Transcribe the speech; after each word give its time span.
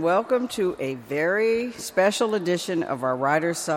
Welcome 0.00 0.48
to 0.48 0.76
a 0.80 0.96
very 0.96 1.70
special 1.72 2.34
edition 2.34 2.82
of 2.82 3.04
our 3.04 3.16
Writers 3.16 3.70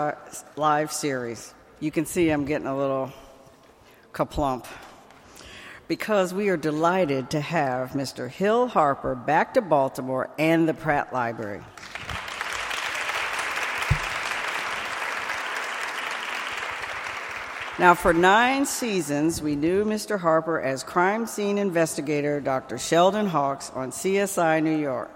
Live 0.56 0.92
series. 0.92 1.54
You 1.80 1.92
can 1.92 2.08
see 2.08 2.32
I'm 2.32 2.46
getting 2.46 2.66
a 2.66 2.76
little 2.76 3.14
kaplump 4.14 4.66
because 5.88 6.34
we 6.34 6.50
are 6.50 6.58
delighted 6.58 7.30
to 7.30 7.40
have 7.40 7.92
Mr. 7.92 8.30
Hill 8.30 8.68
Harper 8.68 9.14
back 9.14 9.54
to 9.54 9.62
Baltimore 9.62 10.32
and 10.40 10.68
the 10.68 10.74
Pratt 10.74 11.14
Library. 11.14 11.62
Now, 17.78 17.94
for 17.94 18.12
nine 18.12 18.66
seasons, 18.66 19.40
we 19.40 19.56
knew 19.56 19.86
Mr. 19.86 20.20
Harper 20.20 20.60
as 20.60 20.84
crime 20.84 21.28
scene 21.28 21.60
investigator 21.60 22.42
Dr. 22.42 22.80
Sheldon 22.80 23.28
Hawkes 23.28 23.72
on 23.76 23.92
CSI 23.92 24.64
New 24.64 24.78
York. 24.78 25.12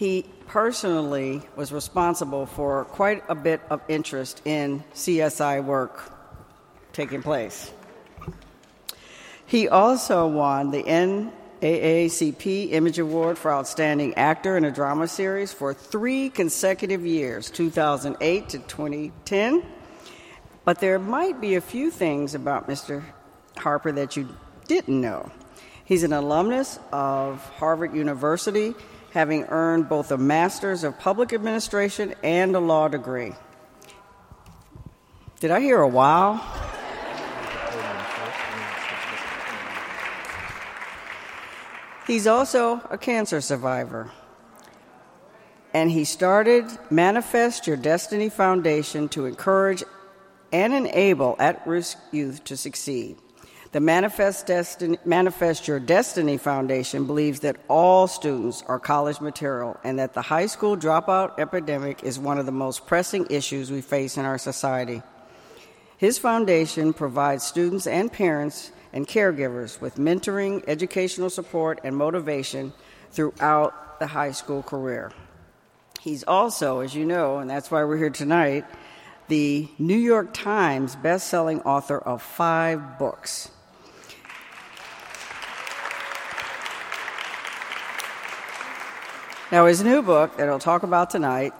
He 0.00 0.24
personally 0.46 1.42
was 1.56 1.72
responsible 1.72 2.46
for 2.46 2.86
quite 2.86 3.22
a 3.28 3.34
bit 3.34 3.60
of 3.68 3.82
interest 3.86 4.40
in 4.46 4.82
CSI 4.94 5.62
work 5.62 6.10
taking 6.94 7.20
place. 7.20 7.70
He 9.44 9.68
also 9.68 10.26
won 10.26 10.70
the 10.70 10.82
NAACP 10.82 12.72
Image 12.72 12.98
Award 12.98 13.36
for 13.36 13.52
Outstanding 13.52 14.14
Actor 14.14 14.56
in 14.56 14.64
a 14.64 14.70
Drama 14.70 15.06
Series 15.06 15.52
for 15.52 15.74
three 15.74 16.30
consecutive 16.30 17.04
years, 17.04 17.50
2008 17.50 18.48
to 18.48 18.58
2010. 18.58 19.62
But 20.64 20.80
there 20.80 20.98
might 20.98 21.42
be 21.42 21.56
a 21.56 21.60
few 21.60 21.90
things 21.90 22.34
about 22.34 22.70
Mr. 22.70 23.02
Harper 23.58 23.92
that 23.92 24.16
you 24.16 24.34
didn't 24.66 24.98
know. 24.98 25.30
He's 25.84 26.04
an 26.04 26.14
alumnus 26.14 26.78
of 26.90 27.44
Harvard 27.58 27.94
University 27.94 28.74
having 29.12 29.44
earned 29.44 29.88
both 29.88 30.10
a 30.10 30.18
Master's 30.18 30.84
of 30.84 30.98
Public 30.98 31.32
Administration 31.32 32.14
and 32.22 32.54
a 32.54 32.60
law 32.60 32.88
degree. 32.88 33.32
Did 35.40 35.50
I 35.50 35.60
hear 35.60 35.80
a 35.80 35.88
wow? 35.88 36.40
He's 42.06 42.26
also 42.26 42.80
a 42.90 42.98
cancer 42.98 43.40
survivor. 43.40 44.10
And 45.72 45.90
he 45.90 46.04
started 46.04 46.66
Manifest 46.90 47.66
Your 47.66 47.76
Destiny 47.76 48.28
Foundation 48.28 49.08
to 49.10 49.26
encourage 49.26 49.84
and 50.52 50.74
enable 50.74 51.36
at 51.38 51.64
risk 51.66 51.96
youth 52.10 52.42
to 52.44 52.56
succeed. 52.56 53.16
The 53.72 53.78
Manifest, 53.78 54.50
Manifest 55.04 55.68
Your 55.68 55.78
Destiny 55.78 56.38
Foundation 56.38 57.06
believes 57.06 57.40
that 57.40 57.56
all 57.68 58.08
students 58.08 58.64
are 58.66 58.80
college 58.80 59.20
material 59.20 59.78
and 59.84 60.00
that 60.00 60.12
the 60.12 60.22
high 60.22 60.46
school 60.46 60.76
dropout 60.76 61.38
epidemic 61.38 62.02
is 62.02 62.18
one 62.18 62.38
of 62.38 62.46
the 62.46 62.52
most 62.52 62.84
pressing 62.86 63.28
issues 63.30 63.70
we 63.70 63.80
face 63.80 64.16
in 64.16 64.24
our 64.24 64.38
society. 64.38 65.02
His 65.98 66.18
foundation 66.18 66.92
provides 66.92 67.44
students 67.44 67.86
and 67.86 68.12
parents 68.12 68.72
and 68.92 69.06
caregivers 69.06 69.80
with 69.80 69.98
mentoring, 69.98 70.64
educational 70.66 71.30
support, 71.30 71.80
and 71.84 71.96
motivation 71.96 72.72
throughout 73.12 74.00
the 74.00 74.08
high 74.08 74.32
school 74.32 74.64
career. 74.64 75.12
He's 76.00 76.24
also, 76.24 76.80
as 76.80 76.92
you 76.96 77.04
know, 77.04 77.38
and 77.38 77.48
that's 77.48 77.70
why 77.70 77.84
we're 77.84 77.98
here 77.98 78.10
tonight, 78.10 78.64
the 79.28 79.68
New 79.78 79.96
York 79.96 80.34
Times 80.34 80.96
best-selling 80.96 81.60
author 81.60 81.98
of 81.98 82.20
five 82.20 82.98
books. 82.98 83.48
Now, 89.52 89.66
his 89.66 89.82
new 89.82 90.00
book 90.00 90.36
that 90.36 90.48
I'll 90.48 90.60
talk 90.60 90.84
about 90.84 91.10
tonight, 91.10 91.52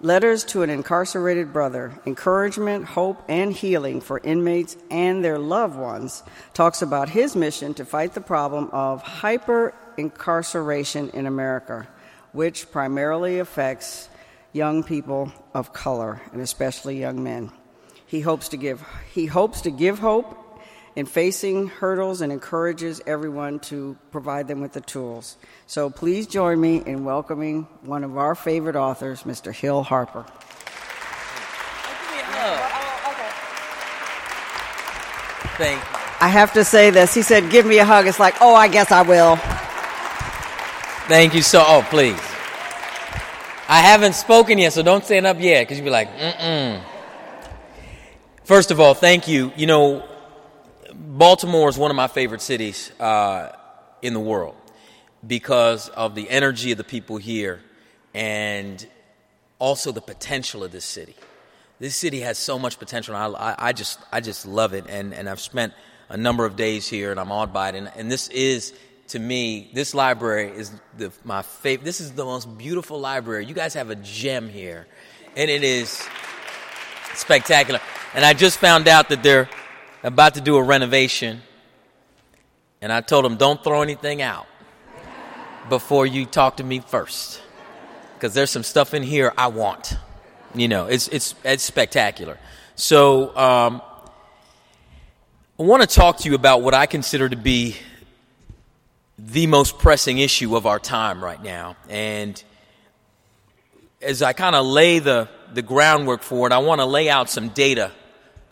Letters 0.00 0.44
to 0.44 0.62
an 0.62 0.70
Incarcerated 0.70 1.52
Brother 1.52 1.92
Encouragement, 2.06 2.84
Hope, 2.84 3.20
and 3.28 3.52
Healing 3.52 4.00
for 4.00 4.20
Inmates 4.20 4.76
and 4.92 5.24
Their 5.24 5.40
Loved 5.40 5.76
Ones, 5.76 6.22
talks 6.54 6.82
about 6.82 7.08
his 7.08 7.34
mission 7.34 7.74
to 7.74 7.84
fight 7.84 8.14
the 8.14 8.20
problem 8.20 8.68
of 8.70 9.02
hyper 9.02 9.74
incarceration 9.96 11.10
in 11.10 11.26
America, 11.26 11.88
which 12.30 12.70
primarily 12.70 13.40
affects 13.40 14.08
young 14.52 14.84
people 14.84 15.32
of 15.52 15.72
color, 15.72 16.20
and 16.32 16.40
especially 16.40 17.00
young 17.00 17.24
men. 17.24 17.50
He 18.06 18.20
hopes 18.20 18.50
to 18.50 18.56
give, 18.56 18.84
he 19.12 19.26
hopes 19.26 19.62
to 19.62 19.72
give 19.72 19.98
hope 19.98 20.41
in 20.94 21.06
facing 21.06 21.68
hurdles 21.68 22.20
and 22.20 22.32
encourages 22.32 23.00
everyone 23.06 23.58
to 23.60 23.96
provide 24.10 24.48
them 24.48 24.60
with 24.60 24.72
the 24.72 24.80
tools. 24.80 25.36
So 25.66 25.90
please 25.90 26.26
join 26.26 26.60
me 26.60 26.82
in 26.84 27.04
welcoming 27.04 27.66
one 27.82 28.04
of 28.04 28.16
our 28.16 28.34
favorite 28.34 28.76
authors, 28.76 29.22
Mr. 29.22 29.54
Hill 29.54 29.82
Harper. 29.82 30.24
Thank 35.56 35.80
you. 35.80 35.98
I 36.20 36.28
have 36.28 36.52
to 36.54 36.64
say 36.64 36.90
this. 36.90 37.12
He 37.14 37.22
said, 37.22 37.50
Give 37.50 37.66
me 37.66 37.78
a 37.78 37.84
hug. 37.84 38.06
It's 38.06 38.20
like, 38.20 38.36
Oh, 38.40 38.54
I 38.54 38.68
guess 38.68 38.92
I 38.92 39.02
will. 39.02 39.36
Thank 41.08 41.34
you 41.34 41.42
so. 41.42 41.64
Oh, 41.66 41.86
please. 41.90 42.18
I 43.68 43.80
haven't 43.80 44.14
spoken 44.14 44.58
yet, 44.58 44.72
so 44.72 44.82
don't 44.82 45.04
stand 45.04 45.26
up 45.26 45.40
yet 45.40 45.62
because 45.62 45.78
you'll 45.78 45.86
be 45.86 45.90
like, 45.90 46.08
mm 46.16 46.32
mm. 46.34 46.82
First 48.44 48.70
of 48.70 48.80
all, 48.80 48.94
thank 48.94 49.28
you. 49.28 49.52
You 49.56 49.66
know, 49.66 50.04
Baltimore 51.12 51.68
is 51.68 51.76
one 51.76 51.90
of 51.90 51.96
my 51.96 52.06
favorite 52.06 52.40
cities 52.40 52.90
uh, 52.98 53.54
in 54.00 54.14
the 54.14 54.20
world 54.20 54.54
because 55.26 55.90
of 55.90 56.14
the 56.14 56.30
energy 56.30 56.72
of 56.72 56.78
the 56.78 56.84
people 56.84 57.18
here 57.18 57.60
and 58.14 58.86
also 59.58 59.92
the 59.92 60.00
potential 60.00 60.64
of 60.64 60.72
this 60.72 60.86
city. 60.86 61.14
This 61.78 61.96
city 61.96 62.20
has 62.20 62.38
so 62.38 62.58
much 62.58 62.78
potential. 62.78 63.14
I, 63.14 63.26
I, 63.26 63.54
I 63.58 63.72
just, 63.74 64.00
I 64.10 64.22
just 64.22 64.46
love 64.46 64.72
it, 64.72 64.86
and, 64.88 65.12
and 65.12 65.28
I've 65.28 65.40
spent 65.40 65.74
a 66.08 66.16
number 66.16 66.46
of 66.46 66.56
days 66.56 66.88
here, 66.88 67.10
and 67.10 67.20
I'm 67.20 67.30
awed 67.30 67.52
by 67.52 67.68
it. 67.68 67.74
And, 67.74 67.92
and 67.94 68.10
this 68.10 68.28
is, 68.28 68.72
to 69.08 69.18
me, 69.18 69.70
this 69.74 69.92
library 69.92 70.48
is 70.48 70.72
the, 70.96 71.12
my 71.24 71.42
favorite. 71.42 71.84
This 71.84 72.00
is 72.00 72.12
the 72.12 72.24
most 72.24 72.56
beautiful 72.56 72.98
library. 72.98 73.44
You 73.44 73.54
guys 73.54 73.74
have 73.74 73.90
a 73.90 73.96
gem 73.96 74.48
here, 74.48 74.86
and 75.36 75.50
it 75.50 75.62
is 75.62 76.08
spectacular. 77.12 77.80
And 78.14 78.24
I 78.24 78.32
just 78.32 78.56
found 78.56 78.88
out 78.88 79.10
that 79.10 79.22
they're 79.22 79.50
about 80.02 80.34
to 80.34 80.40
do 80.40 80.56
a 80.56 80.62
renovation, 80.62 81.42
and 82.80 82.92
I 82.92 83.00
told 83.00 83.24
them, 83.24 83.36
don't 83.36 83.62
throw 83.62 83.82
anything 83.82 84.22
out 84.22 84.46
before 85.68 86.06
you 86.06 86.26
talk 86.26 86.56
to 86.56 86.64
me 86.64 86.80
first. 86.80 87.40
Because 88.14 88.34
there's 88.34 88.50
some 88.50 88.62
stuff 88.62 88.94
in 88.94 89.02
here 89.02 89.32
I 89.36 89.48
want. 89.48 89.96
You 90.54 90.68
know, 90.68 90.86
it's, 90.86 91.08
it's, 91.08 91.34
it's 91.44 91.62
spectacular. 91.62 92.38
So, 92.74 93.36
um, 93.36 93.82
I 95.58 95.64
want 95.64 95.82
to 95.82 95.86
talk 95.86 96.16
to 96.18 96.28
you 96.28 96.34
about 96.34 96.62
what 96.62 96.74
I 96.74 96.86
consider 96.86 97.28
to 97.28 97.36
be 97.36 97.76
the 99.18 99.46
most 99.46 99.78
pressing 99.78 100.18
issue 100.18 100.56
of 100.56 100.66
our 100.66 100.80
time 100.80 101.22
right 101.22 101.40
now. 101.40 101.76
And 101.88 102.42
as 104.00 104.22
I 104.22 104.32
kind 104.32 104.56
of 104.56 104.66
lay 104.66 104.98
the, 104.98 105.28
the 105.52 105.62
groundwork 105.62 106.22
for 106.22 106.48
it, 106.48 106.52
I 106.52 106.58
want 106.58 106.80
to 106.80 106.86
lay 106.86 107.08
out 107.08 107.30
some 107.30 107.50
data 107.50 107.92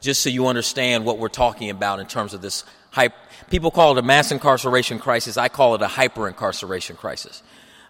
just 0.00 0.22
so 0.22 0.31
you 0.31 0.47
understand 0.47 1.05
what 1.05 1.19
we're 1.19 1.28
talking 1.28 1.71
about 1.71 2.00
in 2.00 2.06
terms 2.06 2.34
of 2.34 2.43
this 2.43 2.65
hype. 2.91 3.12
People 3.50 3.71
call 3.71 3.93
it 3.93 3.99
a 3.99 4.03
mass 4.03 4.33
incarceration 4.33 4.99
crisis. 4.99 5.37
I 5.37 5.49
call 5.49 5.75
it 5.75 5.83
a 5.83 5.88
hyper 5.88 6.28
incarceration 6.28 6.97
crisis. 6.97 7.43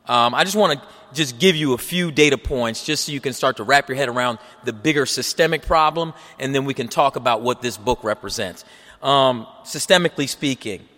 Um, 0.07 0.35
I 0.35 0.45
just 0.45 0.57
want 0.57 0.81
to 0.81 0.87
just 1.15 1.39
give 1.39 1.55
you 1.55 1.75
a 1.75 1.79
few 1.79 2.11
data 2.11 2.39
points 2.39 2.85
just 2.85 3.05
so 3.05 3.13
you 3.13 3.21
can 3.21 3.33
start 3.33 3.59
to 3.59 3.65
wrap 3.65 3.89
your 3.89 3.97
head 3.97 4.09
around 4.09 4.39
the 4.65 4.73
bigger 4.73 5.07
systemic 5.07 5.63
problem, 5.63 6.15
and 6.39 6.55
then 6.55 6.65
we 6.65 6.75
can 6.75 6.89
talk 6.89 7.17
about 7.17 7.43
what 7.43 7.63
this 7.63 7.77
book 7.77 8.03
represents. 8.03 8.65
Um, 9.03 9.47
systemically 9.63 10.29
speaking, 10.29 10.89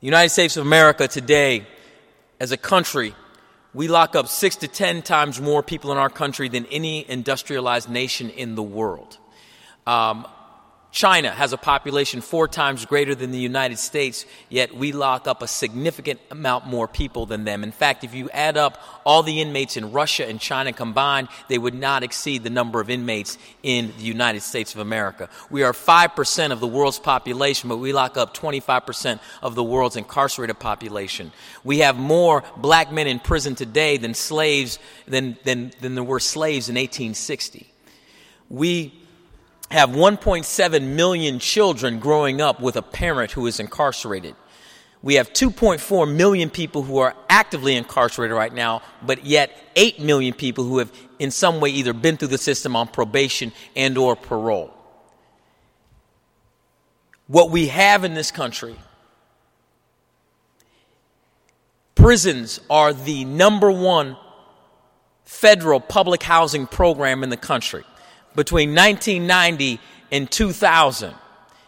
United 0.00 0.30
States 0.30 0.56
of 0.56 0.66
America 0.66 1.08
today, 1.08 1.66
as 2.40 2.52
a 2.52 2.56
country, 2.56 3.14
we 3.72 3.88
lock 3.88 4.16
up 4.16 4.26
six 4.26 4.56
to 4.56 4.68
ten 4.68 5.02
times 5.02 5.40
more 5.40 5.62
people 5.62 5.92
in 5.92 5.98
our 5.98 6.10
country 6.10 6.48
than 6.48 6.66
any 6.66 7.08
industrialized 7.08 7.88
nation 7.88 8.28
in 8.30 8.54
the 8.54 8.62
world. 8.62 9.18
Um, 9.90 10.24
China 10.92 11.32
has 11.32 11.52
a 11.52 11.56
population 11.56 12.20
four 12.20 12.46
times 12.46 12.86
greater 12.86 13.12
than 13.12 13.32
the 13.32 13.38
United 13.38 13.76
States, 13.78 14.24
yet 14.48 14.72
we 14.72 14.92
lock 14.92 15.26
up 15.26 15.42
a 15.42 15.48
significant 15.48 16.20
amount 16.30 16.68
more 16.68 16.86
people 16.86 17.26
than 17.26 17.42
them. 17.42 17.64
In 17.64 17.72
fact, 17.72 18.04
if 18.04 18.14
you 18.14 18.30
add 18.30 18.56
up 18.56 18.80
all 19.04 19.24
the 19.24 19.40
inmates 19.40 19.76
in 19.76 19.90
Russia 19.90 20.28
and 20.28 20.40
China 20.40 20.72
combined, 20.72 21.26
they 21.48 21.58
would 21.58 21.74
not 21.74 22.04
exceed 22.04 22.44
the 22.44 22.50
number 22.50 22.80
of 22.80 22.88
inmates 22.88 23.36
in 23.64 23.92
the 23.98 24.04
United 24.04 24.42
States 24.42 24.74
of 24.74 24.80
America. 24.80 25.28
We 25.50 25.64
are 25.64 25.72
5% 25.72 26.52
of 26.52 26.60
the 26.60 26.68
world's 26.68 27.00
population, 27.00 27.68
but 27.68 27.78
we 27.78 27.92
lock 27.92 28.16
up 28.16 28.32
25% 28.32 29.18
of 29.42 29.56
the 29.56 29.64
world's 29.64 29.96
incarcerated 29.96 30.60
population. 30.60 31.32
We 31.64 31.78
have 31.78 31.96
more 31.96 32.44
black 32.56 32.92
men 32.92 33.08
in 33.08 33.18
prison 33.18 33.56
today 33.56 33.96
than 33.96 34.14
slaves, 34.14 34.78
than, 35.08 35.36
than, 35.42 35.72
than 35.80 35.96
there 35.96 36.04
were 36.04 36.20
slaves 36.20 36.68
in 36.68 36.76
1860. 36.76 37.66
We 38.48 38.99
have 39.70 39.90
1.7 39.90 40.82
million 40.82 41.38
children 41.38 41.98
growing 41.98 42.40
up 42.40 42.60
with 42.60 42.76
a 42.76 42.82
parent 42.82 43.32
who 43.32 43.46
is 43.46 43.60
incarcerated. 43.60 44.34
We 45.02 45.14
have 45.14 45.32
2.4 45.32 46.14
million 46.14 46.50
people 46.50 46.82
who 46.82 46.98
are 46.98 47.14
actively 47.28 47.76
incarcerated 47.76 48.36
right 48.36 48.52
now, 48.52 48.82
but 49.02 49.24
yet 49.24 49.56
8 49.76 50.00
million 50.00 50.34
people 50.34 50.64
who 50.64 50.78
have 50.78 50.92
in 51.18 51.30
some 51.30 51.60
way 51.60 51.70
either 51.70 51.92
been 51.92 52.16
through 52.16 52.28
the 52.28 52.38
system 52.38 52.76
on 52.76 52.88
probation 52.88 53.52
and 53.76 53.96
or 53.96 54.16
parole. 54.16 54.74
What 57.28 57.50
we 57.50 57.68
have 57.68 58.04
in 58.04 58.14
this 58.14 58.30
country 58.30 58.76
prisons 61.94 62.60
are 62.70 62.92
the 62.92 63.24
number 63.26 63.70
one 63.70 64.16
federal 65.24 65.80
public 65.80 66.22
housing 66.22 66.66
program 66.66 67.22
in 67.22 67.28
the 67.28 67.36
country. 67.36 67.84
Between 68.34 68.74
1990 68.74 69.80
and 70.12 70.30
2000, 70.30 71.14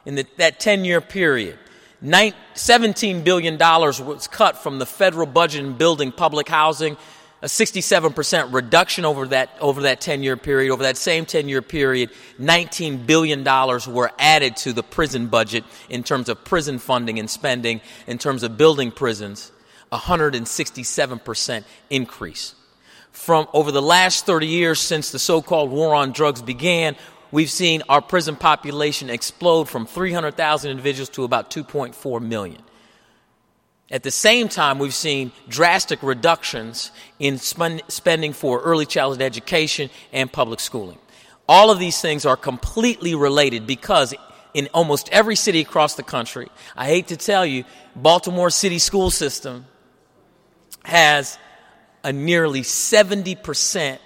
in 0.04 0.14
the, 0.14 0.26
that 0.38 0.60
10 0.60 0.84
year 0.84 1.00
period, 1.00 1.58
$17 2.02 3.24
billion 3.24 3.58
was 3.58 4.28
cut 4.28 4.58
from 4.58 4.78
the 4.78 4.86
federal 4.86 5.26
budget 5.26 5.64
in 5.64 5.74
building 5.74 6.12
public 6.12 6.48
housing, 6.48 6.96
a 7.42 7.46
67% 7.46 8.52
reduction 8.52 9.04
over 9.04 9.26
that, 9.28 9.50
over 9.60 9.82
that 9.82 10.00
10 10.00 10.22
year 10.22 10.36
period. 10.36 10.72
Over 10.72 10.84
that 10.84 10.96
same 10.96 11.26
10 11.26 11.48
year 11.48 11.62
period, 11.62 12.10
$19 12.40 13.04
billion 13.04 13.42
were 13.44 14.12
added 14.18 14.56
to 14.58 14.72
the 14.72 14.84
prison 14.84 15.26
budget 15.26 15.64
in 15.88 16.04
terms 16.04 16.28
of 16.28 16.44
prison 16.44 16.78
funding 16.78 17.18
and 17.18 17.28
spending, 17.28 17.80
in 18.06 18.18
terms 18.18 18.44
of 18.44 18.56
building 18.56 18.92
prisons, 18.92 19.50
167% 19.90 21.64
increase. 21.90 22.54
From 23.12 23.46
over 23.52 23.70
the 23.70 23.82
last 23.82 24.26
30 24.26 24.46
years 24.46 24.80
since 24.80 25.12
the 25.12 25.18
so 25.18 25.42
called 25.42 25.70
war 25.70 25.94
on 25.94 26.12
drugs 26.12 26.42
began, 26.42 26.96
we've 27.30 27.50
seen 27.50 27.82
our 27.88 28.00
prison 28.00 28.36
population 28.36 29.10
explode 29.10 29.68
from 29.68 29.86
300,000 29.86 30.70
individuals 30.70 31.08
to 31.10 31.24
about 31.24 31.50
2.4 31.50 32.20
million. 32.22 32.60
At 33.90 34.02
the 34.02 34.10
same 34.10 34.48
time, 34.48 34.78
we've 34.78 34.94
seen 34.94 35.32
drastic 35.48 36.02
reductions 36.02 36.90
in 37.18 37.36
spending 37.38 38.32
for 38.32 38.60
early 38.60 38.86
childhood 38.86 39.20
education 39.20 39.90
and 40.12 40.32
public 40.32 40.60
schooling. 40.60 40.98
All 41.46 41.70
of 41.70 41.78
these 41.78 42.00
things 42.00 42.24
are 42.24 42.36
completely 42.36 43.14
related 43.14 43.66
because 43.66 44.14
in 44.54 44.68
almost 44.72 45.10
every 45.10 45.36
city 45.36 45.60
across 45.60 45.96
the 45.96 46.02
country, 46.02 46.48
I 46.74 46.86
hate 46.86 47.08
to 47.08 47.18
tell 47.18 47.44
you, 47.44 47.64
Baltimore 47.94 48.48
City 48.48 48.78
school 48.78 49.10
system 49.10 49.66
has 50.84 51.38
a 52.04 52.12
nearly 52.12 52.62
70% 52.62 53.98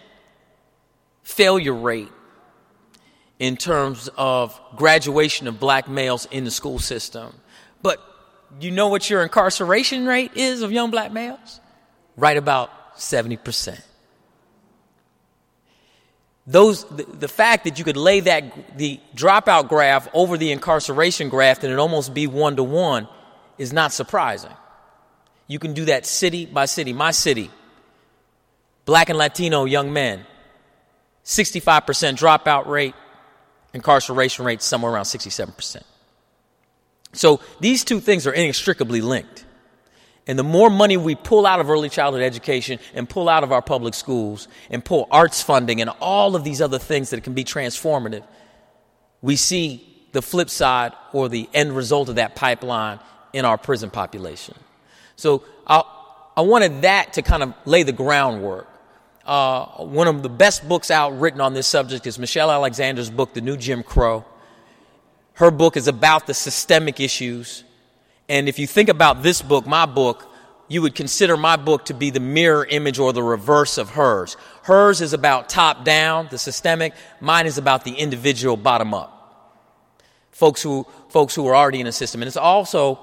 failure 1.23 1.75
rate 1.75 2.09
in 3.39 3.57
terms 3.57 4.09
of 4.17 4.59
graduation 4.77 5.47
of 5.47 5.61
black 5.61 5.89
males 5.89 6.27
in 6.31 6.45
the 6.45 6.51
school 6.51 6.79
system. 6.79 7.35
But 7.83 8.01
you 8.61 8.71
know 8.71 8.89
what 8.89 9.09
your 9.11 9.23
incarceration 9.23 10.07
rate 10.07 10.33
is 10.35 10.63
of 10.63 10.73
young 10.73 10.91
black 10.91 11.13
males? 11.13 11.61
Right 12.17 12.37
about 12.37 12.97
70%. 12.97 13.81
Those, 16.47 16.85
the, 16.85 17.03
the 17.05 17.29
fact 17.29 17.65
that 17.65 17.79
you 17.79 17.85
could 17.85 17.97
lay 17.97 18.21
that, 18.21 18.79
the 18.79 19.01
dropout 19.17 19.69
graph 19.69 20.09
over 20.15 20.39
the 20.39 20.53
incarceration 20.53 21.29
graph 21.29 21.65
and 21.65 21.73
it 21.73 21.79
almost 21.79 22.15
be 22.15 22.29
one 22.29 22.57
to 22.57 22.63
one 22.63 23.09
is 23.59 23.73
not 23.73 23.93
surprising. 23.93 24.53
You 25.49 25.59
can 25.59 25.75
do 25.75 25.87
that 25.87 26.07
city 26.07 26.47
by 26.47 26.67
city. 26.67 26.93
My 26.93 27.11
city, 27.11 27.51
black 28.87 29.11
and 29.11 29.19
Latino 29.19 29.67
young 29.67 29.93
men, 29.93 30.25
65% 31.25 31.83
dropout 32.17 32.67
rate, 32.67 32.95
incarceration 33.75 34.47
rate 34.47 34.63
somewhere 34.63 34.93
around 34.93 35.05
67%. 35.05 35.83
So 37.13 37.41
these 37.61 37.85
two 37.85 38.01
things 38.01 38.27
are 38.27 38.33
inextricably 38.33 39.01
linked. 39.03 39.45
And 40.29 40.39
the 40.39 40.45
more 40.45 40.71
money 40.71 40.97
we 40.97 41.15
pull 41.15 41.47
out 41.47 41.61
of 41.61 41.71
early 41.71 41.89
childhood 41.89 42.23
education 42.23 42.79
and 42.95 43.09
pull 43.09 43.29
out 43.29 43.45
of 43.45 43.53
our 43.53 43.63
public 43.63 43.95
schools 43.95 44.49
and 44.71 44.85
pull 44.85 45.07
arts 45.11 45.43
funding 45.43 45.81
and 45.81 45.91
all 46.01 46.35
of 46.35 46.43
these 46.43 46.61
other 46.61 46.79
things 46.79 47.11
that 47.11 47.23
can 47.23 47.35
be 47.35 47.45
transformative, 47.45 48.25
we 49.21 49.37
see 49.37 50.09
the 50.13 50.23
flip 50.23 50.51
side 50.51 50.93
or 51.13 51.29
the 51.29 51.49
end 51.53 51.77
result 51.77 52.09
of 52.09 52.17
that 52.17 52.35
pipeline 52.35 52.99
in 53.33 53.45
our 53.45 53.57
prison 53.59 53.91
population. 53.91 54.55
So 55.15 55.45
I, 55.67 55.83
I 56.37 56.41
wanted 56.41 56.83
that 56.83 57.15
to 57.15 57.23
kind 57.23 57.43
of 57.43 57.55
lay 57.65 57.83
the 57.83 57.93
groundwork 57.93 58.69
uh, 59.27 59.85
one 59.85 60.07
of 60.07 60.23
the 60.23 60.29
best 60.29 60.67
books 60.69 60.91
out 60.91 61.19
written 61.19 61.41
on 61.41 61.53
this 61.53 61.67
subject 61.67 62.07
is 62.07 62.19
Michelle 62.19 62.51
Alexander's 62.51 63.11
book, 63.11 63.35
The 63.35 63.41
New 63.41 63.57
Jim 63.57 63.83
Crow. 63.83 64.25
Her 65.35 65.51
book 65.51 65.77
is 65.77 65.89
about 65.89 66.27
the 66.27 66.35
systemic 66.35 67.01
issues. 67.01 67.65
And 68.29 68.49
if 68.49 68.59
you 68.59 68.67
think 68.67 68.89
about 68.89 69.23
this 69.23 69.43
book, 69.43 69.67
my 69.67 69.85
book, 69.85 70.31
you 70.69 70.83
would 70.83 70.95
consider 70.95 71.37
my 71.37 71.57
book 71.57 71.87
to 71.87 71.95
be 71.95 72.11
the 72.11 72.21
mirror 72.21 72.65
image 72.65 72.99
or 72.99 73.13
the 73.13 73.23
reverse 73.23 73.79
of 73.79 73.91
hers. 73.91 74.37
Hers 74.63 75.01
is 75.01 75.13
about 75.13 75.49
top 75.49 75.85
down, 75.85 76.29
the 76.31 76.39
systemic. 76.39 76.95
Mine 77.21 77.47
is 77.47 77.59
about 77.59 77.85
the 77.85 77.93
individual 77.93 78.57
bottom 78.57 78.95
up. 78.95 79.13
Folks 80.31 80.63
who, 80.63 80.87
folks 81.09 81.35
who 81.35 81.47
are 81.47 81.55
already 81.55 81.81
in 81.81 81.87
a 81.87 81.93
system. 81.93 82.23
And 82.23 82.29
it's 82.29 82.37
also 82.37 82.99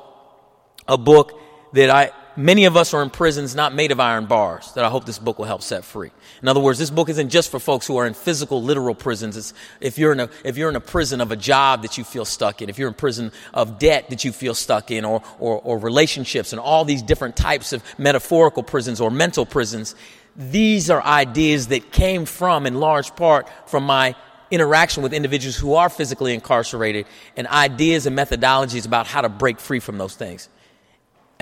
a 0.87 0.97
book 0.97 1.39
that 1.73 1.89
I, 1.89 2.11
many 2.35 2.65
of 2.65 2.75
us 2.75 2.93
are 2.93 3.03
in 3.03 3.09
prisons 3.09 3.55
not 3.55 3.73
made 3.73 3.91
of 3.91 3.99
iron 3.99 4.25
bars 4.25 4.71
that 4.73 4.83
I 4.83 4.89
hope 4.89 5.05
this 5.05 5.19
book 5.19 5.37
will 5.39 5.45
help 5.45 5.61
set 5.61 5.85
free. 5.85 6.11
In 6.41 6.47
other 6.47 6.59
words, 6.59 6.79
this 6.79 6.89
book 6.89 7.09
isn't 7.09 7.29
just 7.29 7.51
for 7.51 7.59
folks 7.59 7.87
who 7.87 7.97
are 7.97 8.05
in 8.05 8.13
physical, 8.13 8.61
literal 8.61 8.95
prisons. 8.95 9.37
It's 9.37 9.53
if 9.79 9.97
you're 9.97 10.11
in 10.11 10.19
a, 10.19 10.29
if 10.43 10.57
you're 10.57 10.69
in 10.69 10.75
a 10.75 10.81
prison 10.81 11.21
of 11.21 11.31
a 11.31 11.35
job 11.35 11.81
that 11.83 11.97
you 11.97 12.03
feel 12.03 12.25
stuck 12.25 12.61
in, 12.61 12.69
if 12.69 12.77
you're 12.77 12.87
in 12.87 12.93
prison 12.93 13.31
of 13.53 13.79
debt 13.79 14.09
that 14.09 14.23
you 14.23 14.31
feel 14.31 14.55
stuck 14.55 14.91
in, 14.91 15.05
or, 15.05 15.21
or, 15.39 15.59
or 15.61 15.77
relationships 15.77 16.53
and 16.53 16.59
all 16.59 16.85
these 16.85 17.01
different 17.01 17.35
types 17.35 17.73
of 17.73 17.83
metaphorical 17.97 18.63
prisons 18.63 18.99
or 18.99 19.11
mental 19.11 19.45
prisons, 19.45 19.95
these 20.35 20.89
are 20.89 21.03
ideas 21.03 21.67
that 21.67 21.91
came 21.91 22.25
from, 22.25 22.65
in 22.65 22.75
large 22.75 23.15
part, 23.15 23.47
from 23.67 23.85
my 23.85 24.15
interaction 24.49 25.01
with 25.03 25.13
individuals 25.13 25.55
who 25.55 25.73
are 25.73 25.89
physically 25.89 26.33
incarcerated 26.33 27.05
and 27.35 27.47
ideas 27.47 28.05
and 28.05 28.17
methodologies 28.17 28.85
about 28.85 29.07
how 29.07 29.21
to 29.21 29.29
break 29.29 29.59
free 29.59 29.79
from 29.79 29.97
those 29.97 30.15
things. 30.15 30.49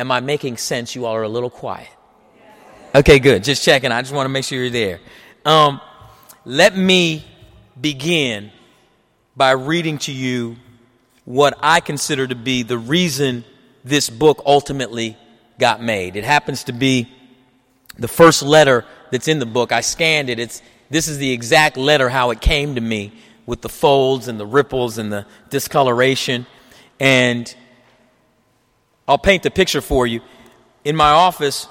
Am 0.01 0.11
I 0.11 0.19
making 0.19 0.57
sense? 0.57 0.95
You 0.95 1.05
all 1.05 1.13
are 1.15 1.21
a 1.21 1.29
little 1.29 1.51
quiet. 1.51 1.87
Okay, 2.95 3.19
good. 3.19 3.43
Just 3.43 3.63
checking. 3.63 3.91
I 3.91 4.01
just 4.01 4.11
want 4.11 4.25
to 4.25 4.29
make 4.29 4.43
sure 4.43 4.57
you're 4.57 4.71
there. 4.71 4.99
Um, 5.45 5.79
let 6.43 6.75
me 6.75 7.23
begin 7.79 8.51
by 9.37 9.51
reading 9.51 9.99
to 9.99 10.11
you 10.11 10.55
what 11.25 11.55
I 11.61 11.81
consider 11.81 12.25
to 12.25 12.33
be 12.33 12.63
the 12.63 12.79
reason 12.79 13.45
this 13.83 14.09
book 14.09 14.41
ultimately 14.43 15.17
got 15.59 15.83
made. 15.83 16.15
It 16.15 16.23
happens 16.23 16.63
to 16.63 16.73
be 16.73 17.07
the 17.99 18.07
first 18.07 18.41
letter 18.41 18.85
that's 19.11 19.27
in 19.27 19.37
the 19.37 19.45
book. 19.45 19.71
I 19.71 19.81
scanned 19.81 20.31
it. 20.31 20.39
It's, 20.39 20.63
this 20.89 21.07
is 21.07 21.19
the 21.19 21.31
exact 21.31 21.77
letter 21.77 22.09
how 22.09 22.31
it 22.31 22.41
came 22.41 22.73
to 22.73 22.81
me 22.81 23.13
with 23.45 23.61
the 23.61 23.69
folds 23.69 24.27
and 24.27 24.39
the 24.39 24.47
ripples 24.47 24.97
and 24.97 25.13
the 25.13 25.27
discoloration. 25.51 26.47
And 26.99 27.55
I'll 29.11 29.17
paint 29.17 29.43
the 29.43 29.51
picture 29.51 29.81
for 29.81 30.07
you. 30.07 30.21
In 30.85 30.95
my 30.95 31.09
office, 31.09 31.67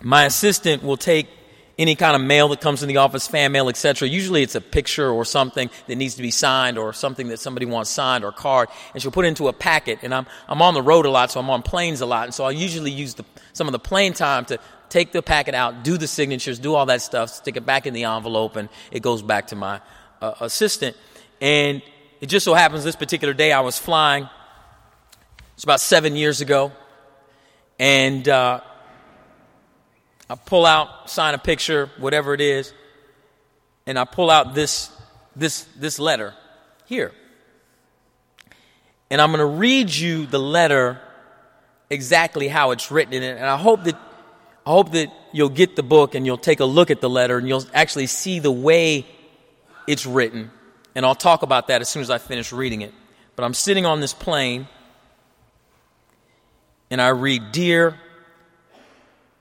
my 0.00 0.24
assistant 0.24 0.82
will 0.82 0.96
take 0.96 1.28
any 1.76 1.94
kind 1.94 2.16
of 2.16 2.22
mail 2.22 2.48
that 2.48 2.62
comes 2.62 2.82
in 2.82 2.88
the 2.88 2.96
office, 2.96 3.28
fan 3.28 3.52
mail, 3.52 3.68
etc. 3.68 4.08
Usually 4.08 4.42
it's 4.42 4.54
a 4.54 4.62
picture 4.62 5.10
or 5.10 5.26
something 5.26 5.68
that 5.86 5.96
needs 5.96 6.14
to 6.14 6.22
be 6.22 6.30
signed 6.30 6.78
or 6.78 6.94
something 6.94 7.28
that 7.28 7.38
somebody 7.38 7.66
wants 7.66 7.90
signed 7.90 8.24
or 8.24 8.28
a 8.28 8.32
card, 8.32 8.70
and 8.94 9.02
she'll 9.02 9.12
put 9.12 9.26
it 9.26 9.28
into 9.28 9.48
a 9.48 9.52
packet. 9.52 9.98
And 10.02 10.14
I'm, 10.14 10.26
I'm 10.48 10.62
on 10.62 10.72
the 10.72 10.80
road 10.80 11.04
a 11.04 11.10
lot, 11.10 11.30
so 11.30 11.38
I'm 11.38 11.50
on 11.50 11.62
planes 11.62 12.00
a 12.00 12.06
lot, 12.06 12.24
and 12.24 12.32
so 12.32 12.44
I 12.44 12.52
usually 12.52 12.92
use 12.92 13.12
the, 13.12 13.26
some 13.52 13.68
of 13.68 13.72
the 13.72 13.78
plane 13.78 14.14
time 14.14 14.46
to 14.46 14.58
take 14.88 15.12
the 15.12 15.20
packet 15.20 15.54
out, 15.54 15.84
do 15.84 15.98
the 15.98 16.08
signatures, 16.08 16.58
do 16.58 16.74
all 16.74 16.86
that 16.86 17.02
stuff, 17.02 17.28
stick 17.28 17.58
it 17.58 17.66
back 17.66 17.86
in 17.86 17.92
the 17.92 18.04
envelope, 18.04 18.56
and 18.56 18.70
it 18.90 19.00
goes 19.00 19.20
back 19.20 19.48
to 19.48 19.56
my 19.56 19.82
uh, 20.22 20.32
assistant. 20.40 20.96
And 21.42 21.82
it 22.22 22.26
just 22.26 22.46
so 22.46 22.54
happens 22.54 22.84
this 22.84 22.96
particular 22.96 23.34
day 23.34 23.52
I 23.52 23.60
was 23.60 23.78
flying 23.78 24.30
it's 25.58 25.64
about 25.64 25.80
seven 25.80 26.14
years 26.14 26.40
ago. 26.40 26.70
And 27.80 28.28
uh, 28.28 28.60
I 30.30 30.34
pull 30.36 30.64
out, 30.64 31.10
sign 31.10 31.34
a 31.34 31.38
picture, 31.38 31.90
whatever 31.98 32.32
it 32.32 32.40
is, 32.40 32.72
and 33.84 33.98
I 33.98 34.04
pull 34.04 34.30
out 34.30 34.54
this, 34.54 34.88
this, 35.34 35.66
this 35.74 35.98
letter 35.98 36.32
here. 36.86 37.10
And 39.10 39.20
I'm 39.20 39.32
going 39.32 39.40
to 39.40 39.58
read 39.58 39.92
you 39.92 40.26
the 40.26 40.38
letter 40.38 41.00
exactly 41.90 42.46
how 42.46 42.70
it's 42.70 42.92
written 42.92 43.12
in 43.14 43.24
it. 43.24 43.36
And 43.38 43.46
I 43.46 43.56
hope 43.56 43.82
that 43.82 43.96
I 44.64 44.70
hope 44.70 44.92
that 44.92 45.12
you'll 45.32 45.48
get 45.48 45.74
the 45.74 45.82
book 45.82 46.14
and 46.14 46.24
you'll 46.24 46.38
take 46.38 46.60
a 46.60 46.66
look 46.66 46.92
at 46.92 47.00
the 47.00 47.10
letter 47.10 47.36
and 47.36 47.48
you'll 47.48 47.64
actually 47.74 48.06
see 48.06 48.38
the 48.38 48.52
way 48.52 49.06
it's 49.88 50.06
written. 50.06 50.52
And 50.94 51.04
I'll 51.04 51.16
talk 51.16 51.42
about 51.42 51.66
that 51.66 51.80
as 51.80 51.88
soon 51.88 52.02
as 52.02 52.10
I 52.10 52.18
finish 52.18 52.52
reading 52.52 52.82
it. 52.82 52.94
But 53.34 53.42
I'm 53.42 53.54
sitting 53.54 53.86
on 53.86 53.98
this 53.98 54.12
plane 54.12 54.68
and 56.90 57.02
I 57.02 57.08
read 57.08 57.52
Dear 57.52 57.98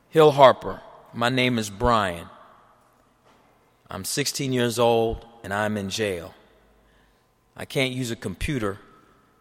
Hill 0.10 0.32
Harper, 0.32 0.82
my 1.14 1.30
name 1.30 1.58
is 1.58 1.70
Brian. 1.70 2.28
I'm 3.90 4.04
16 4.04 4.52
years 4.52 4.80
old 4.80 5.26
and 5.44 5.54
I'm 5.54 5.78
in 5.78 5.90
jail. 5.90 6.34
I 7.56 7.66
can't 7.66 7.94
use 7.94 8.12
a 8.12 8.16
computer, 8.16 8.80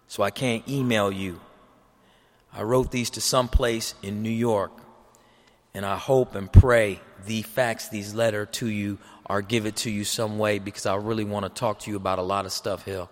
so 0.07 0.23
I 0.23 0.31
can't 0.31 0.67
email 0.69 1.11
you. 1.11 1.41
I 2.53 2.63
wrote 2.63 2.91
these 2.91 3.11
to 3.11 3.21
some 3.21 3.49
place 3.49 3.95
in 4.03 4.23
New 4.23 4.31
York, 4.31 4.73
and 5.75 5.85
I 5.85 5.97
hope 5.97 6.35
and 6.35 6.51
pray 6.51 7.01
the 7.27 7.43
fax 7.43 7.89
these 7.89 8.15
letter 8.15 8.47
to 8.47 8.69
you 8.69 8.99
or 9.29 9.43
give 9.43 9.67
it 9.67 9.77
to 9.77 9.91
you 9.91 10.05
some 10.05 10.39
way 10.39 10.59
because 10.59 10.87
I 10.87 10.95
really 10.95 11.25
want 11.25 11.45
to 11.45 11.51
talk 11.51 11.81
to 11.81 11.91
you 11.91 11.97
about 11.97 12.19
a 12.19 12.23
lot 12.23 12.47
of 12.47 12.53
stuff, 12.53 12.85
Hill. 12.85 13.11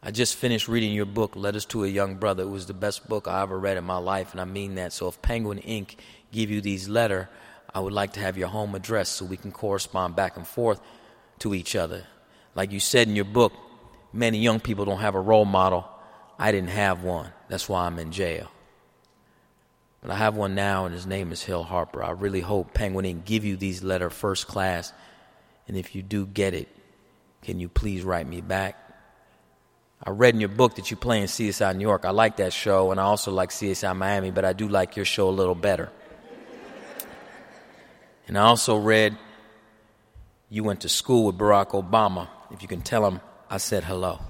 I 0.00 0.12
just 0.12 0.36
finished 0.36 0.68
reading 0.68 0.92
your 0.92 1.06
book, 1.06 1.34
Letters 1.34 1.64
to 1.66 1.82
a 1.82 1.88
Young 1.88 2.14
Brother. 2.14 2.44
It 2.44 2.50
was 2.50 2.66
the 2.66 2.74
best 2.74 3.08
book 3.08 3.26
I 3.26 3.42
ever 3.42 3.58
read 3.58 3.76
in 3.76 3.84
my 3.84 3.96
life, 3.96 4.30
and 4.30 4.40
I 4.40 4.44
mean 4.44 4.76
that. 4.76 4.92
So 4.92 5.08
if 5.08 5.20
Penguin 5.22 5.58
Inc. 5.58 5.96
give 6.30 6.50
you 6.50 6.60
these 6.60 6.88
letter, 6.88 7.28
I 7.74 7.80
would 7.80 7.92
like 7.92 8.12
to 8.12 8.20
have 8.20 8.38
your 8.38 8.46
home 8.46 8.76
address 8.76 9.08
so 9.08 9.24
we 9.24 9.36
can 9.36 9.50
correspond 9.50 10.14
back 10.14 10.36
and 10.36 10.46
forth 10.46 10.80
to 11.40 11.52
each 11.52 11.74
other. 11.74 12.04
Like 12.54 12.70
you 12.70 12.78
said 12.78 13.08
in 13.08 13.16
your 13.16 13.24
book, 13.24 13.52
many 14.12 14.38
young 14.38 14.60
people 14.60 14.84
don't 14.84 15.00
have 15.00 15.16
a 15.16 15.20
role 15.20 15.44
model. 15.44 15.88
I 16.38 16.52
didn't 16.52 16.70
have 16.70 17.02
one. 17.02 17.32
That's 17.48 17.68
why 17.68 17.84
I'm 17.84 17.98
in 17.98 18.12
jail. 18.12 18.52
But 20.00 20.12
I 20.12 20.14
have 20.14 20.36
one 20.36 20.54
now, 20.54 20.84
and 20.84 20.94
his 20.94 21.06
name 21.06 21.32
is 21.32 21.42
Hill 21.42 21.64
Harper. 21.64 22.04
I 22.04 22.10
really 22.10 22.40
hope 22.40 22.72
Penguin 22.72 23.04
Inc. 23.04 23.24
give 23.24 23.44
you 23.44 23.56
these 23.56 23.82
letter 23.82 24.10
first 24.10 24.46
class. 24.46 24.92
And 25.66 25.76
if 25.76 25.96
you 25.96 26.02
do 26.02 26.24
get 26.24 26.54
it, 26.54 26.68
can 27.42 27.58
you 27.58 27.68
please 27.68 28.04
write 28.04 28.28
me 28.28 28.40
back? 28.40 28.87
I 30.02 30.10
read 30.10 30.34
in 30.34 30.40
your 30.40 30.48
book 30.48 30.76
that 30.76 30.90
you 30.90 30.96
play 30.96 31.20
in 31.20 31.26
CSI 31.26 31.76
New 31.76 31.82
York. 31.82 32.04
I 32.04 32.10
like 32.10 32.36
that 32.36 32.52
show, 32.52 32.92
and 32.92 33.00
I 33.00 33.04
also 33.04 33.32
like 33.32 33.50
CSI 33.50 33.96
Miami, 33.96 34.30
but 34.30 34.44
I 34.44 34.52
do 34.52 34.68
like 34.68 34.94
your 34.96 35.04
show 35.04 35.28
a 35.28 35.30
little 35.30 35.56
better. 35.56 35.90
and 38.28 38.38
I 38.38 38.42
also 38.42 38.76
read 38.76 39.16
you 40.48 40.64
went 40.64 40.80
to 40.82 40.88
school 40.88 41.26
with 41.26 41.36
Barack 41.36 41.70
Obama. 41.70 42.28
If 42.50 42.62
you 42.62 42.68
can 42.68 42.80
tell 42.80 43.06
him 43.06 43.20
I 43.50 43.58
said 43.58 43.84
hello. 43.84 44.20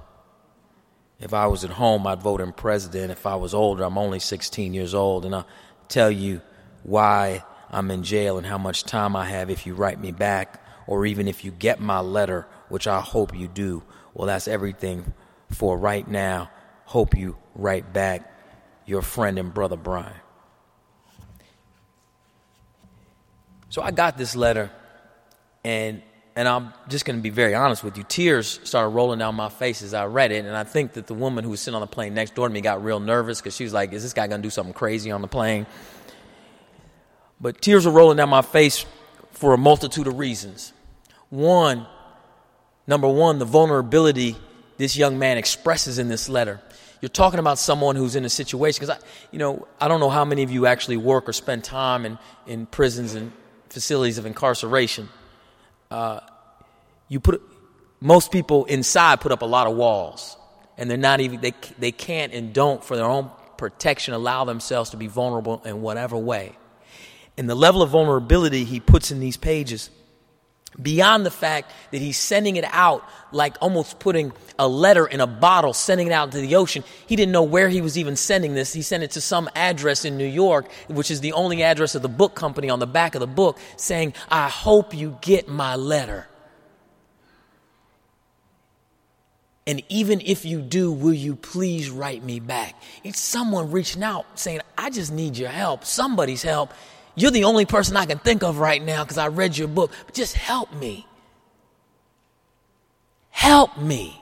If 1.19 1.33
I 1.33 1.47
was 1.47 1.63
at 1.63 1.71
home, 1.71 2.07
I'd 2.07 2.21
vote 2.21 2.41
him 2.41 2.51
president. 2.51 3.11
If 3.11 3.25
I 3.27 3.35
was 3.35 3.53
older, 3.53 3.83
I'm 3.83 3.97
only 3.97 4.19
16 4.19 4.73
years 4.73 4.93
old, 4.93 5.25
and 5.25 5.35
I'll 5.35 5.47
tell 5.87 6.09
you 6.09 6.41
why 6.83 7.43
I'm 7.69 7.91
in 7.91 8.03
jail 8.03 8.37
and 8.37 8.47
how 8.47 8.57
much 8.57 8.83
time 8.83 9.15
I 9.15 9.25
have 9.25 9.49
if 9.49 9.65
you 9.65 9.75
write 9.75 9.99
me 9.99 10.11
back, 10.11 10.63
or 10.87 11.05
even 11.05 11.27
if 11.27 11.45
you 11.45 11.51
get 11.51 11.79
my 11.79 11.99
letter, 11.99 12.47
which 12.69 12.87
I 12.87 13.01
hope 13.01 13.35
you 13.35 13.47
do. 13.47 13.83
Well, 14.13 14.27
that's 14.27 14.47
everything 14.47 15.13
for 15.51 15.77
right 15.77 16.07
now. 16.07 16.49
Hope 16.85 17.15
you 17.15 17.37
write 17.55 17.93
back 17.93 18.31
your 18.85 19.01
friend 19.01 19.37
and 19.37 19.53
brother 19.53 19.77
Brian. 19.77 20.13
So 23.69 23.83
I 23.83 23.91
got 23.91 24.17
this 24.17 24.35
letter, 24.35 24.71
and 25.63 26.01
and 26.35 26.47
I'm 26.47 26.73
just 26.87 27.05
going 27.05 27.17
to 27.17 27.21
be 27.21 27.29
very 27.29 27.53
honest 27.53 27.83
with 27.83 27.97
you. 27.97 28.03
Tears 28.03 28.59
started 28.63 28.89
rolling 28.89 29.19
down 29.19 29.35
my 29.35 29.49
face 29.49 29.81
as 29.81 29.93
I 29.93 30.05
read 30.05 30.31
it, 30.31 30.45
and 30.45 30.55
I 30.55 30.63
think 30.63 30.93
that 30.93 31.05
the 31.05 31.13
woman 31.13 31.43
who 31.43 31.51
was 31.51 31.59
sitting 31.59 31.75
on 31.75 31.81
the 31.81 31.87
plane 31.87 32.13
next 32.13 32.33
door 32.33 32.47
to 32.47 32.53
me 32.53 32.61
got 32.61 32.83
real 32.83 32.99
nervous 32.99 33.39
because 33.39 33.55
she 33.55 33.63
was 33.63 33.73
like, 33.73 33.93
"Is 33.93 34.01
this 34.01 34.13
guy 34.13 34.27
going 34.27 34.41
to 34.41 34.45
do 34.45 34.49
something 34.49 34.73
crazy 34.73 35.11
on 35.11 35.21
the 35.21 35.27
plane?" 35.27 35.67
But 37.39 37.61
tears 37.61 37.85
were 37.85 37.91
rolling 37.91 38.17
down 38.17 38.29
my 38.29 38.41
face 38.41 38.85
for 39.31 39.53
a 39.53 39.57
multitude 39.57 40.07
of 40.07 40.17
reasons. 40.17 40.73
One, 41.29 41.85
number 42.87 43.07
one, 43.07 43.37
the 43.37 43.45
vulnerability 43.45 44.35
this 44.79 44.95
young 44.95 45.19
man 45.19 45.37
expresses 45.37 45.99
in 45.99 46.07
this 46.07 46.29
letter. 46.29 46.61
You're 47.01 47.09
talking 47.09 47.39
about 47.39 47.59
someone 47.59 47.97
who's 47.97 48.15
in 48.15 48.23
a 48.23 48.29
situation, 48.29 48.79
because 48.79 48.97
I, 48.97 49.05
you 49.29 49.37
know, 49.37 49.67
I 49.79 49.89
don't 49.89 49.99
know 49.99 50.09
how 50.09 50.23
many 50.23 50.41
of 50.41 50.51
you 50.51 50.65
actually 50.65 50.95
work 50.95 51.27
or 51.27 51.33
spend 51.33 51.65
time 51.65 52.05
in, 52.05 52.17
in 52.47 52.65
prisons 52.65 53.13
and 53.13 53.33
facilities 53.67 54.17
of 54.17 54.25
incarceration. 54.25 55.09
Uh, 55.91 56.21
you 57.09 57.19
put, 57.19 57.41
most 57.99 58.31
people 58.31 58.63
inside 58.65 59.19
put 59.19 59.33
up 59.33 59.41
a 59.41 59.45
lot 59.45 59.67
of 59.67 59.75
walls, 59.75 60.37
and 60.77 60.89
they're 60.89 60.97
not 60.97 61.19
even, 61.19 61.41
they, 61.41 61.53
they 61.77 61.91
can't 61.91 62.33
and 62.33 62.53
don't, 62.53 62.81
for 62.81 62.95
their 62.95 63.05
own 63.05 63.29
protection, 63.57 64.13
allow 64.13 64.45
themselves 64.45 64.91
to 64.91 64.97
be 64.97 65.07
vulnerable 65.07 65.61
in 65.65 65.81
whatever 65.81 66.17
way. 66.17 66.55
And 67.37 67.49
the 67.49 67.55
level 67.55 67.81
of 67.81 67.89
vulnerability 67.89 68.63
he 68.63 68.79
puts 68.79 69.11
in 69.11 69.19
these 69.19 69.35
pages 69.35 69.89
beyond 70.81 71.25
the 71.25 71.31
fact 71.31 71.71
that 71.91 71.99
he's 71.99 72.17
sending 72.17 72.55
it 72.55 72.65
out 72.67 73.03
like 73.31 73.57
almost 73.61 73.99
putting 73.99 74.31
a 74.57 74.67
letter 74.67 75.05
in 75.05 75.21
a 75.21 75.27
bottle, 75.27 75.73
sending 75.73 76.07
it 76.07 76.13
out 76.13 76.27
into 76.27 76.39
the 76.39 76.55
ocean. 76.55 76.83
He 77.07 77.15
didn't 77.15 77.31
know 77.31 77.43
where 77.43 77.69
he 77.69 77.81
was 77.81 77.97
even 77.97 78.15
sending 78.15 78.53
this. 78.53 78.73
He 78.73 78.81
sent 78.81 79.03
it 79.03 79.11
to 79.11 79.21
some 79.21 79.49
address 79.55 80.05
in 80.05 80.17
New 80.17 80.27
York, 80.27 80.71
which 80.87 81.11
is 81.11 81.21
the 81.21 81.33
only 81.33 81.63
address 81.63 81.95
of 81.95 82.01
the 82.01 82.09
book 82.09 82.35
company 82.35 82.69
on 82.69 82.79
the 82.79 82.87
back 82.87 83.15
of 83.15 83.21
the 83.21 83.27
book, 83.27 83.57
saying, 83.77 84.13
I 84.29 84.49
hope 84.49 84.93
you 84.93 85.17
get 85.21 85.47
my 85.47 85.75
letter. 85.75 86.27
And 89.65 89.83
even 89.87 90.19
if 90.21 90.45
you 90.45 90.61
do, 90.61 90.91
will 90.91 91.13
you 91.13 91.35
please 91.35 91.91
write 91.91 92.23
me 92.23 92.39
back? 92.39 92.73
It's 93.03 93.19
someone 93.19 93.69
reaching 93.69 94.01
out 94.01 94.25
saying, 94.33 94.61
I 94.75 94.89
just 94.89 95.11
need 95.11 95.37
your 95.37 95.49
help, 95.49 95.85
somebody's 95.85 96.41
help. 96.41 96.73
You're 97.19 97.31
the 97.31 97.43
only 97.43 97.65
person 97.65 97.97
I 97.97 98.05
can 98.05 98.19
think 98.19 98.43
of 98.43 98.59
right 98.59 98.81
now 98.81 99.03
because 99.03 99.17
I 99.17 99.27
read 99.27 99.57
your 99.57 99.67
book. 99.67 99.91
But 100.05 100.15
just 100.15 100.35
help 100.35 100.73
me. 100.73 101.05
Help 103.29 103.77
me. 103.77 104.21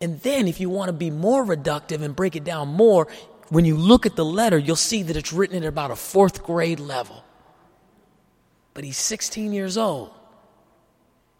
And 0.00 0.20
then, 0.20 0.48
if 0.48 0.60
you 0.60 0.68
want 0.68 0.88
to 0.88 0.92
be 0.92 1.10
more 1.10 1.44
reductive 1.44 2.02
and 2.02 2.14
break 2.14 2.36
it 2.36 2.44
down 2.44 2.68
more, 2.68 3.08
when 3.48 3.64
you 3.64 3.76
look 3.76 4.04
at 4.04 4.16
the 4.16 4.24
letter, 4.24 4.58
you'll 4.58 4.76
see 4.76 5.02
that 5.04 5.16
it's 5.16 5.32
written 5.32 5.62
at 5.62 5.68
about 5.68 5.90
a 5.90 5.96
fourth 5.96 6.42
grade 6.42 6.80
level. 6.80 7.24
But 8.74 8.84
he's 8.84 8.98
16 8.98 9.52
years 9.52 9.78
old. 9.78 10.10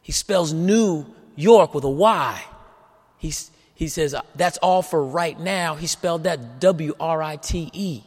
He 0.01 0.13
spells 0.13 0.53
New 0.53 1.07
York 1.37 1.75
with 1.75 1.85
a 1.85 1.91
Y. 1.91 2.43
He's, 3.19 3.51
he 3.75 3.89
says, 3.89 4.15
that's 4.37 4.57
all 4.59 4.83
for 4.83 5.05
right 5.05 5.39
now. 5.39 5.75
He 5.75 5.87
spelled 5.87 6.25
that 6.25 6.61
W 6.61 6.95
R 6.99 7.23
I 7.23 7.37
T 7.37 7.71
E. 7.73 8.05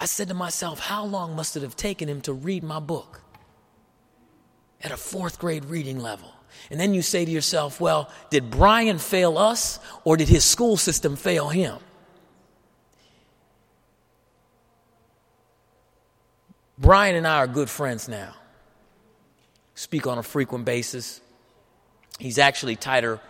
I 0.00 0.06
said 0.06 0.28
to 0.28 0.34
myself, 0.34 0.80
how 0.80 1.04
long 1.04 1.36
must 1.36 1.56
it 1.56 1.62
have 1.62 1.76
taken 1.76 2.08
him 2.08 2.22
to 2.22 2.32
read 2.32 2.64
my 2.64 2.80
book? 2.80 3.20
At 4.82 4.92
a 4.92 4.96
fourth 4.96 5.38
grade 5.38 5.66
reading 5.66 6.00
level. 6.00 6.32
And 6.70 6.80
then 6.80 6.94
you 6.94 7.02
say 7.02 7.26
to 7.26 7.30
yourself, 7.30 7.80
well, 7.80 8.10
did 8.30 8.50
Brian 8.50 8.98
fail 8.98 9.36
us 9.36 9.78
or 10.04 10.16
did 10.16 10.28
his 10.28 10.42
school 10.42 10.78
system 10.78 11.16
fail 11.16 11.50
him? 11.50 11.76
Brian 16.78 17.14
and 17.14 17.26
I 17.26 17.36
are 17.36 17.46
good 17.46 17.68
friends 17.68 18.08
now. 18.08 18.34
Speak 19.74 20.06
on 20.06 20.16
a 20.16 20.22
frequent 20.22 20.64
basis. 20.64 21.20
He's 22.18 22.38
actually 22.38 22.76
tighter 22.76 23.20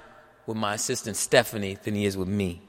with 0.46 0.56
my 0.56 0.74
assistant 0.74 1.16
Stephanie 1.16 1.76
than 1.82 1.96
he 1.96 2.04
is 2.04 2.16
with 2.16 2.28
me. 2.28 2.62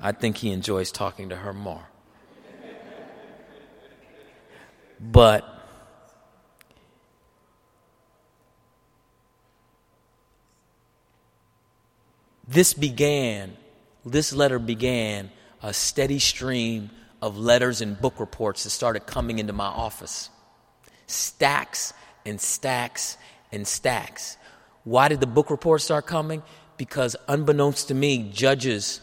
I 0.00 0.12
think 0.12 0.38
he 0.38 0.50
enjoys 0.50 0.90
talking 0.90 1.28
to 1.28 1.36
her 1.36 1.52
more. 1.52 1.88
But 5.12 5.46
this 12.48 12.72
began, 12.72 13.54
this 14.06 14.32
letter 14.32 14.58
began 14.58 15.30
a 15.62 15.74
steady 15.74 16.18
stream 16.18 16.90
of 17.20 17.36
letters 17.38 17.82
and 17.82 18.00
book 18.00 18.18
reports 18.18 18.64
that 18.64 18.70
started 18.70 19.06
coming 19.06 19.38
into 19.38 19.52
my 19.52 19.66
office. 19.66 20.30
Stacks 21.06 21.92
and 22.24 22.40
stacks 22.40 23.18
and 23.52 23.66
stacks. 23.66 24.38
Why 24.84 25.08
did 25.08 25.20
the 25.20 25.26
book 25.26 25.50
reports 25.50 25.84
start 25.84 26.06
coming? 26.06 26.42
Because, 26.78 27.14
unbeknownst 27.28 27.88
to 27.88 27.94
me, 27.94 28.30
judges 28.32 29.02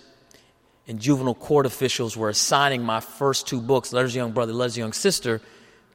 and 0.88 1.00
juvenile 1.00 1.36
court 1.36 1.68
officials 1.68 2.18
were 2.18 2.30
assigning 2.30 2.84
my 2.84 3.00
first 3.02 3.48
two 3.48 3.62
books, 3.62 3.94
Letters 3.94 4.14
of 4.14 4.16
Young 4.16 4.32
Brother, 4.32 4.52
Letters 4.52 4.74
of 4.74 4.80
Young 4.80 4.94
Sister, 4.94 5.42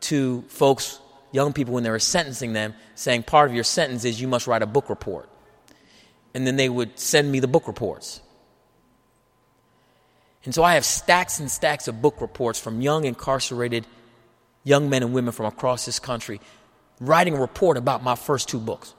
to 0.06 0.42
folks, 0.48 0.98
young 1.32 1.52
people, 1.52 1.74
when 1.74 1.82
they 1.82 1.90
were 1.90 1.98
sentencing 1.98 2.52
them, 2.52 2.74
saying 2.94 3.24
part 3.24 3.48
of 3.48 3.54
your 3.54 3.64
sentence 3.64 4.04
is 4.04 4.20
you 4.20 4.28
must 4.28 4.46
write 4.46 4.62
a 4.62 4.66
book 4.66 4.88
report. 4.88 5.28
And 6.34 6.46
then 6.46 6.56
they 6.56 6.68
would 6.68 6.98
send 6.98 7.30
me 7.30 7.40
the 7.40 7.48
book 7.48 7.66
reports. 7.66 8.20
And 10.44 10.54
so 10.54 10.62
I 10.62 10.74
have 10.74 10.84
stacks 10.84 11.40
and 11.40 11.50
stacks 11.50 11.88
of 11.88 12.00
book 12.00 12.20
reports 12.20 12.60
from 12.60 12.80
young 12.80 13.04
incarcerated 13.04 13.86
young 14.62 14.90
men 14.90 15.02
and 15.02 15.12
women 15.12 15.32
from 15.32 15.46
across 15.46 15.86
this 15.86 15.98
country 15.98 16.40
writing 17.00 17.34
a 17.34 17.40
report 17.40 17.76
about 17.76 18.02
my 18.02 18.14
first 18.14 18.48
two 18.48 18.58
books. 18.58 18.94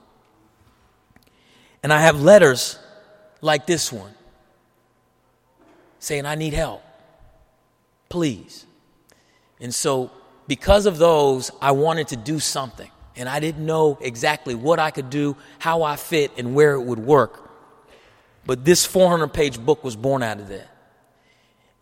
And 1.82 1.92
I 1.92 2.00
have 2.00 2.20
letters 2.20 2.78
like 3.40 3.66
this 3.66 3.92
one 3.92 4.12
saying, 6.00 6.26
I 6.26 6.34
need 6.34 6.54
help. 6.54 6.82
Please. 8.08 8.66
And 9.60 9.74
so 9.74 10.10
because 10.48 10.86
of 10.86 10.98
those, 10.98 11.52
I 11.60 11.72
wanted 11.72 12.08
to 12.08 12.16
do 12.16 12.40
something. 12.40 12.90
And 13.14 13.28
I 13.28 13.38
didn't 13.38 13.64
know 13.64 13.98
exactly 14.00 14.54
what 14.54 14.78
I 14.78 14.90
could 14.90 15.10
do, 15.10 15.36
how 15.58 15.82
I 15.82 15.96
fit, 15.96 16.32
and 16.38 16.54
where 16.54 16.72
it 16.72 16.82
would 16.82 17.00
work. 17.00 17.50
But 18.46 18.64
this 18.64 18.86
400 18.86 19.28
page 19.28 19.58
book 19.60 19.84
was 19.84 19.94
born 19.94 20.22
out 20.22 20.40
of 20.40 20.48
that. 20.48 20.68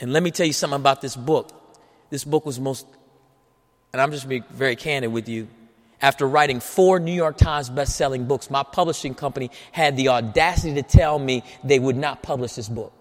And 0.01 0.13
let 0.13 0.23
me 0.23 0.31
tell 0.31 0.47
you 0.47 0.53
something 0.53 0.81
about 0.81 1.01
this 1.01 1.15
book. 1.15 1.53
This 2.11 2.25
book 2.25 2.45
was 2.45 2.59
most, 2.59 2.87
and 3.93 4.03
I'm 4.03 4.11
just 4.11 4.29
being 4.29 4.45
very 4.51 4.77
candid 4.77 5.13
with 5.13 5.29
you, 5.29 5.49
after 6.03 6.27
writing 6.27 6.61
four 6.61 6.99
New 6.99 7.13
York 7.13 7.37
Times 7.37 7.71
best-selling 7.71 8.27
books, 8.27 8.51
my 8.51 8.63
publishing 8.63 9.15
company 9.15 9.51
had 9.73 9.97
the 9.97 10.09
audacity 10.09 10.75
to 10.75 10.83
tell 10.83 11.19
me 11.19 11.43
they 11.65 11.79
would 11.79 11.97
not 11.97 12.23
publish 12.23 12.55
this 12.55 12.69
book. 12.69 12.93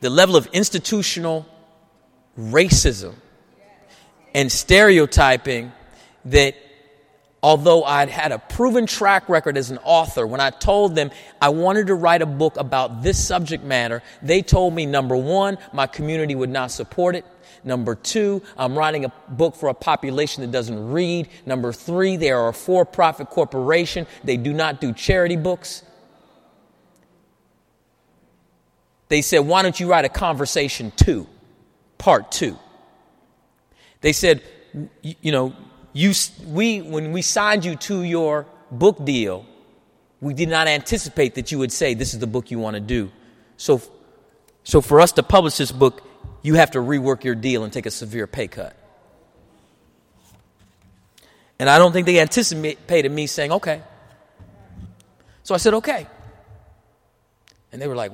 The 0.00 0.10
level 0.10 0.36
of 0.36 0.46
institutional 0.52 1.46
racism 2.38 3.14
and 4.34 4.50
stereotyping 4.50 5.72
that 6.26 6.54
although 7.42 7.84
I'd 7.84 8.08
had 8.08 8.32
a 8.32 8.38
proven 8.38 8.86
track 8.86 9.28
record 9.28 9.56
as 9.56 9.70
an 9.70 9.78
author, 9.78 10.26
when 10.26 10.40
I 10.40 10.50
told 10.50 10.94
them 10.94 11.10
I 11.40 11.48
wanted 11.50 11.88
to 11.88 11.94
write 11.94 12.22
a 12.22 12.26
book 12.26 12.56
about 12.56 13.02
this 13.02 13.24
subject 13.24 13.64
matter, 13.64 14.02
they 14.22 14.42
told 14.42 14.74
me 14.74 14.86
number 14.86 15.16
one, 15.16 15.58
my 15.72 15.86
community 15.86 16.34
would 16.34 16.50
not 16.50 16.70
support 16.70 17.16
it. 17.16 17.24
Number 17.62 17.94
two, 17.94 18.42
I'm 18.56 18.76
writing 18.78 19.04
a 19.04 19.12
book 19.28 19.54
for 19.54 19.68
a 19.68 19.74
population 19.74 20.42
that 20.42 20.50
doesn't 20.50 20.92
read. 20.92 21.28
Number 21.44 21.72
three, 21.72 22.16
they 22.16 22.30
are 22.30 22.48
a 22.48 22.54
for 22.54 22.86
profit 22.86 23.28
corporation. 23.28 24.06
They 24.24 24.38
do 24.38 24.54
not 24.54 24.80
do 24.80 24.94
charity 24.94 25.36
books. 25.36 25.82
They 29.08 29.20
said, 29.20 29.40
Why 29.40 29.62
don't 29.62 29.78
you 29.78 29.90
write 29.90 30.06
a 30.06 30.08
conversation 30.08 30.92
two, 30.96 31.26
part 31.98 32.32
two? 32.32 32.58
They 34.00 34.12
said, 34.12 34.42
You 35.02 35.32
know, 35.32 35.54
you, 35.92 36.12
we, 36.46 36.80
when 36.80 37.12
we 37.12 37.22
signed 37.22 37.64
you 37.64 37.76
to 37.76 38.02
your 38.02 38.46
book 38.70 39.04
deal, 39.04 39.46
we 40.20 40.34
did 40.34 40.48
not 40.48 40.68
anticipate 40.68 41.34
that 41.34 41.50
you 41.50 41.58
would 41.58 41.72
say, 41.72 41.94
This 41.94 42.14
is 42.14 42.20
the 42.20 42.26
book 42.26 42.50
you 42.50 42.58
want 42.58 42.74
to 42.74 42.80
do. 42.80 43.10
So, 43.56 43.82
so 44.64 44.80
for 44.80 45.00
us 45.00 45.12
to 45.12 45.22
publish 45.22 45.56
this 45.56 45.72
book, 45.72 46.02
you 46.42 46.54
have 46.54 46.70
to 46.72 46.78
rework 46.78 47.24
your 47.24 47.34
deal 47.34 47.64
and 47.64 47.72
take 47.72 47.86
a 47.86 47.90
severe 47.90 48.26
pay 48.26 48.48
cut. 48.48 48.76
And 51.58 51.68
I 51.68 51.78
don't 51.78 51.92
think 51.92 52.06
they 52.06 52.20
anticipated 52.20 53.12
me 53.12 53.26
saying, 53.26 53.52
okay. 53.52 53.82
So 55.42 55.54
I 55.54 55.58
said, 55.58 55.74
okay. 55.74 56.06
And 57.70 57.82
they 57.82 57.86
were 57.86 57.94
like, 57.94 58.12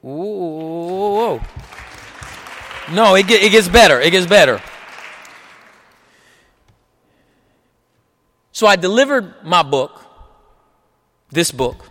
whoa. 0.00 1.40
No, 2.90 3.14
it, 3.16 3.26
get, 3.26 3.42
it 3.42 3.50
gets 3.50 3.68
better. 3.68 4.00
It 4.00 4.10
gets 4.10 4.26
better. 4.26 4.60
So 8.52 8.66
I 8.66 8.76
delivered 8.76 9.34
my 9.44 9.62
book, 9.62 10.00
this 11.30 11.50
book. 11.50 11.84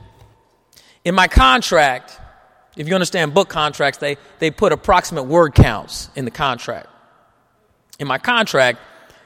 In 1.04 1.14
my 1.14 1.28
contract, 1.28 2.20
if 2.76 2.88
you 2.88 2.96
understand 2.96 3.34
book 3.34 3.50
contracts, 3.50 4.00
they, 4.00 4.18
they 4.40 4.52
put 4.52 4.72
approximate 4.72 5.26
word 5.26 5.54
counts 5.54 6.10
in 6.16 6.26
the 6.26 6.32
contract. 6.32 6.88
In 8.00 8.08
my 8.08 8.18
contract, 8.18 8.80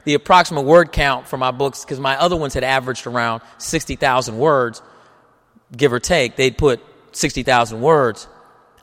the 0.04 0.16
approximate 0.16 0.66
word 0.66 0.92
count 0.92 1.28
for 1.28 1.38
my 1.38 1.52
books, 1.52 1.86
because 1.86 2.00
my 2.00 2.18
other 2.20 2.36
ones 2.36 2.54
had 2.54 2.64
averaged 2.64 3.08
around 3.08 3.42
60,000 3.58 4.38
words, 4.38 4.82
give 5.76 5.94
or 5.94 6.00
take, 6.00 6.36
they'd 6.36 6.58
put 6.58 6.82
60,000 7.12 7.80
words. 7.80 8.28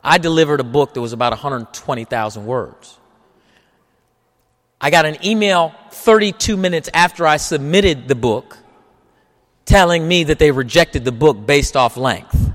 I 0.07 0.19
delivered 0.19 0.61
a 0.61 0.63
book 0.63 0.93
that 0.93 1.01
was 1.01 1.11
about 1.11 1.33
120,000 1.33 2.45
words. 2.45 2.97
I 4.79 4.89
got 4.89 5.05
an 5.05 5.17
email 5.25 5.75
32 5.91 6.55
minutes 6.55 6.89
after 6.93 7.27
I 7.27 7.35
submitted 7.35 8.07
the 8.07 8.15
book 8.15 8.57
telling 9.65 10.07
me 10.07 10.23
that 10.23 10.39
they 10.39 10.51
rejected 10.51 11.03
the 11.03 11.11
book 11.11 11.45
based 11.45 11.75
off 11.75 11.97
length 11.97 12.53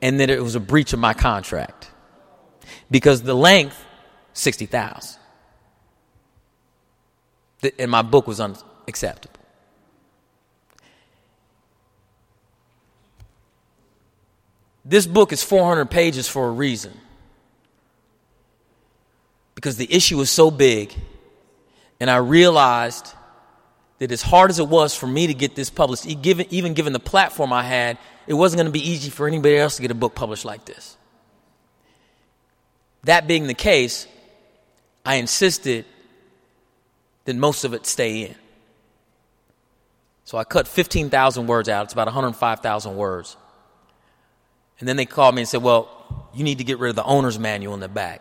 and 0.00 0.18
that 0.20 0.30
it 0.30 0.42
was 0.42 0.54
a 0.54 0.60
breach 0.60 0.94
of 0.94 0.98
my 0.98 1.12
contract 1.12 1.90
because 2.90 3.20
the 3.20 3.34
length 3.34 3.84
60,000 4.32 5.20
and 7.78 7.90
my 7.90 8.00
book 8.00 8.26
was 8.26 8.40
unacceptable. 8.40 9.41
This 14.92 15.06
book 15.06 15.32
is 15.32 15.42
400 15.42 15.86
pages 15.86 16.28
for 16.28 16.48
a 16.48 16.50
reason. 16.50 16.92
Because 19.54 19.78
the 19.78 19.90
issue 19.90 20.18
was 20.18 20.28
so 20.28 20.50
big, 20.50 20.92
and 21.98 22.10
I 22.10 22.16
realized 22.16 23.08
that 24.00 24.12
as 24.12 24.20
hard 24.20 24.50
as 24.50 24.58
it 24.58 24.68
was 24.68 24.94
for 24.94 25.06
me 25.06 25.28
to 25.28 25.32
get 25.32 25.54
this 25.54 25.70
published, 25.70 26.04
even 26.04 26.74
given 26.74 26.92
the 26.92 27.00
platform 27.00 27.54
I 27.54 27.62
had, 27.62 27.96
it 28.26 28.34
wasn't 28.34 28.58
going 28.58 28.66
to 28.66 28.70
be 28.70 28.86
easy 28.86 29.08
for 29.08 29.26
anybody 29.26 29.56
else 29.56 29.76
to 29.76 29.82
get 29.82 29.90
a 29.90 29.94
book 29.94 30.14
published 30.14 30.44
like 30.44 30.66
this. 30.66 30.98
That 33.04 33.26
being 33.26 33.46
the 33.46 33.54
case, 33.54 34.06
I 35.06 35.14
insisted 35.14 35.86
that 37.24 37.34
most 37.34 37.64
of 37.64 37.72
it 37.72 37.86
stay 37.86 38.26
in. 38.26 38.34
So 40.26 40.36
I 40.36 40.44
cut 40.44 40.68
15,000 40.68 41.46
words 41.46 41.70
out. 41.70 41.84
It's 41.84 41.94
about 41.94 42.08
105,000 42.08 42.94
words. 42.94 43.38
And 44.82 44.88
then 44.88 44.96
they 44.96 45.06
called 45.06 45.36
me 45.36 45.42
and 45.42 45.48
said, 45.48 45.62
Well, 45.62 45.88
you 46.34 46.42
need 46.42 46.58
to 46.58 46.64
get 46.64 46.80
rid 46.80 46.90
of 46.90 46.96
the 46.96 47.04
owner's 47.04 47.38
manual 47.38 47.72
in 47.74 47.78
the 47.78 47.88
back. 47.88 48.20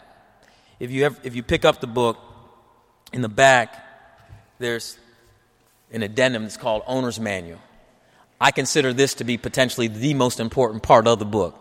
If 0.79 0.91
you, 0.91 1.07
if 1.23 1.35
you 1.35 1.41
pick 1.41 1.65
up 1.65 1.81
the 1.81 1.87
book, 1.87 2.19
in 3.11 3.23
the 3.23 3.29
back, 3.29 3.83
there's 4.59 4.95
an 5.91 6.03
addendum 6.03 6.43
that's 6.43 6.57
called 6.57 6.83
owner's 6.85 7.19
manual. 7.19 7.57
I 8.39 8.51
consider 8.51 8.93
this 8.93 9.15
to 9.15 9.23
be 9.23 9.39
potentially 9.39 9.87
the 9.87 10.13
most 10.13 10.39
important 10.39 10.83
part 10.83 11.07
of 11.07 11.17
the 11.17 11.25
book. 11.25 11.59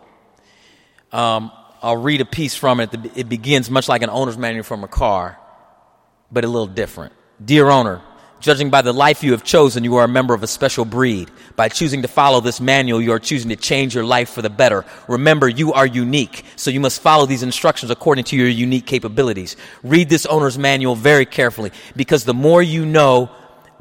Um, 1.11 1.51
I'll 1.81 1.97
read 1.97 2.21
a 2.21 2.25
piece 2.25 2.53
from 2.53 2.79
it. 2.79 2.93
It 3.17 3.27
begins 3.27 3.71
much 3.71 3.89
like 3.89 4.03
an 4.03 4.11
owner's 4.11 4.37
manual 4.37 4.63
from 4.63 4.83
a 4.83 4.87
car, 4.87 5.39
but 6.31 6.45
a 6.45 6.47
little 6.47 6.67
different. 6.67 7.13
Dear 7.43 7.71
owner, 7.71 8.03
judging 8.41 8.69
by 8.69 8.81
the 8.81 8.93
life 8.93 9.23
you 9.23 9.31
have 9.31 9.43
chosen, 9.43 9.83
you 9.83 9.95
are 9.95 10.05
a 10.05 10.09
member 10.09 10.33
of 10.33 10.43
a 10.43 10.47
special 10.47 10.83
breed. 10.83 11.31
By 11.55 11.69
choosing 11.69 12.01
to 12.01 12.07
follow 12.07 12.41
this 12.41 12.59
manual, 12.59 13.01
you 13.01 13.11
are 13.13 13.19
choosing 13.19 13.49
to 13.49 13.55
change 13.55 13.95
your 13.95 14.03
life 14.03 14.29
for 14.31 14.41
the 14.41 14.49
better. 14.49 14.83
Remember, 15.07 15.47
you 15.47 15.73
are 15.73 15.85
unique, 15.85 16.43
so 16.55 16.71
you 16.71 16.79
must 16.79 17.01
follow 17.01 17.25
these 17.25 17.43
instructions 17.43 17.91
according 17.91 18.25
to 18.25 18.35
your 18.35 18.47
unique 18.47 18.85
capabilities. 18.85 19.55
Read 19.83 20.09
this 20.09 20.25
owner's 20.25 20.57
manual 20.57 20.95
very 20.95 21.25
carefully, 21.25 21.71
because 21.95 22.25
the 22.25 22.33
more 22.33 22.61
you 22.61 22.85
know, 22.85 23.29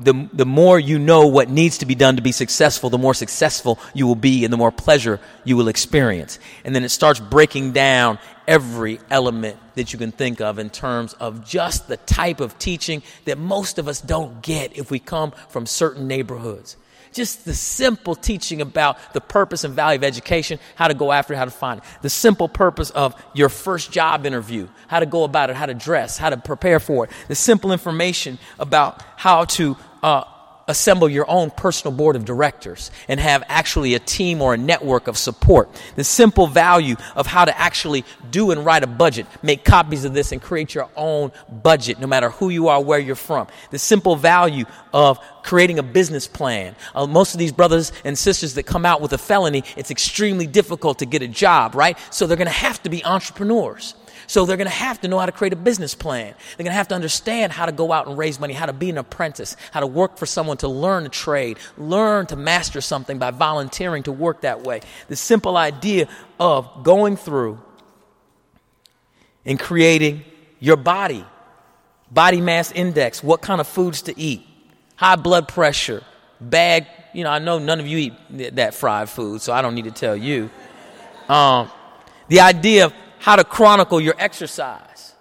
the, 0.02 0.28
the 0.32 0.46
more 0.46 0.78
you 0.78 0.98
know 0.98 1.26
what 1.26 1.50
needs 1.50 1.78
to 1.78 1.86
be 1.86 1.94
done 1.94 2.16
to 2.16 2.22
be 2.22 2.32
successful, 2.32 2.90
the 2.90 2.98
more 2.98 3.14
successful 3.14 3.78
you 3.94 4.06
will 4.06 4.14
be 4.14 4.44
and 4.44 4.52
the 4.52 4.56
more 4.56 4.72
pleasure 4.72 5.20
you 5.44 5.56
will 5.56 5.68
experience. 5.68 6.38
And 6.64 6.74
then 6.74 6.84
it 6.84 6.88
starts 6.88 7.20
breaking 7.20 7.72
down 7.72 8.18
every 8.48 8.98
element 9.10 9.56
that 9.74 9.92
you 9.92 9.98
can 9.98 10.12
think 10.12 10.40
of 10.40 10.58
in 10.58 10.70
terms 10.70 11.12
of 11.14 11.44
just 11.44 11.86
the 11.88 11.96
type 11.98 12.40
of 12.40 12.58
teaching 12.58 13.02
that 13.24 13.38
most 13.38 13.78
of 13.78 13.88
us 13.88 14.00
don't 14.00 14.42
get 14.42 14.76
if 14.76 14.90
we 14.90 14.98
come 14.98 15.32
from 15.48 15.66
certain 15.66 16.08
neighborhoods. 16.08 16.76
Just 17.12 17.44
the 17.44 17.54
simple 17.54 18.14
teaching 18.14 18.60
about 18.60 18.96
the 19.14 19.20
purpose 19.20 19.64
and 19.64 19.74
value 19.74 19.98
of 19.98 20.04
education, 20.04 20.60
how 20.76 20.86
to 20.86 20.94
go 20.94 21.10
after 21.10 21.34
it, 21.34 21.38
how 21.38 21.44
to 21.44 21.50
find 21.50 21.78
it. 21.78 21.84
The 22.02 22.10
simple 22.10 22.48
purpose 22.48 22.90
of 22.90 23.20
your 23.34 23.48
first 23.48 23.90
job 23.90 24.26
interview, 24.26 24.68
how 24.86 25.00
to 25.00 25.06
go 25.06 25.24
about 25.24 25.50
it, 25.50 25.56
how 25.56 25.66
to 25.66 25.74
dress, 25.74 26.18
how 26.18 26.30
to 26.30 26.36
prepare 26.36 26.78
for 26.78 27.04
it. 27.04 27.10
The 27.26 27.34
simple 27.34 27.72
information 27.72 28.38
about 28.60 29.02
how 29.16 29.44
to 29.46 29.76
uh, 30.02 30.24
assemble 30.70 31.08
your 31.08 31.28
own 31.28 31.50
personal 31.50 31.94
board 31.94 32.16
of 32.16 32.24
directors 32.24 32.90
and 33.08 33.20
have 33.20 33.42
actually 33.48 33.94
a 33.94 33.98
team 33.98 34.40
or 34.40 34.54
a 34.54 34.56
network 34.56 35.08
of 35.08 35.18
support. 35.18 35.68
The 35.96 36.04
simple 36.04 36.46
value 36.46 36.96
of 37.16 37.26
how 37.26 37.44
to 37.44 37.58
actually 37.58 38.04
do 38.30 38.52
and 38.52 38.64
write 38.64 38.84
a 38.84 38.86
budget, 38.86 39.26
make 39.42 39.64
copies 39.64 40.04
of 40.04 40.14
this 40.14 40.32
and 40.32 40.40
create 40.40 40.74
your 40.74 40.88
own 40.96 41.32
budget, 41.50 41.98
no 41.98 42.06
matter 42.06 42.30
who 42.30 42.48
you 42.48 42.68
are, 42.68 42.80
where 42.80 42.98
you're 42.98 43.16
from. 43.16 43.48
The 43.70 43.78
simple 43.78 44.16
value 44.16 44.64
of 44.94 45.18
creating 45.42 45.78
a 45.78 45.82
business 45.82 46.26
plan. 46.26 46.76
Uh, 46.94 47.06
most 47.06 47.34
of 47.34 47.38
these 47.38 47.52
brothers 47.52 47.92
and 48.04 48.16
sisters 48.16 48.54
that 48.54 48.64
come 48.64 48.86
out 48.86 49.00
with 49.00 49.12
a 49.12 49.18
felony, 49.18 49.64
it's 49.76 49.90
extremely 49.90 50.46
difficult 50.46 51.00
to 51.00 51.06
get 51.06 51.22
a 51.22 51.28
job, 51.28 51.74
right? 51.74 51.98
So 52.10 52.26
they're 52.26 52.36
going 52.36 52.46
to 52.46 52.52
have 52.52 52.82
to 52.84 52.90
be 52.90 53.04
entrepreneurs. 53.04 53.94
So 54.26 54.46
they're 54.46 54.56
going 54.56 54.68
to 54.68 54.74
have 54.74 55.00
to 55.00 55.08
know 55.08 55.18
how 55.18 55.26
to 55.26 55.32
create 55.32 55.52
a 55.52 55.56
business 55.56 55.94
plan. 55.94 56.34
They're 56.56 56.64
going 56.64 56.72
to 56.72 56.72
have 56.72 56.88
to 56.88 56.94
understand 56.94 57.52
how 57.52 57.66
to 57.66 57.72
go 57.72 57.92
out 57.92 58.06
and 58.06 58.16
raise 58.16 58.38
money, 58.40 58.54
how 58.54 58.66
to 58.66 58.72
be 58.72 58.90
an 58.90 58.98
apprentice, 58.98 59.56
how 59.72 59.80
to 59.80 59.86
work 59.86 60.16
for 60.16 60.26
someone 60.26 60.56
to 60.58 60.68
learn 60.68 61.06
a 61.06 61.08
trade, 61.08 61.58
learn 61.76 62.26
to 62.26 62.36
master 62.36 62.80
something 62.80 63.18
by 63.18 63.30
volunteering 63.30 64.02
to 64.04 64.12
work 64.12 64.42
that 64.42 64.62
way. 64.62 64.80
The 65.08 65.16
simple 65.16 65.56
idea 65.56 66.08
of 66.38 66.84
going 66.84 67.16
through 67.16 67.60
and 69.44 69.58
creating 69.58 70.24
your 70.58 70.76
body, 70.76 71.24
body 72.10 72.40
mass 72.40 72.70
index, 72.72 73.22
what 73.22 73.40
kind 73.40 73.60
of 73.60 73.66
foods 73.66 74.02
to 74.02 74.18
eat, 74.18 74.46
high 74.96 75.16
blood 75.16 75.48
pressure, 75.48 76.02
bag. 76.40 76.86
You 77.12 77.24
know, 77.24 77.30
I 77.30 77.38
know 77.38 77.58
none 77.58 77.80
of 77.80 77.86
you 77.86 77.98
eat 77.98 78.56
that 78.56 78.74
fried 78.74 79.08
food, 79.08 79.40
so 79.40 79.52
I 79.52 79.62
don't 79.62 79.74
need 79.74 79.84
to 79.84 79.90
tell 79.90 80.16
you. 80.16 80.50
Um, 81.28 81.70
the 82.28 82.40
idea 82.40 82.86
of 82.86 82.94
how 83.20 83.36
to 83.36 83.44
chronicle 83.44 84.00
your 84.00 84.14
exercise. 84.18 85.14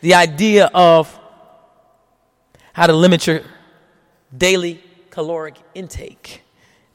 The 0.00 0.14
idea 0.14 0.70
of 0.74 1.18
how 2.72 2.86
to 2.86 2.92
limit 2.92 3.26
your 3.26 3.40
daily 4.36 4.82
caloric 5.10 5.56
intake. 5.74 6.42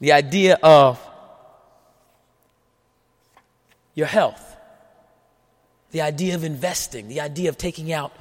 The 0.00 0.12
idea 0.12 0.58
of 0.62 1.00
your 3.94 4.06
health. 4.06 4.56
The 5.90 6.02
idea 6.02 6.34
of 6.34 6.44
investing. 6.44 7.08
The 7.08 7.20
idea 7.20 7.48
of 7.48 7.58
taking 7.58 7.92
out 7.92 8.12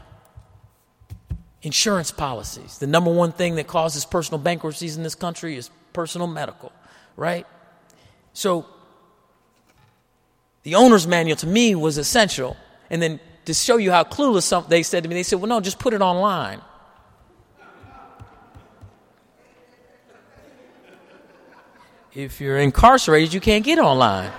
Insurance 1.63 2.11
policies. 2.11 2.77
The 2.77 2.87
number 2.87 3.11
one 3.11 3.31
thing 3.31 3.55
that 3.55 3.67
causes 3.67 4.05
personal 4.05 4.39
bankruptcies 4.39 4.95
in 4.95 5.03
this 5.03 5.15
country 5.15 5.57
is 5.57 5.71
personal 5.91 6.27
medical, 6.27 6.71
right? 7.15 7.47
So 8.31 8.67
the 10.67 10.75
owner's 10.75 11.07
manual 11.07 11.37
to 11.37 11.47
me 11.47 11.75
was 11.75 11.97
essential. 11.97 12.57
And 12.89 13.01
then 13.01 13.21
to 13.45 13.53
show 13.53 13.77
you 13.77 13.89
how 13.89 14.03
clueless 14.03 14.43
some, 14.43 14.65
they 14.67 14.83
said 14.83 15.03
to 15.03 15.07
me, 15.07 15.15
they 15.15 15.23
said, 15.23 15.39
well, 15.39 15.47
no, 15.47 15.61
just 15.61 15.79
put 15.79 15.93
it 15.93 16.01
online. 16.01 16.59
If 22.13 22.41
you're 22.41 22.57
incarcerated, 22.57 23.33
you 23.33 23.39
can't 23.39 23.63
get 23.63 23.79
online. 23.79 24.29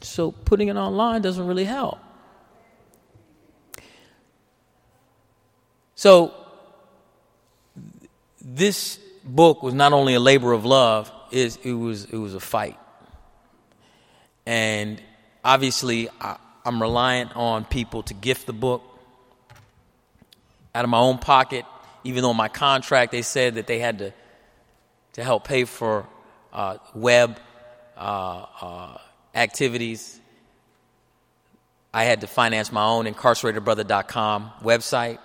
So 0.00 0.32
putting 0.32 0.66
it 0.66 0.74
online 0.74 1.22
doesn't 1.22 1.46
really 1.46 1.66
help. 1.66 2.00
So 5.94 6.34
this 8.42 8.98
book 9.24 9.62
was 9.62 9.74
not 9.74 9.92
only 9.92 10.14
a 10.14 10.20
labor 10.20 10.52
of 10.52 10.64
love, 10.64 11.12
it, 11.30 11.64
was, 11.66 12.06
it 12.06 12.16
was 12.16 12.34
a 12.34 12.40
fight. 12.40 12.76
And 14.46 15.00
obviously, 15.44 16.08
I, 16.20 16.36
I'm 16.64 16.80
reliant 16.80 17.36
on 17.36 17.64
people 17.64 18.02
to 18.04 18.14
gift 18.14 18.46
the 18.46 18.52
book 18.52 18.82
out 20.74 20.84
of 20.84 20.90
my 20.90 20.98
own 20.98 21.18
pocket, 21.18 21.64
even 22.02 22.22
though 22.22 22.34
my 22.34 22.48
contract 22.48 23.12
they 23.12 23.22
said 23.22 23.54
that 23.54 23.66
they 23.66 23.78
had 23.78 23.98
to, 23.98 24.12
to 25.14 25.24
help 25.24 25.44
pay 25.44 25.64
for 25.64 26.06
uh, 26.52 26.78
web 26.94 27.38
uh, 27.96 28.46
uh, 28.60 28.98
activities. 29.34 30.20
I 31.92 32.04
had 32.04 32.22
to 32.22 32.26
finance 32.26 32.72
my 32.72 32.84
own 32.84 33.06
incarceratedbrother.com 33.06 34.50
website. 34.62 35.18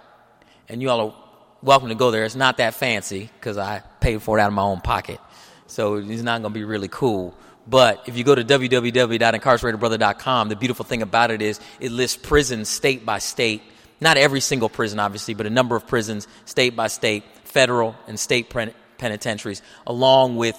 And 0.67 0.81
you 0.81 0.89
all 0.91 1.09
are 1.09 1.15
welcome 1.63 1.89
to 1.89 1.95
go 1.95 2.11
there. 2.11 2.25
It's 2.25 2.35
not 2.35 2.57
that 2.57 2.75
fancy 2.75 3.29
because 3.39 3.57
I 3.57 3.81
paid 3.99 4.21
for 4.21 4.37
it 4.37 4.41
out 4.41 4.47
of 4.47 4.53
my 4.53 4.61
own 4.61 4.81
pocket. 4.81 5.19
So 5.65 5.95
it's 5.95 6.21
not 6.21 6.41
going 6.41 6.53
to 6.53 6.59
be 6.59 6.63
really 6.63 6.87
cool. 6.87 7.35
But 7.67 8.03
if 8.07 8.15
you 8.17 8.23
go 8.23 8.35
to 8.35 8.43
www.incarceratedbrother.com, 8.43 10.49
the 10.49 10.55
beautiful 10.55 10.85
thing 10.85 11.01
about 11.01 11.31
it 11.31 11.41
is 11.41 11.59
it 11.79 11.91
lists 11.91 12.17
prisons 12.17 12.69
state 12.69 13.03
by 13.05 13.17
state. 13.19 13.61
Not 14.01 14.17
every 14.17 14.41
single 14.41 14.69
prison, 14.69 14.99
obviously, 14.99 15.33
but 15.33 15.45
a 15.45 15.49
number 15.49 15.75
of 15.75 15.85
prisons, 15.85 16.25
state 16.45 16.73
by 16.75 16.87
state, 16.87 17.23
federal 17.43 17.95
and 18.07 18.17
state 18.19 18.49
penitentiaries, 18.97 19.61
along 19.85 20.37
with 20.37 20.57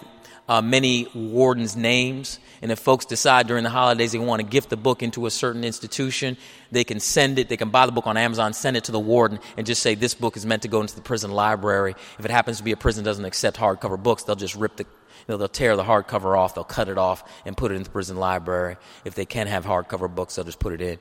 uh, 0.50 0.60
many 0.60 1.06
wardens' 1.14 1.76
names. 1.76 2.40
And 2.60 2.72
if 2.72 2.80
folks 2.80 3.04
decide 3.04 3.46
during 3.46 3.62
the 3.62 3.70
holidays 3.70 4.12
they 4.12 4.18
want 4.18 4.42
to 4.42 4.46
gift 4.46 4.68
the 4.68 4.76
book 4.76 5.02
into 5.02 5.26
a 5.26 5.30
certain 5.30 5.62
institution, 5.62 6.36
they 6.72 6.82
can 6.82 6.98
send 6.98 7.38
it, 7.38 7.48
they 7.48 7.56
can 7.56 7.70
buy 7.70 7.86
the 7.86 7.92
book 7.92 8.08
on 8.08 8.16
Amazon, 8.16 8.52
send 8.52 8.76
it 8.76 8.84
to 8.84 8.92
the 8.92 9.00
warden, 9.00 9.38
and 9.56 9.64
just 9.64 9.80
say 9.80 9.94
this 9.94 10.12
book 10.12 10.36
is 10.36 10.44
meant 10.44 10.62
to 10.62 10.68
go 10.68 10.80
into 10.80 10.96
the 10.96 11.02
prison 11.02 11.30
library. 11.30 11.94
If 12.18 12.24
it 12.24 12.32
happens 12.32 12.58
to 12.58 12.64
be 12.64 12.72
a 12.72 12.76
prison 12.76 13.04
doesn't 13.04 13.24
accept 13.24 13.56
hardcover 13.56 14.02
books, 14.02 14.24
they'll 14.24 14.36
just 14.36 14.56
rip 14.56 14.76
the 14.76 14.86
you 15.26 15.32
know, 15.32 15.36
they'll 15.36 15.48
tear 15.48 15.76
the 15.76 15.84
hardcover 15.84 16.36
off, 16.36 16.54
they'll 16.54 16.64
cut 16.64 16.88
it 16.88 16.98
off 16.98 17.24
and 17.44 17.56
put 17.56 17.72
it 17.72 17.76
in 17.76 17.82
the 17.82 17.90
prison 17.90 18.16
library. 18.16 18.76
If 19.04 19.14
they 19.14 19.26
can 19.26 19.46
have 19.46 19.64
hardcover 19.64 20.12
books, 20.12 20.34
they'll 20.34 20.44
just 20.44 20.58
put 20.58 20.72
it 20.72 20.80
in. 20.80 20.98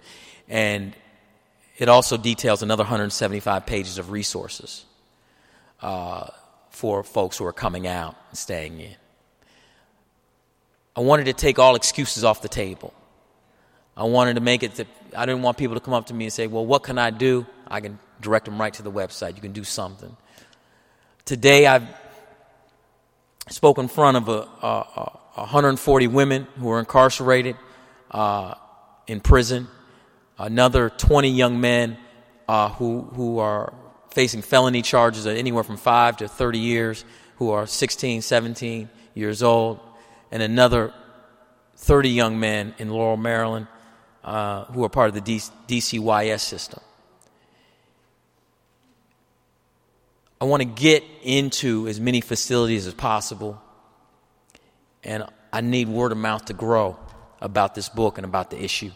And 0.47 0.95
it 1.77 1.89
also 1.89 2.17
details 2.17 2.61
another 2.61 2.83
175 2.83 3.65
pages 3.65 3.97
of 3.97 4.11
resources 4.11 4.85
uh, 5.81 6.27
for 6.69 7.03
folks 7.03 7.37
who 7.37 7.45
are 7.45 7.53
coming 7.53 7.87
out 7.87 8.15
and 8.29 8.37
staying 8.37 8.79
in. 8.79 8.95
I 10.95 11.01
wanted 11.01 11.25
to 11.25 11.33
take 11.33 11.59
all 11.59 11.75
excuses 11.75 12.23
off 12.23 12.41
the 12.41 12.49
table. 12.49 12.93
I 13.95 14.03
wanted 14.03 14.35
to 14.35 14.41
make 14.41 14.63
it 14.63 14.75
that 14.75 14.87
I 15.15 15.25
didn't 15.25 15.41
want 15.41 15.57
people 15.57 15.75
to 15.75 15.81
come 15.81 15.93
up 15.93 16.07
to 16.07 16.13
me 16.13 16.25
and 16.25 16.33
say, 16.33 16.47
Well, 16.47 16.65
what 16.65 16.83
can 16.83 16.97
I 16.97 17.09
do? 17.09 17.45
I 17.67 17.79
can 17.79 17.99
direct 18.21 18.45
them 18.45 18.59
right 18.59 18.73
to 18.73 18.83
the 18.83 18.91
website. 18.91 19.35
You 19.35 19.41
can 19.41 19.53
do 19.53 19.63
something. 19.63 20.15
Today, 21.25 21.67
I've 21.67 21.83
spoke 23.49 23.77
in 23.77 23.87
front 23.87 24.17
of 24.17 24.29
a, 24.29 24.47
a, 24.61 25.19
a 25.37 25.41
140 25.41 26.07
women 26.07 26.47
who 26.57 26.69
are 26.71 26.79
incarcerated 26.79 27.55
uh, 28.11 28.55
in 29.07 29.19
prison, 29.19 29.67
another 30.37 30.89
20 30.89 31.29
young 31.29 31.59
men 31.59 31.97
uh, 32.47 32.69
who, 32.69 33.01
who 33.13 33.39
are 33.39 33.73
facing 34.11 34.41
felony 34.41 34.81
charges 34.81 35.25
of 35.25 35.35
anywhere 35.35 35.63
from 35.63 35.77
5 35.77 36.17
to 36.17 36.27
30 36.27 36.59
years, 36.59 37.05
who 37.37 37.51
are 37.51 37.65
16, 37.65 38.21
17 38.21 38.89
years 39.13 39.43
old, 39.43 39.79
and 40.31 40.43
another 40.43 40.93
30 41.77 42.09
young 42.09 42.39
men 42.39 42.73
in 42.77 42.89
Laurel, 42.89 43.17
Maryland, 43.17 43.67
uh, 44.23 44.65
who 44.65 44.83
are 44.83 44.89
part 44.89 45.09
of 45.09 45.15
the 45.15 45.21
D- 45.21 45.41
DCYS 45.67 46.41
system. 46.41 46.81
I 50.41 50.45
want 50.45 50.61
to 50.61 50.65
get 50.65 51.03
into 51.21 51.87
as 51.87 51.99
many 51.99 52.21
facilities 52.21 52.87
as 52.87 52.93
possible, 52.93 53.61
and 55.03 55.25
I 55.51 55.61
need 55.61 55.89
word 55.89 56.11
of 56.13 56.17
mouth 56.17 56.45
to 56.45 56.53
grow 56.53 56.97
about 57.41 57.75
this 57.75 57.89
book 57.89 58.17
and 58.17 58.25
about 58.25 58.49
the 58.49 58.61
issue. 58.61 58.91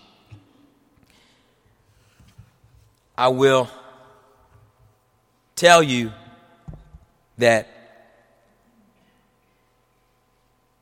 I 3.17 3.27
will 3.27 3.69
tell 5.55 5.83
you 5.83 6.11
that 7.37 7.67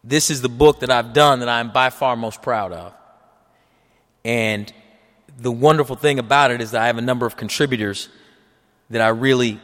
this 0.04 0.30
is 0.30 0.41
the 0.41 0.50
book 0.50 0.80
that 0.82 0.91
I've 0.91 1.13
done 1.13 1.39
that 1.39 1.50
I'm 1.50 1.71
by 1.71 1.89
far 1.89 2.15
most 2.15 2.41
proud 2.41 2.71
of. 2.71 2.93
And 4.24 4.71
the 5.38 5.52
wonderful 5.52 5.95
thing 5.95 6.19
about 6.19 6.52
it 6.52 6.62
is 6.62 6.71
that 6.71 6.82
I 6.82 6.88
have 6.88 6.97
a 6.97 7.02
number 7.02 7.26
of 7.26 7.36
contributors 7.36 8.10
that 8.89 9.02
I 9.02 9.10
really 9.10 9.60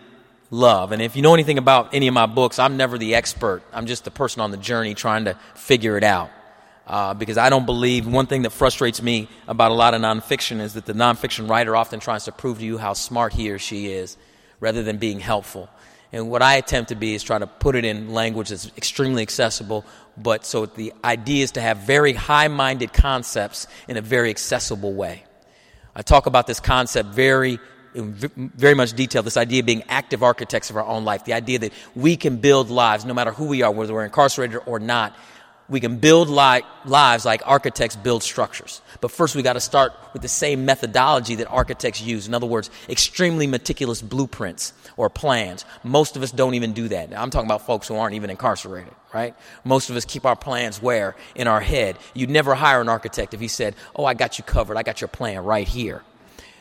love. 0.50 0.92
And 0.92 1.02
if 1.02 1.16
you 1.16 1.22
know 1.22 1.34
anything 1.34 1.58
about 1.58 1.94
any 1.94 2.08
of 2.08 2.14
my 2.14 2.26
books, 2.26 2.60
I'm 2.60 2.78
never 2.78 2.98
the 2.98 3.16
expert. 3.16 3.62
I'm 3.74 3.86
just 3.86 4.04
the 4.04 4.12
person 4.12 4.42
on 4.42 4.52
the 4.52 4.58
journey 4.58 4.94
trying 4.94 5.26
to 5.26 5.36
figure 5.56 5.98
it 5.98 6.04
out. 6.04 6.30
Uh, 6.86 7.14
because 7.14 7.38
I 7.38 7.50
don't 7.50 7.66
believe 7.66 8.08
one 8.08 8.28
thing 8.28 8.44
that 8.44 8.52
frustrates 8.52 9.02
me 9.02 9.28
about 9.46 9.72
a 9.72 9.74
lot 9.74 9.94
of 9.94 10.02
nonfiction 10.02 10.62
is 10.62 10.76
that 10.76 10.86
the 10.86 10.94
nonfiction 10.94 11.50
writer 11.50 11.76
often 11.76 12.00
tries 12.00 12.26
to 12.26 12.32
prove 12.32 12.60
to 12.60 12.66
you 12.66 12.78
how 12.78 12.94
smart 12.94 13.34
he 13.34 13.52
or 13.52 13.60
she 13.60 13.88
is 13.88 14.16
rather 14.62 14.84
than 14.84 14.98
being 14.98 15.20
helpful. 15.20 15.70
And 16.14 16.30
what 16.30 16.42
I 16.42 16.56
attempt 16.56 16.90
to 16.90 16.96
be 16.96 17.14
is 17.14 17.24
try 17.24 17.38
to 17.38 17.48
put 17.48 17.76
it 17.76 17.84
in 17.84 18.14
language 18.14 18.50
that's 18.50 18.72
extremely 18.78 19.22
accessible, 19.22 19.86
but 20.16 20.46
so 20.46 20.66
the 20.66 20.94
idea 21.04 21.44
is 21.44 21.52
to 21.52 21.62
have 21.62 21.80
very 21.80 22.14
high 22.14 22.48
minded 22.48 22.94
concepts 22.94 23.68
in 23.90 23.98
a 23.98 24.02
very 24.02 24.30
accessible 24.30 24.94
way. 24.94 25.26
I 25.94 26.04
talk 26.04 26.26
about 26.26 26.48
this 26.48 26.62
concept 26.62 27.10
very 27.10 27.60
very 28.04 28.76
much 28.76 28.94
detail 28.94 29.24
this 29.24 29.38
idea 29.38 29.62
of 29.62 29.66
being 29.66 29.84
active 29.90 30.24
architects 30.24 30.70
of 30.70 30.78
our 30.78 30.86
own 30.86 31.06
life, 31.06 31.26
the 31.26 31.34
idea 31.34 31.60
that 31.60 31.74
we 31.96 32.16
can 32.16 32.38
build 32.38 32.70
lives 32.70 33.06
no 33.06 33.14
matter 33.14 33.32
who 33.32 33.46
we 33.46 33.62
are, 33.62 33.72
whether 33.72 33.94
we're 33.94 34.06
incarcerated 34.06 34.60
or 34.66 34.80
not. 34.80 35.16
We 35.70 35.82
can 35.82 35.98
build 35.98 36.30
li- 36.30 36.64
lives 36.86 37.26
like 37.26 37.42
architects 37.46 37.98
build 37.98 38.24
structures. 38.24 38.82
But 39.02 39.12
first, 39.12 39.36
we 39.36 39.42
got 39.42 39.54
to 39.54 39.60
start 39.60 39.92
with 40.14 40.22
the 40.22 40.30
same 40.30 40.64
methodology 40.64 41.36
that 41.36 41.48
architects 41.48 42.02
use. 42.02 42.26
In 42.26 42.34
other 42.34 42.46
words, 42.46 42.70
extremely 42.88 43.48
meticulous 43.48 44.02
blueprints 44.02 44.72
or 44.96 45.10
plans. 45.10 45.66
Most 45.84 46.16
of 46.16 46.24
us 46.24 46.32
don't 46.32 46.54
even 46.54 46.72
do 46.72 46.88
that. 46.88 47.10
Now, 47.10 47.22
I'm 47.22 47.30
talking 47.32 47.48
about 47.48 47.66
folks 47.66 47.90
who 47.90 47.98
aren't 47.98 48.16
even 48.16 48.30
incarcerated, 48.30 48.94
right? 49.14 49.36
Most 49.66 49.90
of 49.90 49.98
us 49.98 50.06
keep 50.06 50.26
our 50.26 50.38
plans 50.38 50.82
where? 50.82 51.18
In 51.36 51.50
our 51.50 51.60
head. 51.60 51.98
You'd 52.14 52.30
never 52.30 52.56
hire 52.56 52.80
an 52.80 52.88
architect 52.88 53.34
if 53.34 53.42
he 53.42 53.50
said, 53.50 53.76
Oh, 53.94 54.06
I 54.06 54.14
got 54.14 54.38
you 54.38 54.46
covered. 54.46 54.78
I 54.78 54.84
got 54.84 55.02
your 55.02 55.10
plan 55.10 55.44
right 55.44 55.68
here 55.68 56.02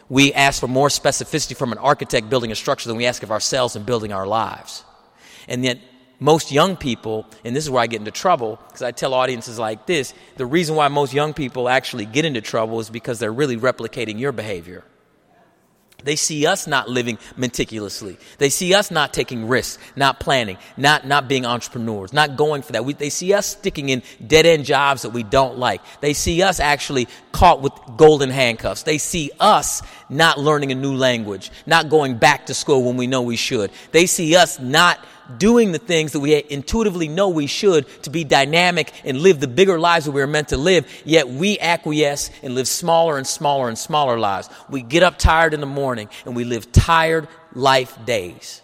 we 0.08 0.32
ask 0.32 0.60
for 0.60 0.68
more 0.68 0.88
specificity 0.88 1.56
from 1.56 1.72
an 1.72 1.78
architect 1.78 2.30
building 2.30 2.52
a 2.52 2.54
structure 2.54 2.88
than 2.88 2.96
we 2.96 3.06
ask 3.06 3.22
of 3.22 3.30
ourselves 3.30 3.76
in 3.76 3.82
building 3.82 4.12
our 4.12 4.26
lives. 4.26 4.84
And 5.48 5.64
yet, 5.64 5.78
most 6.18 6.50
young 6.50 6.76
people, 6.76 7.26
and 7.44 7.54
this 7.54 7.64
is 7.64 7.70
where 7.70 7.82
I 7.82 7.86
get 7.86 8.00
into 8.00 8.10
trouble, 8.10 8.58
because 8.68 8.82
I 8.82 8.90
tell 8.90 9.12
audiences 9.14 9.58
like 9.58 9.86
this 9.86 10.14
the 10.36 10.46
reason 10.46 10.76
why 10.76 10.88
most 10.88 11.12
young 11.12 11.34
people 11.34 11.68
actually 11.68 12.06
get 12.06 12.24
into 12.24 12.40
trouble 12.40 12.80
is 12.80 12.88
because 12.88 13.18
they're 13.18 13.32
really 13.32 13.56
replicating 13.56 14.18
your 14.18 14.32
behavior. 14.32 14.84
They 16.04 16.16
see 16.16 16.46
us 16.46 16.66
not 16.66 16.88
living 16.88 17.18
meticulously. 17.36 18.18
They 18.38 18.48
see 18.48 18.74
us 18.74 18.90
not 18.90 19.12
taking 19.12 19.48
risks, 19.48 19.82
not 19.96 20.20
planning, 20.20 20.58
not, 20.76 21.06
not 21.06 21.26
being 21.26 21.44
entrepreneurs, 21.46 22.12
not 22.12 22.36
going 22.36 22.62
for 22.62 22.72
that. 22.72 22.84
We, 22.84 22.92
they 22.92 23.10
see 23.10 23.32
us 23.32 23.46
sticking 23.46 23.88
in 23.88 24.02
dead 24.24 24.46
end 24.46 24.66
jobs 24.66 25.02
that 25.02 25.10
we 25.10 25.22
don't 25.22 25.58
like. 25.58 25.80
They 26.00 26.12
see 26.12 26.42
us 26.42 26.60
actually 26.60 27.08
caught 27.32 27.60
with 27.62 27.72
golden 27.96 28.30
handcuffs. 28.30 28.84
They 28.84 28.98
see 28.98 29.32
us 29.40 29.82
not 30.08 30.38
learning 30.38 30.70
a 30.70 30.76
new 30.76 30.94
language, 30.94 31.50
not 31.66 31.88
going 31.88 32.18
back 32.18 32.46
to 32.46 32.54
school 32.54 32.84
when 32.84 32.96
we 32.96 33.06
know 33.06 33.22
we 33.22 33.36
should. 33.36 33.70
They 33.92 34.06
see 34.06 34.36
us 34.36 34.60
not 34.60 35.00
doing 35.38 35.72
the 35.72 35.78
things 35.78 36.12
that 36.12 36.20
we 36.20 36.44
intuitively 36.48 37.08
know 37.08 37.28
we 37.28 37.46
should 37.46 37.86
to 38.02 38.10
be 38.10 38.24
dynamic 38.24 38.92
and 39.04 39.18
live 39.18 39.40
the 39.40 39.48
bigger 39.48 39.78
lives 39.78 40.04
that 40.06 40.12
we 40.12 40.22
are 40.22 40.26
meant 40.26 40.48
to 40.48 40.56
live, 40.56 40.86
yet 41.04 41.28
we 41.28 41.58
acquiesce 41.58 42.30
and 42.42 42.54
live 42.54 42.68
smaller 42.68 43.16
and 43.16 43.26
smaller 43.26 43.68
and 43.68 43.78
smaller 43.78 44.18
lives. 44.18 44.48
We 44.68 44.82
get 44.82 45.02
up 45.02 45.18
tired 45.18 45.54
in 45.54 45.60
the 45.60 45.66
morning 45.66 46.08
and 46.24 46.36
we 46.36 46.44
live 46.44 46.72
tired 46.72 47.28
life 47.54 47.98
days. 48.04 48.62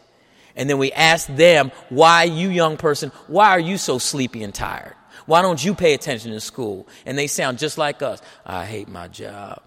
And 0.54 0.68
then 0.68 0.78
we 0.78 0.92
ask 0.92 1.26
them, 1.28 1.72
why 1.88 2.24
you 2.24 2.50
young 2.50 2.76
person, 2.76 3.10
why 3.26 3.50
are 3.50 3.60
you 3.60 3.78
so 3.78 3.98
sleepy 3.98 4.42
and 4.42 4.54
tired? 4.54 4.94
Why 5.26 5.40
don't 5.40 5.64
you 5.64 5.74
pay 5.74 5.94
attention 5.94 6.32
in 6.32 6.40
school? 6.40 6.88
And 7.06 7.16
they 7.16 7.26
sound 7.26 7.58
just 7.58 7.78
like 7.78 8.02
us. 8.02 8.20
I 8.44 8.64
hate 8.64 8.88
my 8.88 9.08
job. 9.08 9.62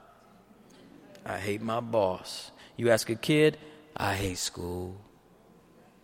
I 1.25 1.38
hate 1.38 1.62
my 1.62 1.79
boss. 1.79 2.51
You 2.77 2.91
ask 2.91 3.10
a 3.10 3.15
kid, 3.15 3.58
I 3.97 4.13
hate 4.13 4.38
school. 4.38 4.97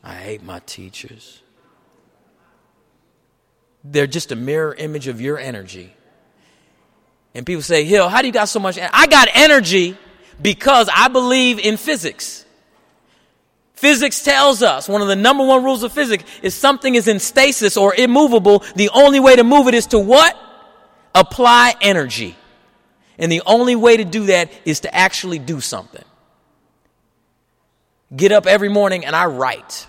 I 0.04 0.16
hate 0.16 0.44
my 0.44 0.60
teachers. 0.60 1.42
They're 3.84 4.08
just 4.08 4.32
a 4.32 4.36
mirror 4.36 4.74
image 4.74 5.08
of 5.08 5.22
your 5.22 5.38
energy. 5.38 5.94
And 7.34 7.46
people 7.46 7.62
say, 7.62 7.84
Hill, 7.86 8.10
how 8.10 8.22
do 8.22 8.28
you 8.28 8.34
got 8.34 8.50
so 8.50 8.60
much? 8.60 8.78
I 8.78 9.08
got 9.08 9.28
energy 9.34 9.98
because 10.42 10.90
I 10.94 11.08
believe 11.08 11.60
in 11.60 11.78
physics. 11.78 12.46
Physics 13.74 14.24
tells 14.24 14.62
us 14.62 14.88
one 14.88 15.02
of 15.02 15.08
the 15.08 15.16
number 15.16 15.44
one 15.44 15.64
rules 15.64 15.82
of 15.82 15.92
physics 15.92 16.24
is 16.44 16.54
something 16.54 16.94
is 16.94 17.08
in 17.08 17.20
stasis 17.20 17.78
or 17.78 17.96
immovable. 17.96 18.64
The 18.76 18.90
only 18.94 19.20
way 19.20 19.36
to 19.36 19.44
move 19.44 19.68
it 19.68 19.74
is 19.74 19.88
to 19.88 20.00
what? 20.00 20.38
Apply 21.16 21.74
energy. 21.82 22.36
And 23.18 23.32
the 23.32 23.42
only 23.46 23.76
way 23.76 23.98
to 23.98 24.06
do 24.06 24.26
that 24.28 24.52
is 24.66 24.82
to 24.82 24.94
actually 24.94 25.40
do 25.40 25.62
something. 25.62 26.04
Get 28.16 28.32
up 28.32 28.46
every 28.46 28.70
morning 28.70 29.06
and 29.06 29.16
I 29.16 29.26
write. 29.26 29.88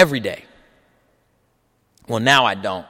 Every 0.00 0.20
day. 0.20 0.46
Well, 2.08 2.20
now 2.20 2.46
I 2.46 2.54
don't 2.54 2.86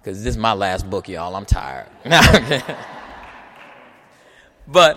because 0.00 0.24
this 0.24 0.36
is 0.36 0.38
my 0.38 0.54
last 0.54 0.88
book, 0.88 1.06
y'all. 1.06 1.36
I'm 1.36 1.44
tired. 1.44 1.86
but 4.66 4.96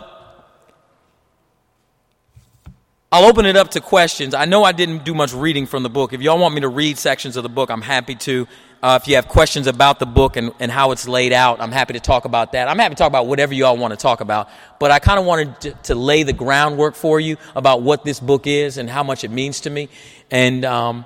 I'll 3.11 3.25
open 3.25 3.45
it 3.45 3.57
up 3.57 3.71
to 3.71 3.81
questions. 3.81 4.33
I 4.33 4.45
know 4.45 4.63
I 4.63 4.71
didn't 4.71 5.03
do 5.03 5.13
much 5.13 5.33
reading 5.33 5.65
from 5.65 5.83
the 5.83 5.89
book. 5.89 6.13
If 6.13 6.21
y'all 6.21 6.39
want 6.39 6.55
me 6.55 6.61
to 6.61 6.69
read 6.69 6.97
sections 6.97 7.35
of 7.35 7.43
the 7.43 7.49
book, 7.49 7.69
I'm 7.69 7.81
happy 7.81 8.15
to. 8.15 8.47
Uh, 8.81 8.97
if 9.01 9.09
you 9.09 9.15
have 9.15 9.27
questions 9.27 9.67
about 9.67 9.99
the 9.99 10.05
book 10.05 10.37
and, 10.37 10.53
and 10.61 10.71
how 10.71 10.91
it's 10.91 11.09
laid 11.09 11.33
out, 11.33 11.59
I'm 11.59 11.73
happy 11.73 11.91
to 11.91 11.99
talk 11.99 12.23
about 12.23 12.53
that. 12.53 12.69
I'm 12.69 12.79
happy 12.79 12.95
to 12.95 12.99
talk 12.99 13.09
about 13.09 13.27
whatever 13.27 13.53
y'all 13.53 13.75
want 13.75 13.91
to 13.91 13.97
talk 13.97 14.21
about. 14.21 14.47
But 14.79 14.91
I 14.91 14.99
kind 14.99 15.19
of 15.19 15.25
wanted 15.25 15.59
to, 15.59 15.71
to, 15.71 15.95
lay 15.95 16.23
the 16.23 16.31
groundwork 16.31 16.95
for 16.95 17.19
you 17.19 17.35
about 17.53 17.81
what 17.81 18.05
this 18.05 18.21
book 18.21 18.47
is 18.47 18.77
and 18.77 18.89
how 18.89 19.03
much 19.03 19.25
it 19.25 19.31
means 19.31 19.59
to 19.61 19.69
me. 19.69 19.89
And, 20.31 20.63
um, 20.63 21.05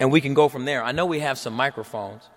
and 0.00 0.10
we 0.10 0.20
can 0.20 0.34
go 0.34 0.48
from 0.48 0.64
there. 0.64 0.82
I 0.82 0.92
know 0.92 1.06
we 1.06 1.20
have 1.20 1.38
some 1.38 1.54
microphones. 1.54 2.28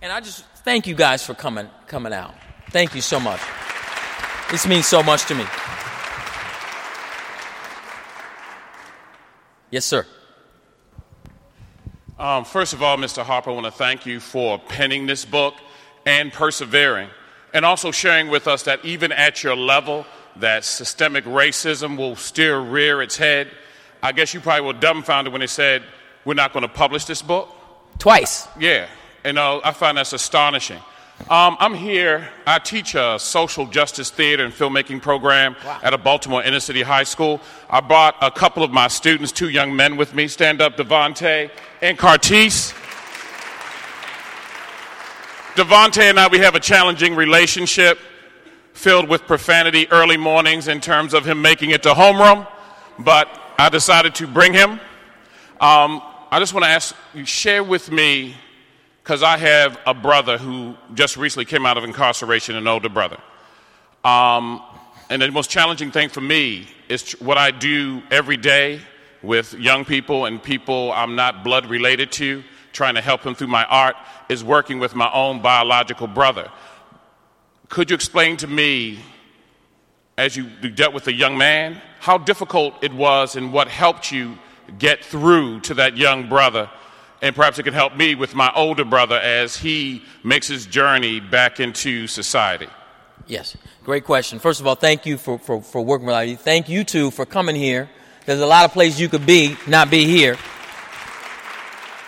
And 0.00 0.12
I 0.12 0.20
just 0.20 0.44
thank 0.64 0.86
you 0.86 0.94
guys 0.94 1.24
for 1.24 1.34
coming 1.34 1.68
coming 1.88 2.12
out. 2.12 2.34
Thank 2.70 2.94
you 2.94 3.00
so 3.00 3.18
much. 3.18 3.40
This 4.50 4.66
means 4.66 4.86
so 4.86 5.02
much 5.02 5.24
to 5.26 5.34
me. 5.34 5.44
Yes, 9.70 9.84
sir. 9.84 10.06
Um, 12.18 12.44
first 12.44 12.72
of 12.72 12.82
all, 12.82 12.96
Mr. 12.96 13.22
Harper, 13.22 13.50
I 13.50 13.52
want 13.54 13.66
to 13.66 13.72
thank 13.72 14.06
you 14.06 14.18
for 14.18 14.58
penning 14.58 15.06
this 15.06 15.24
book 15.24 15.54
and 16.06 16.32
persevering, 16.32 17.10
and 17.52 17.64
also 17.64 17.90
sharing 17.90 18.28
with 18.28 18.46
us 18.46 18.64
that 18.64 18.84
even 18.84 19.12
at 19.12 19.42
your 19.42 19.56
level, 19.56 20.06
that 20.36 20.64
systemic 20.64 21.24
racism 21.24 21.96
will 21.96 22.16
still 22.16 22.64
rear 22.64 23.02
its 23.02 23.16
head. 23.16 23.50
I 24.02 24.12
guess 24.12 24.34
you 24.34 24.40
probably 24.40 24.66
were 24.66 24.78
dumbfounded 24.78 25.32
when 25.32 25.40
they 25.40 25.46
said 25.46 25.82
we're 26.24 26.34
not 26.34 26.52
going 26.52 26.62
to 26.62 26.68
publish 26.68 27.04
this 27.04 27.22
book. 27.22 27.54
Twice. 27.98 28.46
Yeah. 28.58 28.86
You 29.24 29.32
know, 29.32 29.60
I 29.64 29.72
find 29.72 29.98
that's 29.98 30.12
astonishing. 30.12 30.78
Um, 31.30 31.56
I'm 31.58 31.74
here. 31.74 32.28
I 32.46 32.60
teach 32.60 32.94
a 32.94 33.18
social 33.18 33.66
justice 33.66 34.08
theater 34.08 34.44
and 34.44 34.54
filmmaking 34.54 35.02
program 35.02 35.56
wow. 35.64 35.80
at 35.82 35.92
a 35.92 35.98
Baltimore 35.98 36.42
inner 36.42 36.60
city 36.60 36.82
high 36.82 37.02
school. 37.02 37.40
I 37.68 37.80
brought 37.80 38.14
a 38.22 38.30
couple 38.30 38.62
of 38.62 38.70
my 38.70 38.86
students, 38.86 39.32
two 39.32 39.48
young 39.48 39.74
men 39.74 39.96
with 39.96 40.14
me, 40.14 40.28
stand 40.28 40.62
up, 40.62 40.76
Devonte 40.76 41.50
and 41.82 41.98
Cartise. 41.98 42.72
Devonte 45.58 46.02
and 46.02 46.20
I, 46.20 46.28
we 46.28 46.38
have 46.38 46.54
a 46.54 46.60
challenging 46.60 47.16
relationship 47.16 47.98
filled 48.74 49.08
with 49.08 49.22
profanity 49.22 49.90
early 49.90 50.16
mornings 50.16 50.68
in 50.68 50.80
terms 50.80 51.14
of 51.14 51.24
him 51.24 51.42
making 51.42 51.70
it 51.70 51.82
to 51.82 51.88
homeroom, 51.94 52.46
but 53.00 53.28
I 53.58 53.68
decided 53.68 54.14
to 54.14 54.28
bring 54.28 54.52
him. 54.52 54.78
Um, 55.60 56.00
I 56.30 56.38
just 56.38 56.54
want 56.54 56.62
to 56.62 56.70
ask 56.70 56.94
you, 57.12 57.24
share 57.24 57.64
with 57.64 57.90
me 57.90 58.36
because 59.02 59.24
I 59.24 59.36
have 59.36 59.76
a 59.84 59.92
brother 59.92 60.38
who 60.38 60.76
just 60.94 61.16
recently 61.16 61.44
came 61.44 61.66
out 61.66 61.76
of 61.76 61.82
incarceration, 61.82 62.54
an 62.54 62.68
older 62.68 62.88
brother. 62.88 63.18
Um, 64.04 64.62
and 65.10 65.20
the 65.20 65.28
most 65.32 65.50
challenging 65.50 65.90
thing 65.90 66.08
for 66.08 66.20
me 66.20 66.68
is 66.88 67.14
what 67.14 67.36
I 67.36 67.50
do 67.50 68.00
every 68.12 68.36
day 68.36 68.80
with 69.24 69.54
young 69.54 69.84
people 69.84 70.26
and 70.26 70.40
people 70.40 70.92
I'm 70.92 71.16
not 71.16 71.42
blood 71.42 71.66
related 71.66 72.12
to, 72.12 72.44
trying 72.78 72.94
to 72.94 73.02
help 73.02 73.22
him 73.26 73.34
through 73.34 73.48
my 73.48 73.64
art, 73.64 73.96
is 74.30 74.42
working 74.42 74.78
with 74.78 74.94
my 74.94 75.10
own 75.12 75.42
biological 75.42 76.06
brother. 76.06 76.50
Could 77.68 77.90
you 77.90 77.94
explain 77.94 78.38
to 78.38 78.46
me, 78.46 79.00
as 80.16 80.36
you 80.36 80.44
dealt 80.70 80.94
with 80.94 81.06
a 81.08 81.12
young 81.12 81.36
man, 81.36 81.82
how 82.00 82.16
difficult 82.16 82.72
it 82.82 82.92
was 82.92 83.36
and 83.36 83.52
what 83.52 83.68
helped 83.68 84.10
you 84.10 84.38
get 84.78 85.04
through 85.04 85.60
to 85.60 85.74
that 85.74 85.96
young 85.96 86.28
brother 86.28 86.70
and 87.20 87.34
perhaps 87.34 87.58
it 87.58 87.64
can 87.64 87.74
help 87.74 87.96
me 87.96 88.14
with 88.14 88.34
my 88.34 88.52
older 88.54 88.84
brother 88.84 89.16
as 89.16 89.56
he 89.56 90.04
makes 90.22 90.46
his 90.46 90.66
journey 90.66 91.20
back 91.20 91.58
into 91.58 92.06
society. 92.06 92.68
Yes, 93.26 93.56
great 93.84 94.04
question. 94.04 94.38
First 94.38 94.60
of 94.60 94.66
all, 94.66 94.76
thank 94.76 95.04
you 95.04 95.18
for, 95.18 95.38
for, 95.38 95.60
for 95.60 95.82
working 95.82 96.06
with 96.06 96.14
us. 96.14 96.42
Thank 96.42 96.68
you, 96.68 96.84
too, 96.84 97.10
for 97.10 97.26
coming 97.26 97.56
here. 97.56 97.90
There's 98.24 98.40
a 98.40 98.46
lot 98.46 98.64
of 98.64 98.72
places 98.72 99.00
you 99.00 99.08
could 99.08 99.26
be, 99.26 99.56
not 99.66 99.90
be 99.90 100.04
here. 100.04 100.36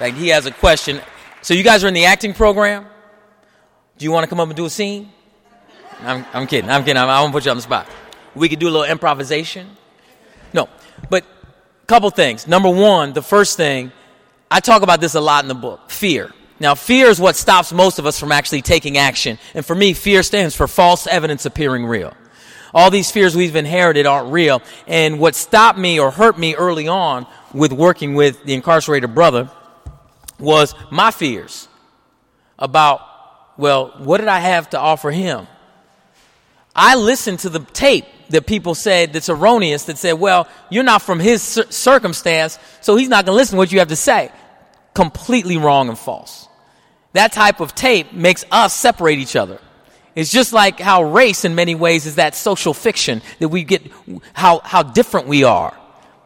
Like, 0.00 0.14
he 0.14 0.28
has 0.28 0.46
a 0.46 0.50
question. 0.50 1.00
So, 1.42 1.54
you 1.54 1.62
guys 1.62 1.84
are 1.84 1.88
in 1.88 1.94
the 1.94 2.06
acting 2.06 2.34
program? 2.34 2.86
Do 3.98 4.04
you 4.04 4.12
want 4.12 4.24
to 4.24 4.28
come 4.28 4.40
up 4.40 4.48
and 4.48 4.56
do 4.56 4.64
a 4.64 4.70
scene? 4.70 5.10
I'm, 6.00 6.24
I'm 6.32 6.46
kidding. 6.46 6.70
I'm 6.70 6.82
kidding. 6.82 6.96
I'm, 6.96 7.08
I 7.08 7.20
won't 7.20 7.32
put 7.32 7.44
you 7.44 7.50
on 7.50 7.58
the 7.58 7.62
spot. 7.62 7.86
We 8.34 8.48
could 8.48 8.58
do 8.58 8.66
a 8.66 8.70
little 8.70 8.84
improvisation. 8.84 9.68
No, 10.52 10.68
but 11.10 11.24
a 11.82 11.86
couple 11.86 12.10
things. 12.10 12.46
Number 12.46 12.70
one, 12.70 13.12
the 13.12 13.22
first 13.22 13.56
thing 13.56 13.92
I 14.50 14.60
talk 14.60 14.82
about 14.82 15.00
this 15.00 15.14
a 15.14 15.20
lot 15.20 15.44
in 15.44 15.48
the 15.48 15.54
book 15.54 15.90
fear. 15.90 16.32
Now, 16.58 16.74
fear 16.74 17.06
is 17.06 17.20
what 17.20 17.36
stops 17.36 17.72
most 17.72 17.98
of 17.98 18.06
us 18.06 18.18
from 18.18 18.32
actually 18.32 18.62
taking 18.62 18.98
action. 18.98 19.38
And 19.54 19.64
for 19.64 19.74
me, 19.74 19.92
fear 19.94 20.22
stands 20.22 20.54
for 20.54 20.66
false 20.66 21.06
evidence 21.06 21.46
appearing 21.46 21.86
real. 21.86 22.14
All 22.74 22.90
these 22.90 23.10
fears 23.10 23.34
we've 23.34 23.56
inherited 23.56 24.06
aren't 24.06 24.32
real. 24.32 24.62
And 24.86 25.18
what 25.18 25.34
stopped 25.34 25.78
me 25.78 25.98
or 25.98 26.10
hurt 26.10 26.38
me 26.38 26.54
early 26.54 26.86
on 26.86 27.26
with 27.54 27.72
working 27.72 28.14
with 28.14 28.44
the 28.44 28.54
incarcerated 28.54 29.14
brother 29.14 29.50
was 30.40 30.74
my 30.90 31.10
fears 31.10 31.68
about, 32.58 33.00
well, 33.58 33.94
what 33.98 34.18
did 34.18 34.28
I 34.28 34.40
have 34.40 34.70
to 34.70 34.78
offer 34.78 35.10
him? 35.10 35.46
I 36.74 36.94
listened 36.96 37.40
to 37.40 37.48
the 37.48 37.60
tape 37.60 38.06
that 38.30 38.46
people 38.46 38.74
said 38.74 39.12
that's 39.12 39.28
erroneous 39.28 39.84
that 39.84 39.98
said, 39.98 40.14
well, 40.14 40.48
you're 40.70 40.84
not 40.84 41.02
from 41.02 41.18
his 41.18 41.42
circumstance, 41.42 42.58
so 42.80 42.96
he's 42.96 43.08
not 43.08 43.26
going 43.26 43.34
to 43.34 43.36
listen 43.36 43.56
to 43.56 43.58
what 43.58 43.72
you 43.72 43.80
have 43.80 43.88
to 43.88 43.96
say 43.96 44.30
completely 44.94 45.56
wrong 45.56 45.88
and 45.88 45.98
false. 45.98 46.48
That 47.12 47.32
type 47.32 47.60
of 47.60 47.74
tape 47.74 48.12
makes 48.12 48.44
us 48.50 48.74
separate 48.74 49.18
each 49.18 49.36
other. 49.36 49.58
It's 50.14 50.30
just 50.30 50.52
like 50.52 50.80
how 50.80 51.04
race, 51.04 51.44
in 51.44 51.54
many 51.54 51.74
ways, 51.74 52.06
is 52.06 52.16
that 52.16 52.34
social 52.34 52.74
fiction 52.74 53.22
that 53.38 53.48
we 53.48 53.64
get 53.64 53.82
how, 54.32 54.60
how 54.60 54.82
different 54.82 55.26
we 55.28 55.44
are. 55.44 55.76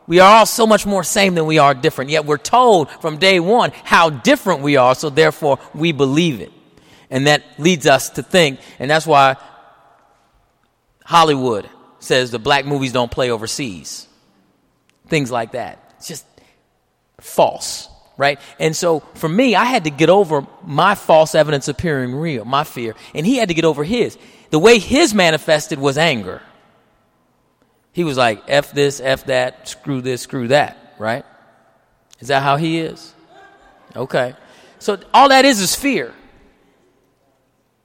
We 0.07 0.21
are 0.21 0.39
all 0.39 0.47
so 0.47 0.67
much 0.67 0.85
more 0.85 1.03
same 1.03 1.35
than 1.35 1.47
we 1.47 1.59
are 1.59 1.75
different. 1.75 2.11
Yet 2.11 2.27
we're 2.27 2.37
told 2.37 2.91
from 2.91 3.19
day 3.19 3.41
one 3.41 3.73
how 3.85 4.11
different 4.11 4.61
we 4.61 4.77
are, 4.77 4.95
so 4.95 5.11
therefore 5.11 5.59
we 5.75 5.93
believe 5.93 6.41
it. 6.41 6.53
And 7.11 7.27
that 7.27 7.43
leads 7.59 7.87
us 7.87 8.11
to 8.11 8.23
think, 8.23 8.61
and 8.79 8.91
that's 8.91 9.07
why 9.07 9.37
Hollywood 11.05 11.69
says 12.01 12.31
the 12.31 12.39
black 12.39 12.67
movies 12.67 12.93
don't 12.93 13.11
play 13.11 13.31
overseas. 13.31 14.09
Things 15.07 15.31
like 15.31 15.53
that. 15.53 15.95
It's 15.97 16.09
just 16.09 16.27
false 17.21 17.89
right? 18.17 18.39
And 18.59 18.75
so 18.77 19.01
for 19.15 19.29
me, 19.29 19.55
I 19.55 19.65
had 19.65 19.85
to 19.85 19.91
get 19.91 20.09
over 20.09 20.47
my 20.65 20.95
false 20.95 21.35
evidence 21.35 21.69
appearing 21.69 22.15
real, 22.15 22.45
my 22.45 22.65
fear, 22.65 22.95
and 23.15 23.27
he 23.27 23.37
had 23.37 23.49
to 23.49 23.55
get 23.55 23.65
over 23.65 23.85
his. 23.85 24.19
The 24.51 24.59
way 24.59 24.79
his 24.79 25.15
manifested 25.15 25.79
was 25.79 25.99
anger. 25.99 26.43
He 27.95 28.03
was 28.03 28.17
like, 28.17 28.43
F 28.49 28.73
this, 28.73 29.01
F 29.01 29.27
that, 29.27 29.69
screw 29.69 30.03
this, 30.03 30.23
screw 30.23 30.49
that, 30.49 30.97
right? 30.99 31.25
Is 32.19 32.29
that 32.29 32.43
how 32.43 32.57
he 32.57 32.81
is? 32.81 33.15
Okay. 33.95 34.35
So 34.81 34.99
all 35.15 35.29
that 35.29 35.45
is 35.45 35.61
is 35.61 35.77
fear. 35.77 36.13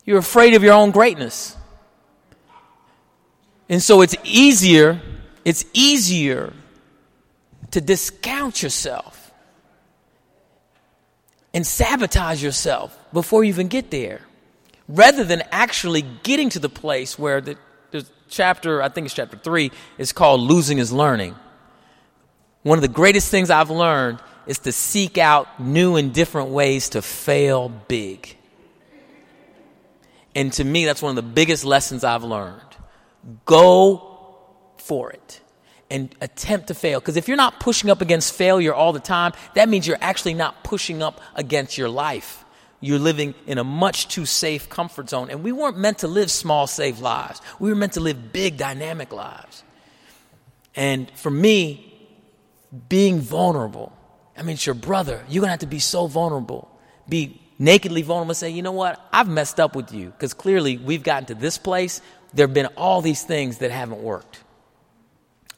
You're 0.06 0.18
afraid 0.18 0.56
of 0.56 0.64
your 0.64 0.74
own 0.74 0.90
greatness. 0.90 1.56
And 3.70 3.84
so 3.84 4.02
it's 4.02 4.16
easier, 4.24 5.00
it's 5.46 5.64
easier 5.74 6.54
to 7.70 7.80
discount 7.80 8.64
yourself 8.64 9.32
and 11.54 11.68
sabotage 11.68 12.42
yourself 12.42 12.98
before 13.14 13.44
you 13.44 13.50
even 13.50 13.68
get 13.68 13.92
there 13.92 14.22
rather 14.88 15.24
than 15.24 15.44
actually 15.52 16.02
getting 16.24 16.50
to 16.50 16.58
the 16.58 16.70
place 16.70 17.20
where 17.20 17.42
the, 17.42 17.58
chapter, 18.30 18.82
I 18.82 18.90
think 18.90 19.06
it's 19.06 19.14
chapter 19.14 19.38
three, 19.38 19.72
is 19.98 20.12
called 20.12 20.42
Losing 20.42 20.78
is 20.78 20.92
Learning. 20.92 21.36
One 22.64 22.78
of 22.78 22.82
the 22.82 22.88
greatest 22.88 23.32
things 23.32 23.50
I've 23.50 23.70
learned 23.70 24.20
is 24.46 24.60
to 24.60 24.72
seek 24.72 25.18
out 25.18 25.60
new 25.60 25.96
and 25.96 26.14
different 26.14 26.50
ways 26.50 26.90
to 26.90 27.02
fail 27.02 27.70
big. 27.70 28.36
And 30.36 30.54
to 30.54 30.64
me, 30.64 30.86
that's 30.86 31.02
one 31.02 31.12
of 31.12 31.16
the 31.16 31.32
biggest 31.32 31.66
lessons 31.66 32.04
I've 32.04 32.24
learned. 32.24 32.62
Go 33.46 34.38
for 34.78 35.12
it 35.12 35.42
and 35.90 36.14
attempt 36.22 36.68
to 36.68 36.74
fail. 36.74 37.00
Because 37.00 37.18
if 37.18 37.28
you're 37.28 37.38
not 37.38 37.60
pushing 37.60 37.90
up 37.90 38.02
against 38.02 38.34
failure 38.34 38.74
all 38.74 38.94
the 38.94 39.00
time, 39.00 39.34
that 39.56 39.70
means 39.70 39.88
you're 39.88 39.98
actually 40.02 40.36
not 40.36 40.64
pushing 40.64 41.02
up 41.02 41.20
against 41.36 41.78
your 41.78 41.90
life. 41.90 42.46
You're 42.82 43.00
living 43.00 43.36
in 43.46 43.58
a 43.58 43.64
much 43.64 44.08
too 44.08 44.26
safe 44.26 44.70
comfort 44.70 45.10
zone. 45.10 45.30
And 45.30 45.44
we 45.44 45.52
weren't 45.52 45.78
meant 45.78 46.00
to 46.00 46.08
live 46.08 46.32
small, 46.32 46.66
safe 46.66 47.02
lives. 47.02 47.42
We 47.60 47.70
were 47.70 47.76
meant 47.76 47.94
to 47.94 48.00
live 48.00 48.32
big, 48.32 48.58
dynamic 48.58 49.12
lives. 49.12 49.64
And 50.76 51.12
for 51.12 51.30
me, 51.30 51.94
being 52.88 53.20
vulnerable, 53.20 53.92
I 54.38 54.44
mean, 54.44 54.54
it's 54.54 54.66
your 54.66 54.76
brother. 54.76 55.24
You're 55.28 55.42
going 55.42 55.48
to 55.48 55.52
have 55.52 55.60
to 55.60 55.68
be 55.68 55.80
so 55.80 56.08
vulnerable. 56.08 56.70
Be 57.10 57.42
nakedly 57.58 58.02
vulnerable 58.02 58.32
and 58.32 58.38
say, 58.38 58.50
you 58.50 58.62
know 58.62 58.72
what? 58.72 59.06
I've 59.12 59.28
messed 59.28 59.60
up 59.60 59.76
with 59.76 59.94
you. 59.94 60.12
Because 60.12 60.34
clearly 60.34 60.78
we've 60.78 61.04
gotten 61.04 61.26
to 61.26 61.36
this 61.36 61.58
place. 61.58 62.02
There 62.34 62.48
have 62.48 62.54
been 62.54 62.68
all 62.78 63.02
these 63.02 63.24
things 63.24 63.58
that 63.58 63.72
haven't 63.72 64.02
worked. 64.02 64.40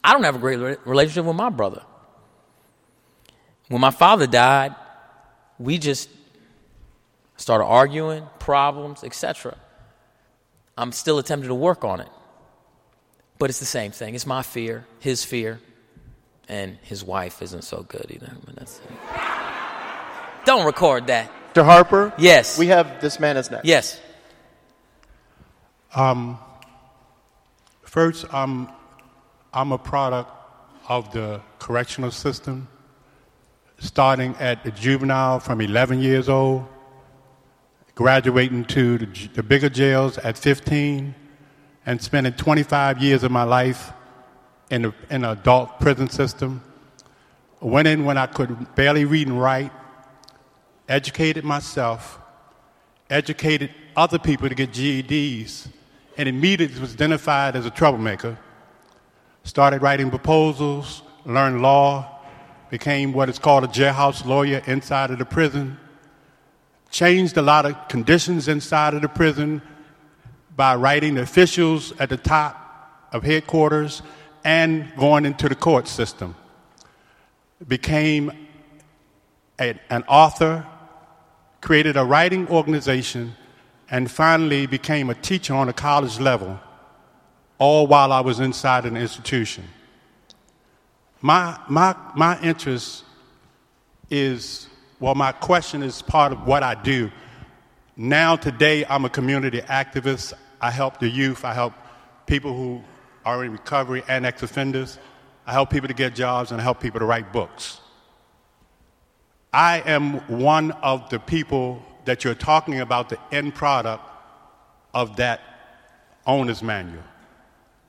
I 0.03 0.13
don't 0.13 0.23
have 0.23 0.35
a 0.35 0.39
great 0.39 0.79
relationship 0.85 1.25
with 1.25 1.35
my 1.35 1.49
brother. 1.49 1.83
When 3.67 3.79
my 3.79 3.91
father 3.91 4.25
died, 4.25 4.75
we 5.59 5.77
just 5.77 6.09
started 7.41 7.65
arguing, 7.65 8.27
problems, 8.39 9.03
etc. 9.03 9.57
I'm 10.77 10.91
still 10.91 11.19
attempting 11.19 11.49
to 11.49 11.55
work 11.55 11.83
on 11.83 11.99
it. 11.99 12.09
But 13.37 13.49
it's 13.49 13.59
the 13.59 13.65
same 13.65 13.91
thing. 13.91 14.13
It's 14.13 14.27
my 14.27 14.43
fear, 14.43 14.85
his 14.99 15.23
fear, 15.23 15.59
and 16.47 16.77
his 16.83 17.03
wife 17.03 17.41
isn't 17.41 17.63
so 17.63 17.83
good 17.83 18.05
either. 18.09 18.31
Don't 20.45 20.65
record 20.65 21.07
that. 21.07 21.31
Mr. 21.53 21.65
Harper? 21.65 22.13
Yes. 22.17 22.57
We 22.57 22.67
have 22.67 23.01
this 23.01 23.19
man 23.19 23.37
as 23.37 23.49
next. 23.51 23.65
Yes. 23.65 23.99
Um, 25.93 26.37
first, 27.83 28.31
um, 28.33 28.71
I'm 29.53 29.71
a 29.71 29.77
product 29.77 30.31
of 30.87 31.11
the 31.11 31.41
correctional 31.59 32.11
system, 32.11 32.67
starting 33.79 34.35
at 34.39 34.63
the 34.63 34.71
juvenile 34.71 35.39
from 35.39 35.61
11 35.61 35.99
years 35.99 36.29
old, 36.29 36.65
graduating 37.95 38.65
to 38.65 38.97
the, 38.97 39.43
bigger 39.43 39.69
jails 39.69 40.17
at 40.19 40.37
15, 40.37 41.15
and 41.85 42.01
spending 42.01 42.33
25 42.33 43.01
years 43.01 43.23
of 43.23 43.31
my 43.31 43.43
life 43.43 43.91
in 44.69 44.83
the, 44.83 44.93
in 45.09 45.23
adult 45.25 45.79
prison 45.79 46.09
system. 46.09 46.63
Went 47.59 47.87
in 47.87 48.05
when 48.05 48.17
I 48.17 48.25
could 48.27 48.75
barely 48.75 49.05
read 49.05 49.27
and 49.27 49.39
write, 49.39 49.71
educated 50.89 51.43
myself, 51.43 52.19
educated 53.09 53.71
other 53.95 54.17
people 54.17 54.49
to 54.49 54.55
get 54.55 54.71
GEDs, 54.71 55.67
and 56.17 56.27
immediately 56.27 56.79
was 56.79 56.93
identified 56.93 57.55
as 57.55 57.65
a 57.65 57.69
troublemaker 57.69 58.37
started 59.43 59.81
writing 59.81 60.09
proposals, 60.09 61.01
learned 61.25 61.61
law, 61.61 62.19
became 62.69 63.11
what 63.13 63.29
is 63.29 63.39
called 63.39 63.63
a 63.63 63.67
jailhouse 63.67 64.25
lawyer 64.25 64.61
inside 64.67 65.11
of 65.11 65.19
the 65.19 65.25
prison, 65.25 65.77
changed 66.91 67.37
a 67.37 67.41
lot 67.41 67.65
of 67.65 67.87
conditions 67.87 68.47
inside 68.47 68.93
of 68.93 69.01
the 69.01 69.09
prison 69.09 69.61
by 70.55 70.75
writing 70.75 71.17
officials 71.17 71.93
at 71.99 72.09
the 72.09 72.17
top 72.17 73.07
of 73.11 73.23
headquarters 73.23 74.01
and 74.43 74.91
going 74.97 75.25
into 75.25 75.49
the 75.49 75.55
court 75.55 75.87
system. 75.87 76.35
Became 77.67 78.31
a, 79.59 79.79
an 79.89 80.03
author, 80.03 80.65
created 81.61 81.95
a 81.95 82.03
writing 82.03 82.47
organization, 82.49 83.35
and 83.89 84.09
finally 84.09 84.65
became 84.65 85.09
a 85.09 85.15
teacher 85.15 85.53
on 85.53 85.69
a 85.69 85.73
college 85.73 86.19
level 86.19 86.59
all 87.59 87.85
while 87.85 88.11
I 88.11 88.21
was 88.21 88.39
inside 88.39 88.85
an 88.85 88.97
institution. 88.97 89.63
My, 91.21 91.59
my, 91.69 91.95
my 92.15 92.41
interest 92.41 93.03
is, 94.09 94.67
well, 95.01 95.15
my 95.15 95.31
question 95.31 95.81
is 95.81 96.01
part 96.01 96.31
of 96.31 96.45
what 96.45 96.61
I 96.61 96.75
do. 96.75 97.11
Now, 97.97 98.35
today, 98.35 98.85
I'm 98.85 99.03
a 99.03 99.09
community 99.09 99.59
activist. 99.59 100.33
I 100.61 100.69
help 100.69 100.99
the 100.99 101.09
youth, 101.09 101.43
I 101.43 101.53
help 101.55 101.73
people 102.27 102.55
who 102.55 102.83
are 103.25 103.43
in 103.43 103.51
recovery 103.51 104.03
and 104.07 104.27
ex 104.27 104.43
offenders. 104.43 104.99
I 105.45 105.53
help 105.53 105.71
people 105.71 105.87
to 105.87 105.95
get 105.95 106.13
jobs 106.13 106.51
and 106.51 106.61
I 106.61 106.63
help 106.63 106.79
people 106.79 106.99
to 106.99 107.05
write 107.05 107.33
books. 107.33 107.79
I 109.51 109.79
am 109.79 110.19
one 110.27 110.71
of 110.71 111.09
the 111.09 111.19
people 111.19 111.83
that 112.05 112.23
you're 112.23 112.35
talking 112.35 112.79
about, 112.79 113.09
the 113.09 113.19
end 113.31 113.55
product 113.55 114.03
of 114.93 115.15
that 115.15 115.41
owner's 116.27 116.61
manual. 116.61 117.03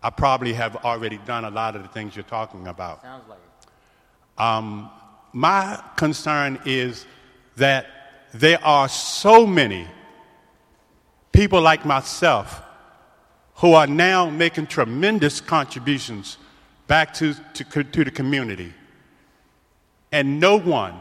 I 0.03 0.09
probably 0.09 0.55
have 0.55 0.77
already 0.77 1.19
done 1.19 1.45
a 1.45 1.51
lot 1.51 1.77
of 1.77 1.83
the 1.83 1.89
things 1.89 2.17
you're 2.17 2.25
talking 2.25 2.67
about. 2.67 3.03
Sounds 3.03 3.29
like 3.29 3.39
it. 3.39 4.41
Um, 4.41 4.91
my 5.33 5.83
concern 5.97 6.61
is 6.65 7.07
that 7.57 7.87
there 8.35 8.63
are 8.65 8.89
so 8.89 9.47
many 9.47 9.87
people 11.33 11.61
like 11.61 11.85
myself 11.85 12.63
who 13.57 13.75
are 13.75 13.87
now 13.87 14.29
making 14.29 14.67
tremendous 14.67 15.41
contributions 15.41 16.39
back 16.87 17.15
to, 17.15 17.35
to, 17.55 17.85
to 17.85 18.05
the 18.05 18.11
community. 18.11 18.73
And 20.11 20.41
no 20.41 20.59
one 20.59 20.95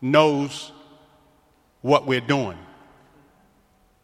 knows 0.00 0.72
what 1.80 2.06
we're 2.06 2.20
doing. 2.20 2.58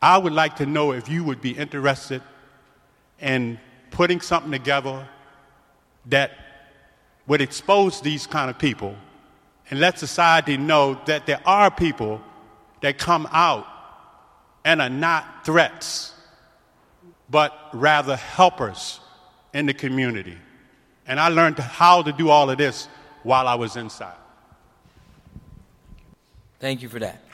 I 0.00 0.18
would 0.18 0.32
like 0.32 0.56
to 0.56 0.66
know 0.66 0.92
if 0.92 1.08
you 1.08 1.24
would 1.24 1.40
be 1.40 1.50
interested 1.50 2.22
in 3.20 3.58
putting 3.90 4.20
something 4.20 4.52
together 4.52 5.08
that 6.06 6.32
would 7.26 7.40
expose 7.40 8.00
these 8.00 8.26
kind 8.26 8.50
of 8.50 8.58
people 8.58 8.96
and 9.70 9.80
let 9.80 9.98
society 9.98 10.56
know 10.56 11.00
that 11.06 11.26
there 11.26 11.40
are 11.46 11.70
people 11.70 12.20
that 12.80 12.98
come 12.98 13.28
out 13.30 13.66
and 14.64 14.80
are 14.80 14.90
not 14.90 15.44
threats, 15.44 16.12
but 17.30 17.52
rather 17.72 18.16
helpers 18.16 19.00
in 19.52 19.66
the 19.66 19.74
community. 19.74 20.36
And 21.06 21.20
I 21.20 21.28
learned 21.28 21.58
how 21.58 22.02
to 22.02 22.12
do 22.12 22.30
all 22.30 22.50
of 22.50 22.58
this 22.58 22.88
while 23.22 23.46
I 23.48 23.54
was 23.54 23.76
inside. 23.76 24.16
Thank 26.60 26.82
you 26.82 26.88
for 26.88 26.98
that. 26.98 27.24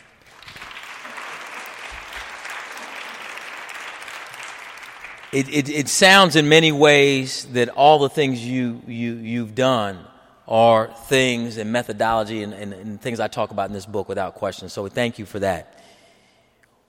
it, 5.33 5.49
it, 5.49 5.69
it 5.69 5.89
sounds 5.89 6.37
in 6.37 6.49
many 6.49 6.73
ways 6.73 7.47
that 7.53 7.69
all 7.71 8.01
the 8.01 8.09
things 8.09 8.45
you, 8.45 8.83
you, 8.87 9.15
you've 9.15 9.55
done 9.55 10.05
are 10.51 10.89
things 11.07 11.57
and 11.57 11.73
methodology 11.73 12.43
and, 12.43 12.53
and, 12.53 12.73
and 12.73 13.01
things 13.01 13.21
I 13.21 13.29
talk 13.29 13.53
about 13.53 13.69
in 13.69 13.73
this 13.73 13.87
book 13.87 14.09
without 14.09 14.35
question. 14.35 14.69
So 14.69 14.87
thank 14.89 15.19
you 15.19 15.25
for 15.25 15.39
that. 15.39 15.81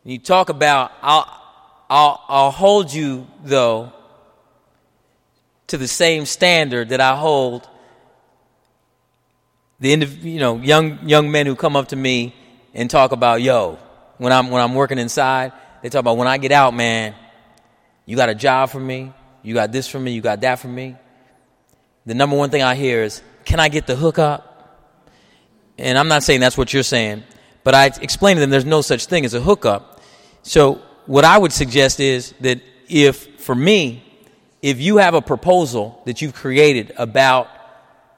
When 0.03 0.13
you 0.13 0.19
talk 0.19 0.49
about, 0.49 0.91
I'll, 1.01 1.27
I'll, 1.89 2.25
I'll 2.27 2.51
hold 2.51 2.91
you, 2.91 3.27
though, 3.43 3.93
to 5.67 5.77
the 5.77 5.87
same 5.87 6.25
standard 6.25 6.89
that 6.89 6.99
I 6.99 7.15
hold 7.15 7.67
the 9.79 9.89
you 9.89 10.39
know 10.39 10.57
young 10.57 11.07
young 11.07 11.31
men 11.31 11.47
who 11.47 11.55
come 11.55 11.75
up 11.75 11.87
to 11.87 11.95
me 11.95 12.35
and 12.73 12.87
talk 12.87 13.13
about 13.13 13.41
yo 13.41 13.79
when 14.17 14.31
I'm 14.31 14.51
when 14.51 14.61
I'm 14.61 14.75
working 14.75 14.99
inside 14.99 15.53
they 15.81 15.89
talk 15.89 16.01
about 16.01 16.17
when 16.17 16.27
I 16.27 16.37
get 16.37 16.51
out 16.51 16.75
man 16.75 17.15
you 18.05 18.17
got 18.17 18.27
a 18.27 18.35
job 18.35 18.69
for 18.69 18.79
me. 18.79 19.13
You 19.43 19.53
got 19.53 19.71
this 19.71 19.87
for 19.87 19.99
me. 19.99 20.11
You 20.11 20.21
got 20.21 20.41
that 20.41 20.59
for 20.59 20.67
me. 20.67 20.95
The 22.05 22.13
number 22.13 22.35
one 22.35 22.49
thing 22.49 22.61
I 22.61 22.75
hear 22.75 23.03
is, 23.03 23.21
can 23.45 23.59
I 23.59 23.69
get 23.69 23.87
the 23.87 23.95
hookup? 23.95 24.47
And 25.77 25.97
I'm 25.97 26.07
not 26.07 26.23
saying 26.23 26.39
that's 26.39 26.57
what 26.57 26.73
you're 26.73 26.83
saying, 26.83 27.23
but 27.63 27.73
I 27.73 27.87
explain 28.01 28.35
to 28.37 28.41
them 28.41 28.49
there's 28.49 28.65
no 28.65 28.81
such 28.81 29.05
thing 29.05 29.25
as 29.25 29.33
a 29.33 29.41
hookup. 29.41 30.01
So 30.43 30.81
what 31.05 31.25
I 31.25 31.37
would 31.37 31.51
suggest 31.51 31.99
is 31.99 32.33
that 32.41 32.61
if, 32.87 33.39
for 33.41 33.55
me, 33.55 34.03
if 34.61 34.79
you 34.79 34.97
have 34.97 35.13
a 35.13 35.21
proposal 35.21 36.01
that 36.05 36.21
you've 36.21 36.33
created 36.33 36.93
about 36.97 37.47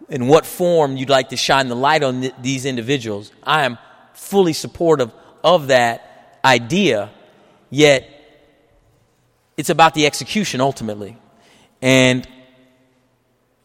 in 0.10 0.28
what 0.28 0.46
form 0.46 0.98
you'd 0.98 1.10
like 1.10 1.30
to 1.30 1.38
shine 1.38 1.70
the 1.70 1.76
light 1.76 2.04
on 2.04 2.22
th- 2.22 2.34
these 2.42 2.66
individuals, 2.66 3.32
I 3.44 3.64
am 3.64 3.78
fully 4.14 4.54
supportive 4.54 5.12
of 5.44 5.68
that 5.68 6.40
idea. 6.44 7.10
Yet 7.70 8.10
it's 9.56 9.70
about 9.70 9.94
the 9.94 10.06
execution 10.06 10.60
ultimately. 10.60 11.18
And 11.82 12.28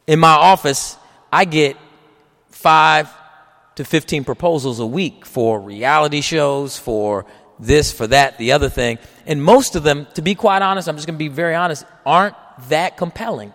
in 0.06 0.18
my 0.18 0.32
office, 0.32 0.96
I 1.32 1.44
get 1.44 1.76
five 2.50 3.12
to 3.76 3.84
15 3.84 4.24
proposals 4.24 4.80
a 4.80 4.86
week 4.86 5.24
for 5.24 5.60
reality 5.60 6.20
shows, 6.20 6.76
for 6.76 7.26
this, 7.58 7.92
for 7.92 8.06
that, 8.06 8.38
the 8.38 8.52
other 8.52 8.68
thing. 8.68 8.98
And 9.26 9.42
most 9.42 9.76
of 9.76 9.82
them, 9.82 10.06
to 10.14 10.22
be 10.22 10.34
quite 10.34 10.62
honest, 10.62 10.88
I'm 10.88 10.96
just 10.96 11.06
going 11.06 11.16
to 11.16 11.24
be 11.24 11.28
very 11.28 11.54
honest, 11.54 11.84
aren't 12.04 12.34
that 12.68 12.96
compelling. 12.96 13.52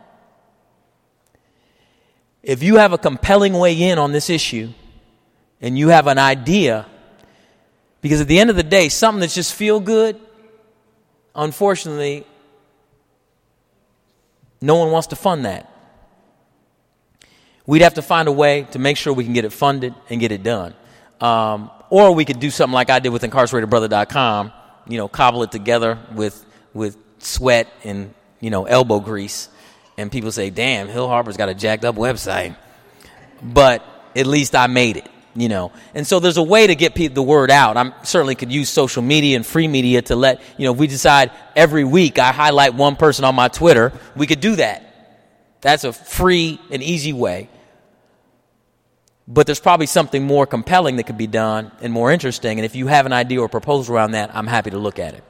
If 2.42 2.62
you 2.64 2.76
have 2.76 2.94
a 2.94 2.98
compelling 2.98 3.54
way 3.54 3.74
in 3.74 3.98
on 3.98 4.12
this 4.12 4.30
issue, 4.30 4.70
and 5.62 5.78
you 5.78 5.90
have 5.90 6.08
an 6.08 6.18
idea, 6.18 6.86
because 8.02 8.20
at 8.20 8.28
the 8.28 8.40
end 8.40 8.50
of 8.50 8.58
the 8.58 8.64
day, 8.64 8.90
something 8.90 9.22
that's 9.22 9.34
just 9.34 9.54
feel 9.54 9.80
good, 9.80 10.20
unfortunately, 11.34 12.28
no 14.62 14.76
one 14.76 14.92
wants 14.92 15.08
to 15.08 15.16
fund 15.16 15.46
that. 15.46 15.73
We'd 17.66 17.82
have 17.82 17.94
to 17.94 18.02
find 18.02 18.28
a 18.28 18.32
way 18.32 18.68
to 18.72 18.80
make 18.80 18.98
sure 18.98 19.14
we 19.14 19.24
can 19.24 19.34
get 19.34 19.46
it 19.46 19.54
funded 19.54 19.94
and 20.10 20.20
get 20.20 20.32
it 20.32 20.44
done. 20.44 20.74
Um, 21.22 21.72
or 21.90 22.14
we 22.14 22.26
could 22.26 22.40
do 22.40 22.50
something 22.50 22.74
like 22.74 22.90
I 22.90 23.00
did 23.00 23.10
with 23.10 23.24
incarceratedbrother.com, 23.24 24.52
you 24.88 24.98
know, 24.98 25.08
cobble 25.08 25.44
it 25.44 25.52
together 25.52 25.98
with, 26.14 26.46
with 26.74 26.98
sweat 27.20 27.68
and, 27.84 28.14
you 28.42 28.50
know, 28.50 28.66
elbow 28.66 29.00
grease. 29.00 29.48
And 29.98 30.12
people 30.12 30.32
say, 30.32 30.50
damn, 30.50 30.88
Hill 30.88 31.08
Harper's 31.08 31.38
got 31.38 31.50
a 31.50 31.54
jacked 31.54 31.86
up 31.86 31.96
website. 31.96 32.58
But 33.42 33.86
at 34.16 34.26
least 34.28 34.56
I 34.56 34.68
made 34.68 34.98
it, 34.98 35.08
you 35.34 35.48
know. 35.48 35.72
And 35.94 36.06
so 36.06 36.20
there's 36.20 36.38
a 36.38 36.44
way 36.44 36.68
to 36.68 36.76
get 36.76 36.96
the 36.96 37.22
word 37.22 37.50
out. 37.50 37.78
I 37.78 37.94
certainly 38.04 38.36
could 38.36 38.52
use 38.52 38.70
social 38.70 39.04
media 39.04 39.38
and 39.38 39.46
free 39.46 39.70
media 39.70 40.02
to 40.04 40.18
let, 40.18 40.42
you 40.58 40.66
know, 40.66 40.74
if 40.74 40.80
we 40.80 40.88
decide 40.88 41.32
every 41.56 41.86
week 41.86 42.20
I 42.20 42.34
highlight 42.34 42.74
one 42.74 42.98
person 42.98 43.24
on 43.24 43.36
my 43.36 43.48
Twitter, 43.48 43.94
we 44.18 44.28
could 44.28 44.42
do 44.42 44.58
that. 44.58 44.90
That's 45.62 45.86
a 45.86 45.94
free 45.94 46.60
and 46.72 46.84
easy 46.84 47.14
way 47.14 47.48
but 49.28 49.46
there's 49.46 49.60
probably 49.60 49.86
something 49.86 50.24
more 50.24 50.46
compelling 50.46 50.98
that 50.98 51.04
could 51.04 51.18
be 51.18 51.28
done 51.28 51.72
and 51.82 51.94
more 51.94 52.12
interesting. 52.12 52.60
And 52.60 52.66
if 52.66 52.76
you 52.76 52.88
have 52.88 53.06
an 53.06 53.14
idea 53.14 53.40
or 53.40 53.48
proposal 53.48 53.96
around 53.96 54.12
that, 54.12 54.36
I'm 54.36 54.48
happy 54.48 54.72
to 54.72 54.78
look 54.78 55.00
at 55.00 55.14
it. 55.14 55.24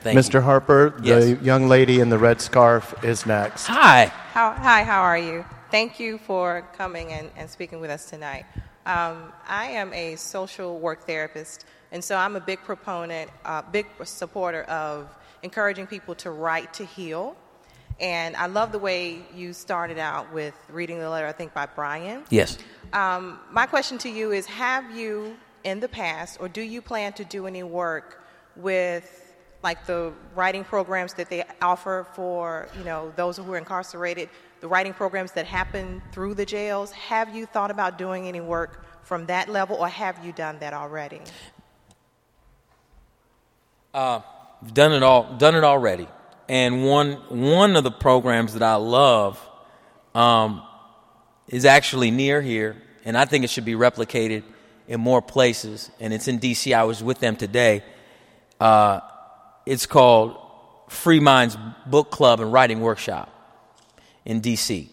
Thank 0.00 0.18
Mr. 0.18 0.34
You. 0.34 0.40
Harper, 0.40 1.00
yes. 1.02 1.24
the 1.24 1.44
young 1.44 1.68
lady 1.68 2.00
in 2.00 2.08
the 2.08 2.18
red 2.18 2.40
scarf 2.40 2.94
is 3.04 3.24
next. 3.24 3.66
Hi. 3.66 4.06
How, 4.06 4.52
hi, 4.52 4.82
how 4.82 5.02
are 5.02 5.18
you? 5.18 5.44
Thank 5.70 6.00
you 6.00 6.18
for 6.18 6.68
coming 6.76 7.12
and, 7.12 7.30
and 7.36 7.48
speaking 7.48 7.80
with 7.80 7.90
us 7.90 8.10
tonight. 8.10 8.46
Um, 8.84 9.32
I 9.48 9.66
am 9.70 9.92
a 9.92 10.16
social 10.16 10.78
work 10.78 11.06
therapist, 11.06 11.64
and 11.92 12.04
so 12.04 12.16
I'm 12.16 12.36
a 12.36 12.40
big 12.40 12.60
proponent, 12.60 13.30
uh, 13.44 13.62
big 13.62 13.86
supporter 14.04 14.62
of 14.64 15.08
encouraging 15.42 15.86
people 15.86 16.14
to 16.16 16.30
write 16.30 16.74
to 16.74 16.84
heal 16.84 17.36
and 18.00 18.36
I 18.36 18.46
love 18.46 18.72
the 18.72 18.78
way 18.78 19.24
you 19.34 19.52
started 19.52 19.98
out 19.98 20.32
with 20.32 20.54
reading 20.68 20.98
the 20.98 21.08
letter, 21.08 21.26
I 21.26 21.32
think, 21.32 21.54
by 21.54 21.66
Brian. 21.66 22.24
Yes. 22.30 22.58
Um, 22.92 23.40
my 23.50 23.66
question 23.66 23.98
to 23.98 24.10
you 24.10 24.32
is 24.32 24.46
Have 24.46 24.96
you, 24.96 25.36
in 25.64 25.80
the 25.80 25.88
past, 25.88 26.38
or 26.40 26.48
do 26.48 26.60
you 26.60 26.82
plan 26.82 27.12
to 27.14 27.24
do 27.24 27.46
any 27.46 27.62
work 27.62 28.22
with 28.54 29.34
like 29.62 29.86
the 29.86 30.12
writing 30.34 30.64
programs 30.64 31.14
that 31.14 31.28
they 31.28 31.42
offer 31.60 32.06
for 32.14 32.68
you 32.78 32.84
know 32.84 33.12
those 33.16 33.36
who 33.36 33.52
are 33.52 33.58
incarcerated 33.58 34.28
the 34.60 34.68
writing 34.68 34.94
programs 34.94 35.32
that 35.32 35.46
happen 35.46 36.00
through 36.12 36.34
the 36.34 36.46
jails 36.46 36.92
have 36.92 37.34
you 37.34 37.46
thought 37.46 37.70
about 37.70 37.98
doing 37.98 38.28
any 38.28 38.40
work 38.40 38.84
from 39.02 39.26
that 39.26 39.48
level 39.48 39.76
or 39.76 39.88
have 39.88 40.24
you 40.24 40.32
done 40.32 40.56
that 40.60 40.72
already 40.72 41.20
uh, 43.92 44.20
done 44.72 44.92
it 44.92 45.02
all 45.02 45.34
done 45.36 45.54
it 45.54 45.64
already 45.64 46.06
and 46.48 46.84
one 46.84 47.14
one 47.28 47.76
of 47.76 47.84
the 47.84 47.90
programs 47.90 48.54
that 48.54 48.62
I 48.62 48.76
love 48.76 49.40
um, 50.14 50.62
is 51.48 51.64
actually 51.64 52.10
near 52.10 52.40
here, 52.40 52.76
and 53.04 53.16
I 53.16 53.24
think 53.24 53.44
it 53.44 53.50
should 53.50 53.64
be 53.64 53.74
replicated 53.74 54.42
in 54.88 55.00
more 55.00 55.20
places. 55.22 55.90
And 56.00 56.12
it's 56.12 56.28
in 56.28 56.38
D.C. 56.38 56.72
I 56.74 56.84
was 56.84 57.02
with 57.02 57.20
them 57.20 57.36
today. 57.36 57.82
Uh, 58.60 59.00
it's 59.64 59.86
called 59.86 60.36
Free 60.88 61.20
Minds 61.20 61.56
Book 61.86 62.10
Club 62.10 62.40
and 62.40 62.52
Writing 62.52 62.80
Workshop 62.80 63.32
in 64.24 64.40
D.C. 64.40 64.90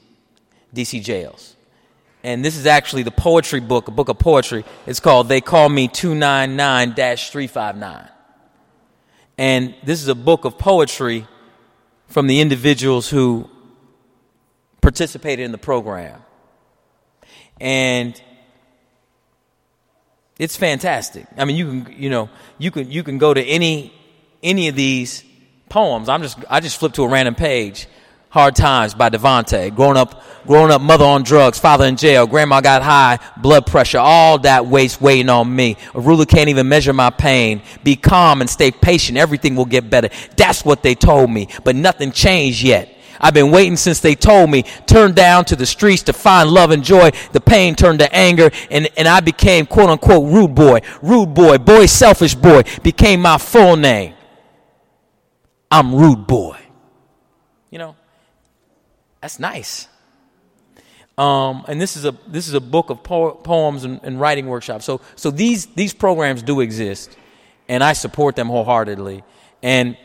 D.C. 0.74 1.00
jails. 1.00 1.56
And 2.24 2.44
this 2.44 2.56
is 2.56 2.66
actually 2.66 3.04
the 3.04 3.12
poetry 3.12 3.60
book, 3.60 3.90
a 3.90 3.92
book 3.92 4.08
of 4.10 4.18
poetry. 4.18 4.64
It's 4.88 5.02
called 5.02 5.28
They 5.28 5.42
Call 5.42 5.68
Me 5.68 5.88
299 5.90 6.96
359. 6.96 8.10
And 9.38 9.76
this 9.84 10.02
is 10.02 10.08
a 10.08 10.16
book 10.16 10.46
of 10.46 10.58
poetry 10.58 11.28
from 12.08 12.28
the 12.28 12.42
individuals 12.42 13.10
who 13.10 13.50
participated 14.82 15.46
in 15.46 15.52
the 15.52 15.58
program. 15.58 16.22
And 17.60 18.22
it's 20.38 20.58
fantastic. 20.58 21.26
I 21.38 21.46
mean, 21.46 21.56
you 21.56 21.84
can, 21.84 21.96
you 21.98 22.10
know, 22.10 22.30
you 22.58 22.72
can, 22.72 22.92
you 22.92 23.04
can 23.04 23.18
go 23.18 23.34
to 23.34 23.42
any, 23.42 23.94
any 24.42 24.68
of 24.68 24.76
these 24.76 25.24
poems. 25.70 26.10
I'm 26.10 26.22
just, 26.22 26.38
I 26.50 26.60
just 26.60 26.78
flipped 26.78 26.96
to 26.96 27.04
a 27.04 27.08
random 27.08 27.36
page. 27.36 27.88
Hard 28.34 28.56
Times 28.56 28.96
by 28.96 29.12
Devonte. 29.12 29.76
Growing 29.76 29.96
up, 29.96 30.24
growing 30.48 30.72
up, 30.72 30.82
mother 30.82 31.06
on 31.06 31.22
drugs, 31.22 31.60
father 31.60 31.86
in 31.86 31.96
jail, 31.96 32.26
grandma 32.26 32.62
got 32.62 32.82
high, 32.82 33.20
blood 33.38 33.68
pressure, 33.68 34.00
all 34.00 34.40
that 34.40 34.66
waste 34.66 35.00
waiting 35.00 35.30
on 35.30 35.56
me. 35.56 35.78
A 35.94 36.00
ruler 36.00 36.26
can't 36.26 36.50
even 36.50 36.68
measure 36.68 36.94
my 36.94 37.12
pain. 37.12 37.62
Be 37.84 37.96
calm 37.96 38.42
and 38.42 38.50
stay 38.50 38.72
patient. 38.72 39.20
Everything 39.20 39.56
will 39.56 39.68
get 39.68 39.88
better. 39.88 40.10
That's 40.36 40.66
what 40.66 40.82
they 40.82 40.96
told 40.96 41.30
me, 41.30 41.48
but 41.64 41.76
nothing 41.76 42.12
changed 42.12 42.64
yet. 42.64 42.98
I've 43.22 43.36
been 43.36 43.52
waiting 43.52 43.78
since 43.78 44.00
they 44.00 44.16
told 44.16 44.50
me, 44.50 44.64
turn 44.88 45.14
down 45.14 45.46
to 45.46 45.56
the 45.56 45.68
streets 45.68 46.02
to 46.04 46.14
find 46.14 46.50
love 46.50 46.72
and 46.72 46.84
joy. 46.84 47.12
The 47.34 47.40
pain 47.40 47.76
turned 47.76 48.00
to 48.00 48.12
anger, 48.12 48.50
and, 48.72 48.90
and 48.98 49.08
I 49.08 49.20
became 49.20 49.68
quote 49.68 49.92
unquote 49.92 50.34
rude 50.34 50.56
boy. 50.56 50.80
Rude 51.04 51.36
boy, 51.36 51.60
boy, 51.60 51.86
selfish 51.86 52.34
boy 52.34 52.64
became 52.82 53.22
my 53.22 53.38
full 53.38 53.76
name. 53.76 54.16
I'm 55.70 55.94
rude 55.94 56.26
boy. 56.26 56.58
You 57.70 57.78
know? 57.78 57.96
That's 59.24 59.40
nice. 59.40 59.88
Um, 61.18 61.64
and 61.70 61.80
this 61.80 61.96
is 61.96 62.04
a 62.04 62.14
this 62.28 62.50
is 62.50 62.56
a 62.56 62.60
book 62.60 62.90
of 62.90 63.04
po- 63.04 63.36
poems 63.36 63.86
and, 63.86 64.02
and, 64.04 64.20
writing 64.20 64.48
workshops. 64.48 64.84
So 64.84 65.00
so 65.16 65.32
these 65.32 65.66
these 65.68 65.94
programs 65.94 66.44
do 66.44 66.60
exist, 66.60 67.16
and 67.70 67.82
I 67.82 67.94
support 67.94 68.36
them 68.36 68.50
wholeheartedly. 68.50 69.24
And 69.62 69.96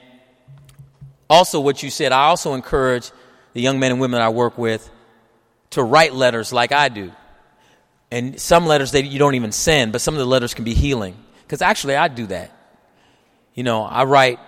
also, 1.28 1.58
what 1.58 1.82
you 1.82 1.90
said, 1.90 2.12
I 2.12 2.26
also 2.26 2.54
encourage 2.54 3.10
the 3.54 3.60
young 3.60 3.80
men 3.80 3.90
and 3.90 4.00
women 4.00 4.20
I 4.20 4.28
work 4.28 4.56
with 4.56 4.88
to 5.70 5.82
write 5.82 6.14
letters 6.14 6.52
like 6.52 6.70
I 6.70 6.88
do. 6.88 7.10
And 8.12 8.40
some 8.40 8.66
letters 8.66 8.92
that 8.92 9.04
you 9.04 9.18
don't 9.18 9.34
even 9.34 9.50
send, 9.50 9.90
but 9.90 10.00
some 10.00 10.14
of 10.14 10.18
the 10.18 10.26
letters 10.26 10.54
can 10.54 10.64
be 10.64 10.74
healing. 10.74 11.16
Because 11.42 11.60
actually, 11.60 11.96
I 11.96 12.06
do 12.06 12.26
that. 12.28 12.52
You 13.54 13.64
know, 13.64 13.82
I 13.82 14.04
write 14.04 14.38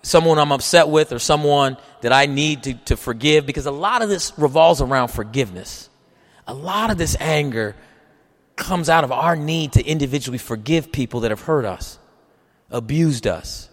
someone 0.00 0.38
I'm 0.38 0.52
upset 0.52 0.88
with 0.88 1.12
or 1.12 1.18
someone 1.18 1.76
that 2.02 2.12
I 2.12 2.26
need 2.26 2.64
to, 2.64 2.74
to 2.74 2.96
forgive 2.96 3.46
because 3.46 3.66
a 3.66 3.70
lot 3.70 4.02
of 4.02 4.08
this 4.08 4.32
revolves 4.38 4.80
around 4.80 5.08
forgiveness. 5.08 5.88
A 6.46 6.54
lot 6.54 6.90
of 6.90 6.98
this 6.98 7.16
anger 7.18 7.74
comes 8.56 8.88
out 8.88 9.04
of 9.04 9.12
our 9.12 9.36
need 9.36 9.72
to 9.72 9.84
individually 9.84 10.38
forgive 10.38 10.92
people 10.92 11.20
that 11.20 11.30
have 11.30 11.42
hurt 11.42 11.64
us, 11.64 11.98
abused 12.70 13.26
us. 13.26 13.68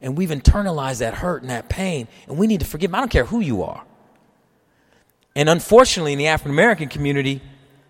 And 0.00 0.16
we've 0.16 0.30
internalized 0.30 0.98
that 1.00 1.14
hurt 1.14 1.42
and 1.42 1.50
that 1.50 1.68
pain, 1.68 2.08
and 2.26 2.38
we 2.38 2.46
need 2.46 2.60
to 2.60 2.66
forgive 2.66 2.90
them. 2.90 2.96
I 2.96 3.00
don't 3.00 3.10
care 3.10 3.24
who 3.24 3.40
you 3.40 3.62
are. 3.64 3.84
And 5.36 5.48
unfortunately, 5.48 6.12
in 6.12 6.18
the 6.18 6.28
African 6.28 6.52
American 6.52 6.88
community, 6.88 7.40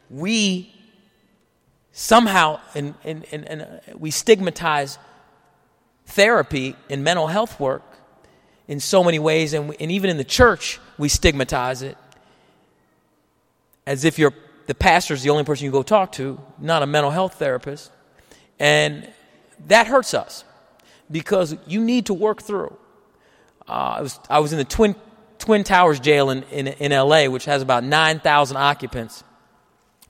we 0.09 0.73
somehow 1.93 2.61
and, 2.75 2.95
and, 3.05 3.25
and, 3.33 3.45
and, 3.45 3.81
we 3.99 4.11
stigmatize 4.11 4.99
therapy 6.07 6.77
and 6.89 7.03
mental 7.03 7.29
health 7.29 7.59
work 7.59 7.83
in 8.71 8.79
so 8.79 9.03
many 9.03 9.19
ways, 9.19 9.53
and, 9.53 9.75
and 9.81 9.91
even 9.91 10.11
in 10.11 10.17
the 10.17 10.25
church, 10.25 10.79
we 10.97 11.09
stigmatize 11.09 11.83
it 11.83 11.99
as 13.85 14.05
if 14.05 14.17
you're 14.17 14.33
the 14.69 14.75
pastor 14.77 15.15
is 15.15 15.25
the 15.25 15.31
only 15.31 15.43
person 15.43 15.65
you 15.65 15.73
go 15.73 15.83
talk 15.83 16.13
to, 16.13 16.41
not 16.61 16.81
a 16.85 16.87
mental 16.87 17.11
health 17.11 17.35
therapist. 17.35 17.91
And 18.61 19.11
that 19.67 19.89
hurts 19.89 20.15
us 20.15 20.45
because 21.11 21.57
you 21.67 21.81
need 21.81 22.07
to 22.07 22.15
work 22.15 22.41
through. 22.41 22.77
Uh, 23.69 23.73
I, 23.73 24.01
was, 24.03 24.21
I 24.31 24.39
was 24.39 24.53
in 24.53 24.59
the 24.59 24.65
Twin, 24.65 24.95
Twin 25.41 25.65
Towers 25.65 25.99
jail 25.99 26.31
in, 26.31 26.45
in, 26.53 26.69
in 26.69 26.93
LA, 26.93 27.25
which 27.25 27.47
has 27.47 27.63
about 27.63 27.83
9,000 27.83 28.57
occupants, 28.57 29.25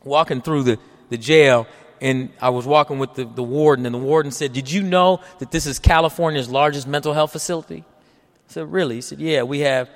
walking 0.05 0.43
through 0.43 0.65
the, 0.65 0.79
the 1.09 1.17
jail, 1.17 1.67
and 2.03 2.29
I 2.43 2.51
was 2.51 2.67
walking 2.67 2.99
with 2.99 3.15
the, 3.15 3.25
the 3.25 3.43
warden, 3.43 3.87
and 3.87 3.95
the 3.95 3.99
warden 3.99 4.31
said, 4.31 4.53
Did 4.53 4.71
you 4.71 4.83
know 4.83 5.23
that 5.39 5.51
this 5.51 5.65
is 5.65 5.79
California's 5.79 6.51
largest 6.51 6.87
mental 6.87 7.15
health 7.15 7.33
facility? 7.33 7.85
I 8.51 8.53
said, 8.53 8.73
Really? 8.73 8.97
He 8.97 9.01
said, 9.01 9.21
Yeah, 9.21 9.45
we 9.45 9.61
have 9.61 9.89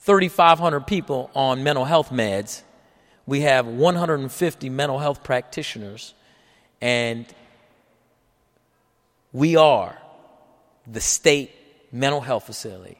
3,500 0.00 0.86
people 0.86 1.30
on 1.34 1.64
mental 1.64 1.84
health 1.84 2.10
meds. 2.10 2.62
We 3.24 3.40
have 3.42 3.66
150 3.66 4.68
mental 4.68 4.98
health 4.98 5.22
practitioners, 5.22 6.12
and 6.80 7.24
we 9.32 9.56
are 9.56 9.96
the 10.86 11.00
state 11.00 11.52
mental 11.92 12.20
health 12.20 12.44
facility. 12.46 12.98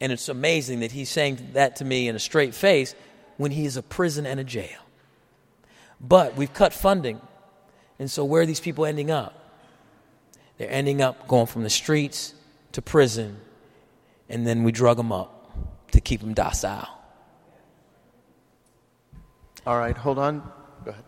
And 0.00 0.12
it's 0.12 0.28
amazing 0.28 0.80
that 0.80 0.92
he's 0.92 1.08
saying 1.08 1.50
that 1.54 1.76
to 1.76 1.84
me 1.84 2.06
in 2.06 2.14
a 2.14 2.18
straight 2.18 2.54
face 2.54 2.94
when 3.36 3.50
he 3.50 3.64
is 3.64 3.76
a 3.76 3.82
prison 3.82 4.26
and 4.26 4.38
a 4.38 4.44
jail. 4.44 4.78
But 6.00 6.36
we've 6.36 6.52
cut 6.52 6.72
funding. 6.72 7.20
And 7.98 8.10
so, 8.10 8.24
where 8.24 8.42
are 8.42 8.46
these 8.46 8.60
people 8.60 8.84
ending 8.84 9.10
up? 9.10 9.38
They're 10.58 10.70
ending 10.70 11.00
up 11.00 11.26
going 11.26 11.46
from 11.46 11.62
the 11.62 11.70
streets 11.70 12.34
to 12.72 12.82
prison, 12.82 13.40
and 14.32 14.46
then 14.46 14.64
we 14.64 14.72
drug 14.72 14.96
them 14.96 15.12
up 15.12 15.52
to 15.92 16.00
keep 16.00 16.20
them 16.20 16.32
docile. 16.32 16.88
All 19.66 19.78
right, 19.78 19.96
hold 19.96 20.18
on. 20.18 20.50
Go 20.84 20.90
ahead. 20.90 21.04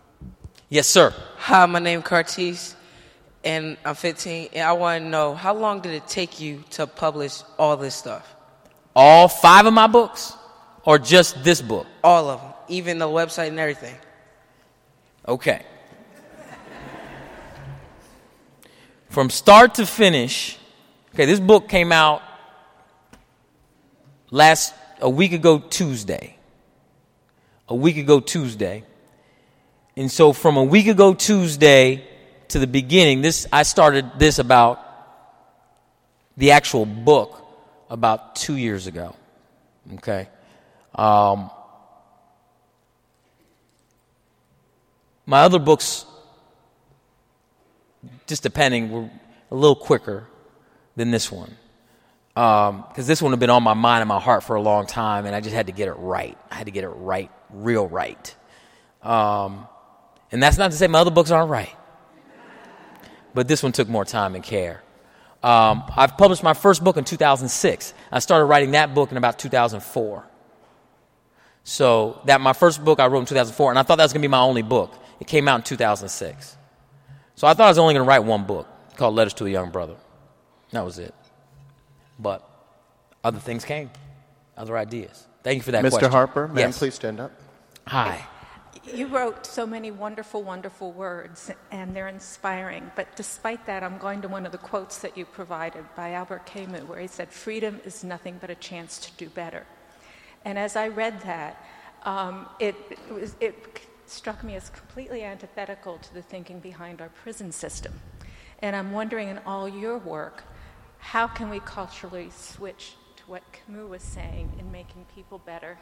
Yes, 0.69 0.87
sir. 0.87 1.13
Hi, 1.39 1.65
my 1.67 1.79
name 1.79 2.01
is 2.01 2.05
Cartiz, 2.05 2.75
and 3.43 3.79
I'm 3.85 3.95
15. 3.95 4.51
And 4.53 4.63
I 4.63 4.73
want 4.73 5.03
to 5.03 5.09
know 5.09 5.35
how 5.35 5.55
long 5.55 5.81
did 5.81 5.93
it 5.93 6.07
take 6.07 6.39
you 6.39 6.63
to 6.73 6.87
publish 6.87 7.43
all 7.59 7.77
this 7.79 7.95
stuff? 7.95 8.37
All 8.95 9.27
five 9.27 9.65
of 9.65 9.73
my 9.73 9.87
books, 9.87 10.35
or 10.85 10.99
just 10.99 11.43
this 11.43 11.63
book? 11.63 11.87
All 12.05 12.29
of 12.29 12.41
them, 12.43 12.53
even 12.69 12.99
the 12.99 13.07
website 13.07 13.49
and 13.49 13.59
everything. 13.59 13.97
Okay. 15.27 15.63
From 19.09 19.31
start 19.31 19.77
to 19.77 19.87
finish, 19.87 20.59
okay, 21.15 21.25
this 21.25 21.41
book 21.41 21.69
came 21.69 21.91
out 21.91 22.21
last 24.35 24.75
a 25.01 25.09
week 25.09 25.33
ago 25.33 25.61
Tuesday. 25.61 26.37
A 27.69 27.75
week 27.75 27.97
ago 27.97 28.19
Tuesday. 28.19 28.85
And 29.97 30.11
so 30.11 30.33
from 30.33 30.57
a 30.57 30.65
week 30.65 30.89
ago 30.89 31.15
Tuesday 31.15 32.05
to 32.49 32.59
the 32.59 32.67
beginning, 32.67 33.23
this 33.23 33.47
I 33.53 33.63
started 33.63 34.19
this 34.19 34.41
about 34.41 34.81
the 36.37 36.51
actual 36.51 36.85
book 36.85 37.47
about 37.89 38.35
two 38.35 38.57
years 38.57 38.89
ago. 38.89 39.15
Okay. 39.95 40.29
Um, 40.97 41.49
my 45.27 45.43
other 45.43 45.61
books, 45.61 46.07
just 48.27 48.43
depending, 48.43 48.91
were 48.91 49.09
a 49.53 49.55
little 49.55 49.77
quicker 49.77 50.27
than 50.97 51.13
this 51.13 51.31
one. 51.31 51.57
Because 52.35 52.71
um, 52.71 53.07
this 53.07 53.23
one 53.23 53.31
had 53.31 53.39
been 53.39 53.51
on 53.51 53.63
my 53.63 53.75
mind 53.75 54.03
and 54.03 54.09
my 54.09 54.19
heart 54.19 54.43
for 54.43 54.57
a 54.57 54.61
long 54.61 54.87
time, 54.87 55.25
and 55.25 55.37
I 55.37 55.41
just 55.41 55.55
had 55.55 55.67
to 55.67 55.73
get 55.73 55.87
it 55.87 55.93
right. 55.93 56.37
I 56.51 56.57
had 56.57 56.67
to 56.67 56.73
get 56.73 56.83
it 56.83 56.89
right, 56.89 57.31
real 57.51 57.87
right. 57.87 58.35
Um, 59.03 59.69
and 60.33 60.43
that's 60.43 60.59
not 60.59 60.73
to 60.73 60.77
say 60.77 60.89
my 60.89 60.99
other 60.99 61.13
books 61.13 61.31
aren't 61.31 61.51
right. 61.51 61.75
But 63.35 63.47
this 63.47 63.63
one 63.63 63.73
took 63.73 63.89
more 63.89 64.05
time 64.05 64.35
and 64.35 64.43
care. 64.43 64.83
Um, 65.45 65.85
I've 65.95 66.17
published 66.17 66.43
my 66.43 66.55
first 66.55 66.83
book 66.83 66.97
in 66.97 67.05
2006. 67.05 67.95
I 68.11 68.19
started 68.19 68.47
writing 68.47 68.73
that 68.73 68.95
book 68.95 69.11
in 69.13 69.17
about 69.17 69.39
2004. 69.39 70.27
So 71.65 72.21
that 72.25 72.41
my 72.41 72.53
first 72.53 72.85
book 72.85 72.99
I 72.99 73.07
wrote 73.07 73.21
in 73.21 73.27
2004, 73.27 73.71
and 73.71 73.79
I 73.79 73.83
thought 73.83 73.97
that 73.97 74.05
was 74.05 74.13
going 74.13 74.23
to 74.23 74.29
be 74.29 74.31
my 74.31 74.41
only 74.41 74.63
book. 74.63 74.93
It 75.21 75.27
came 75.27 75.49
out 75.49 75.57
in 75.57 75.63
2006. 75.63 76.57
So 77.37 77.47
I 77.47 77.55
thought 77.55 77.67
I 77.67 77.69
was 77.69 77.79
only 77.79 77.95
going 77.95 78.05
to 78.05 78.09
write 78.09 78.21
one 78.21 78.45
book 78.45 78.69
called 78.97 79.15
Letters 79.15 79.35
to 79.35 79.47
a 79.47 79.51
Young 79.51 79.71
Brother. 79.71 79.97
That 80.73 80.85
was 80.85 80.99
it. 80.99 81.15
But 82.19 82.49
other 83.23 83.39
things 83.39 83.65
came, 83.65 83.91
other 84.57 84.77
ideas. 84.77 85.27
Thank 85.43 85.59
you 85.59 85.63
for 85.63 85.73
that 85.73 85.85
Mr. 85.85 85.91
question. 85.91 86.11
Harper, 86.11 86.49
ma'am, 86.49 86.59
yes. 86.59 86.79
please 86.79 86.95
stand 86.95 87.21
up. 87.21 87.33
Hi. 87.87 88.27
You 88.93 89.07
wrote 89.07 89.47
so 89.47 89.67
many 89.67 89.91
wonderful, 89.91 90.43
wonderful 90.43 90.93
words, 90.93 91.51
and 91.71 91.97
they're 91.97 92.09
inspiring. 92.09 92.91
But 92.97 93.15
despite 93.17 93.65
that, 93.67 93.83
I'm 93.83 93.99
going 93.99 94.21
to 94.23 94.29
one 94.29 94.45
of 94.45 94.53
the 94.53 94.59
quotes 94.59 94.99
that 94.99 95.17
you 95.17 95.25
provided 95.25 95.85
by 95.97 96.13
Albert 96.13 96.45
Camus, 96.45 96.85
where 96.85 97.01
he 97.01 97.07
said, 97.07 97.31
Freedom 97.31 97.81
is 97.85 98.05
nothing 98.05 98.37
but 98.41 98.51
a 98.51 98.55
chance 98.55 98.99
to 98.99 99.13
do 99.17 99.29
better. 99.31 99.65
And 100.45 100.59
as 100.59 100.77
I 100.77 100.89
read 100.89 101.21
that, 101.23 101.65
um, 102.03 102.47
it, 102.61 102.77
it, 102.91 103.13
was, 103.13 103.37
it 103.41 103.81
struck 104.07 104.45
me 104.45 104.55
as 104.55 104.69
completely 104.71 105.23
antithetical 105.23 105.99
to 105.99 106.15
the 106.15 106.23
thinking 106.23 106.61
behind 106.61 107.01
our 107.01 107.09
prison 107.09 107.53
system. 107.53 107.93
And 108.59 108.77
I'm 108.77 108.93
wondering, 108.93 109.29
in 109.29 109.39
all 109.47 109.69
your 109.69 109.99
work, 109.99 110.45
how 111.05 111.27
can 111.27 111.51
we 111.51 111.61
culturally 111.61 112.31
switch 112.35 112.95
to 113.17 113.23
what 113.27 113.43
Camus 113.53 113.89
was 113.89 114.03
saying 114.03 114.51
in 114.59 114.73
making 114.73 115.05
people 115.15 115.39
better? 115.39 115.79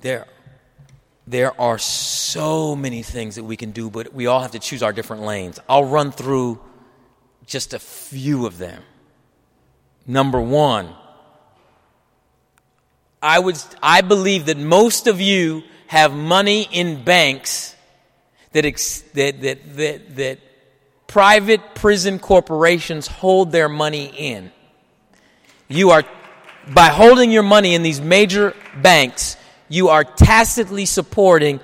There, 0.00 0.26
there 1.26 1.60
are 1.60 1.76
so 1.76 2.76
many 2.76 3.02
things 3.02 3.34
that 3.34 3.42
we 3.42 3.56
can 3.56 3.72
do, 3.72 3.90
but 3.90 4.14
we 4.14 4.26
all 4.26 4.40
have 4.40 4.52
to 4.52 4.60
choose 4.60 4.80
our 4.82 4.92
different 4.92 5.24
lanes. 5.24 5.58
I'll 5.68 5.84
run 5.84 6.12
through 6.12 6.60
just 7.46 7.74
a 7.74 7.80
few 7.80 8.46
of 8.46 8.58
them. 8.58 8.80
Number 10.06 10.40
one, 10.40 10.88
I 13.20 13.40
would 13.40 13.58
I 13.82 14.02
believe 14.02 14.46
that 14.46 14.56
most 14.56 15.08
of 15.08 15.20
you 15.20 15.64
have 15.88 16.14
money 16.14 16.68
in 16.70 17.02
banks 17.02 17.74
that 18.52 18.64
ex, 18.64 19.00
that, 19.14 19.42
that 19.42 19.76
that 19.76 20.16
that 20.16 20.38
private 21.10 21.74
prison 21.74 22.20
corporations 22.20 23.08
hold 23.08 23.50
their 23.50 23.68
money 23.68 24.12
in. 24.16 24.52
You 25.66 25.90
are 25.90 26.04
by 26.72 26.86
holding 26.86 27.32
your 27.32 27.42
money 27.42 27.74
in 27.74 27.82
these 27.82 28.00
major 28.00 28.54
banks, 28.76 29.36
you 29.68 29.88
are 29.88 30.04
tacitly 30.04 30.86
supporting 30.86 31.58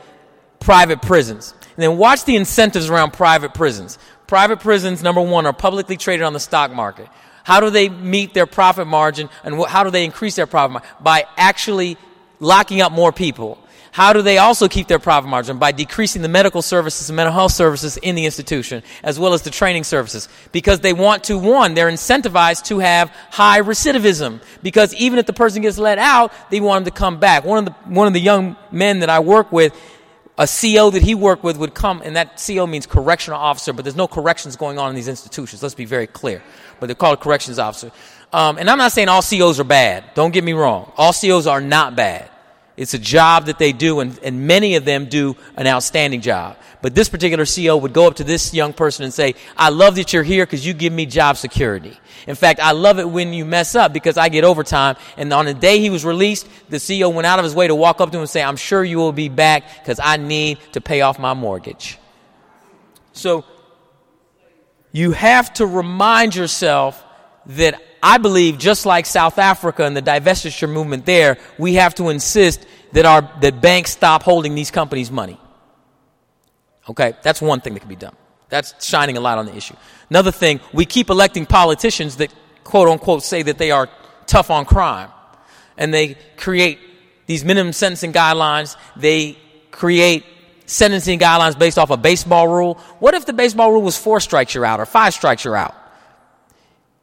private 0.59 1.01
prisons. 1.01 1.55
And 1.77 1.83
then 1.83 1.97
watch 1.97 2.25
the 2.25 2.35
incentives 2.35 2.91
around 2.91 3.13
private 3.13 3.55
prisons. 3.55 4.01
Private 4.27 4.59
prisons, 4.59 5.01
number 5.01 5.21
one, 5.21 5.47
are 5.47 5.53
publicly 5.53 5.97
traded 5.97 6.25
on 6.25 6.33
the 6.33 6.41
stock 6.41 6.73
market. 6.73 7.09
How 7.45 7.61
do 7.61 7.71
they 7.71 7.89
meet 7.89 8.35
their 8.35 8.47
profit 8.47 8.89
margin 8.89 9.29
and 9.45 9.65
how 9.67 9.85
do 9.85 9.91
they 9.91 10.05
increase 10.05 10.35
their 10.35 10.49
profit 10.49 10.73
margin? 10.73 10.91
By 11.01 11.25
actually 11.37 11.99
locking 12.41 12.81
up 12.81 12.91
more 12.91 13.13
people. 13.13 13.59
How 13.97 14.13
do 14.13 14.21
they 14.21 14.37
also 14.37 14.69
keep 14.69 14.89
their 14.89 14.99
profit 14.99 15.31
margin? 15.31 15.57
By 15.57 15.73
decreasing 15.73 16.21
the 16.21 16.29
medical 16.29 16.61
services 16.61 17.09
and 17.09 17.17
mental 17.17 17.33
health 17.33 17.53
services 17.53 17.97
in 17.97 18.15
the 18.15 18.27
institution, 18.27 18.83
as 19.03 19.19
well 19.19 19.33
as 19.33 19.41
the 19.41 19.49
training 19.49 19.85
services. 19.85 20.29
Because 20.53 20.81
they 20.81 20.93
want 20.93 21.25
to, 21.25 21.39
one, 21.39 21.73
they're 21.73 21.89
incentivized 21.89 22.65
to 22.65 22.81
have 22.81 23.09
high 23.31 23.63
recidivism. 23.63 24.43
Because 24.63 24.93
even 24.97 25.19
if 25.19 25.25
the 25.25 25.33
person 25.33 25.63
gets 25.63 25.79
let 25.79 25.97
out, 25.97 26.31
they 26.51 26.61
want 26.61 26.85
them 26.85 26.93
to 26.93 26.99
come 26.99 27.19
back. 27.19 27.47
One 27.47 27.57
of 27.57 27.65
the, 27.65 27.73
one 27.91 28.07
of 28.07 28.13
the 28.13 28.21
young 28.21 28.57
men 28.71 28.99
that 28.99 29.09
I 29.09 29.21
work 29.21 29.51
with, 29.51 29.75
a 30.37 30.47
CO 30.47 30.91
that 30.91 31.03
he 31.03 31.15
worked 31.15 31.43
with 31.43 31.57
would 31.57 31.73
come, 31.73 32.03
and 32.05 32.17
that 32.17 32.39
CO 32.47 32.67
means 32.67 32.85
correctional 32.85 33.41
officer, 33.41 33.73
but 33.73 33.87
there's 33.87 33.97
no 33.97 34.07
corrections 34.07 34.57
going 34.57 34.79
on 34.79 34.91
in 34.91 34.95
these 34.95 35.09
institutions. 35.09 35.63
Let's 35.63 35.75
be 35.75 35.87
very 35.87 36.07
clear. 36.07 36.43
But 36.81 36.89
they're 36.89 36.97
called 36.97 37.21
corrections 37.21 37.59
officer. 37.59 37.91
Um, 38.31 38.59
and 38.59 38.69
I'm 38.69 38.77
not 38.77 38.93
saying 38.93 39.09
all 39.09 39.23
COs 39.23 39.59
are 39.59 39.65
bad. 39.65 40.05
Don't 40.15 40.35
get 40.35 40.45
me 40.45 40.53
wrong. 40.53 40.93
All 40.99 41.15
COs 41.15 41.47
are 41.47 41.63
not 41.63 41.97
bad. 41.97 42.29
It's 42.77 42.93
a 42.93 42.99
job 42.99 43.47
that 43.47 43.59
they 43.59 43.73
do, 43.73 44.01
and, 44.01 44.19
and 44.23 44.47
many 44.47 44.75
of 44.77 44.85
them 44.85 45.07
do 45.07 45.37
an 45.57 45.67
outstanding 45.67 46.21
job. 46.21 46.59
But 46.83 46.95
this 46.95 47.09
particular 47.09 47.45
CEO 47.45 47.81
would 47.81 47.95
go 47.95 48.07
up 48.07 48.17
to 48.17 48.25
this 48.25 48.53
young 48.53 48.75
person 48.75 49.05
and 49.05 49.15
say, 49.15 49.35
I 49.57 49.71
love 49.71 49.97
that 49.97 50.13
you're 50.13 50.23
here 50.23 50.45
because 50.45 50.67
you 50.67 50.75
give 50.75 50.93
me 50.93 51.07
job 51.07 51.39
security. 51.39 51.99
In 52.27 52.35
fact, 52.35 52.61
I 52.61 52.73
love 52.73 52.99
it 52.99 53.09
when 53.09 53.33
you 53.33 53.47
mess 53.47 53.75
up 53.75 53.95
because 53.95 54.19
I 54.19 54.29
get 54.29 54.45
overtime. 54.45 54.97
And 55.17 55.33
on 55.33 55.47
the 55.47 55.55
day 55.55 55.81
he 55.81 55.89
was 55.89 56.05
released, 56.05 56.47
the 56.69 56.77
CEO 56.77 57.13
went 57.13 57.27
out 57.27 57.39
of 57.39 57.45
his 57.45 57.55
way 57.55 57.67
to 57.67 57.75
walk 57.75 58.01
up 58.03 58.11
to 58.11 58.19
him 58.19 58.21
and 58.21 58.31
say, 58.31 58.43
I'm 58.43 58.57
sure 58.57 58.85
you 58.85 58.99
will 58.99 59.13
be 59.13 59.31
back 59.31 59.65
because 59.81 59.99
I 60.03 60.19
need 60.19 60.59
to 60.73 60.83
pay 60.83 61.01
off 61.01 61.19
my 61.19 61.33
mortgage. 61.33 61.99
So 63.13 63.47
you 64.93 65.13
have 65.13 65.53
to 65.55 65.67
remind 65.67 66.35
yourself 66.37 67.03
that 67.47 67.81
I 68.03 68.19
believe, 68.19 68.59
just 68.59 68.87
like 68.87 69.07
South 69.07 69.39
Africa 69.39 69.85
and 69.85 69.97
the 69.97 70.03
divestiture 70.03 70.71
movement 70.71 71.07
there, 71.07 71.39
we 71.59 71.75
have 71.75 71.95
to 71.97 72.09
insist 72.09 72.67
that 72.93 73.05
our 73.05 73.29
that 73.41 73.61
banks 73.61 73.93
stop 73.93 74.23
holding 74.23 74.55
these 74.55 74.71
companies' 74.71 75.11
money. 75.11 75.39
Okay, 76.89 77.15
that's 77.23 77.43
one 77.43 77.61
thing 77.61 77.75
that 77.75 77.81
can 77.81 77.89
be 77.89 77.97
done. 77.97 78.15
That's 78.49 78.85
shining 78.85 79.17
a 79.17 79.21
light 79.21 79.39
on 79.39 79.47
the 79.47 79.57
issue. 79.57 79.75
Another 80.09 80.31
thing, 80.31 80.61
we 80.73 80.85
keep 80.85 81.11
electing 81.11 81.47
politicians 81.47 82.17
that 82.17 82.33
quote 82.63 82.89
unquote 82.89 83.23
say 83.23 83.43
that 83.43 83.59
they 83.59 83.71
are 83.71 83.89
tough 84.27 84.51
on 84.51 84.65
crime, 84.65 85.11
and 85.77 85.93
they 85.93 86.17
create 86.37 86.79
these 87.27 87.45
minimum 87.45 87.73
sentencing 87.73 88.13
guidelines. 88.13 88.77
They 88.97 89.37
create 89.71 90.25
sentencing 90.67 91.19
guidelines 91.19 91.59
based 91.59 91.79
off 91.79 91.91
a 91.91 91.97
baseball 91.97 92.49
rule. 92.49 92.75
What 92.99 93.15
if 93.15 93.27
the 93.27 93.33
baseball 93.33 93.73
rule 93.73 93.83
was 93.83 93.97
four 93.97 94.21
strikes 94.21 94.55
you're 94.55 94.65
out 94.65 94.81
or 94.81 94.87
five 94.87 95.15
strikes 95.15 95.45
you're 95.45 95.57
out? 95.57 95.75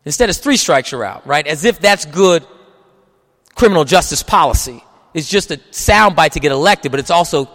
Instead, 0.05 0.29
it's 0.29 0.39
three 0.39 0.57
strikes 0.57 0.91
you're 0.91 1.03
out, 1.03 1.25
right? 1.25 1.45
As 1.47 1.65
if 1.65 1.79
that's 1.79 2.05
good 2.05 2.45
criminal 3.55 3.85
justice 3.85 4.23
policy. 4.23 4.83
It's 5.13 5.29
just 5.29 5.51
a 5.51 5.57
soundbite 5.57 6.31
to 6.31 6.39
get 6.39 6.51
elected, 6.51 6.91
but 6.91 6.99
it's 6.99 7.11
also 7.11 7.49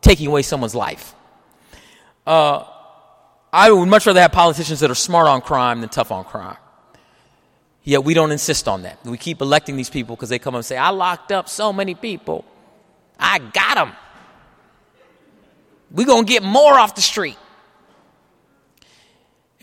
taking 0.00 0.26
away 0.26 0.42
someone's 0.42 0.74
life. 0.74 1.14
Uh, 2.26 2.64
I 3.52 3.70
would 3.70 3.88
much 3.88 4.06
rather 4.06 4.20
have 4.20 4.32
politicians 4.32 4.80
that 4.80 4.90
are 4.90 4.96
smart 4.96 5.26
on 5.26 5.40
crime 5.40 5.80
than 5.80 5.88
tough 5.88 6.12
on 6.12 6.24
crime. 6.24 6.56
Yet 7.82 8.04
we 8.04 8.14
don't 8.14 8.30
insist 8.30 8.68
on 8.68 8.82
that. 8.82 9.04
We 9.04 9.16
keep 9.16 9.40
electing 9.40 9.76
these 9.76 9.90
people 9.90 10.16
because 10.16 10.28
they 10.28 10.38
come 10.38 10.54
up 10.54 10.58
and 10.58 10.64
say, 10.64 10.76
I 10.76 10.90
locked 10.90 11.32
up 11.32 11.48
so 11.48 11.72
many 11.72 11.94
people. 11.94 12.44
I 13.18 13.38
got 13.38 13.74
them. 13.76 13.92
We're 15.90 16.06
going 16.06 16.26
to 16.26 16.32
get 16.32 16.42
more 16.42 16.78
off 16.78 16.94
the 16.94 17.00
street. 17.00 17.38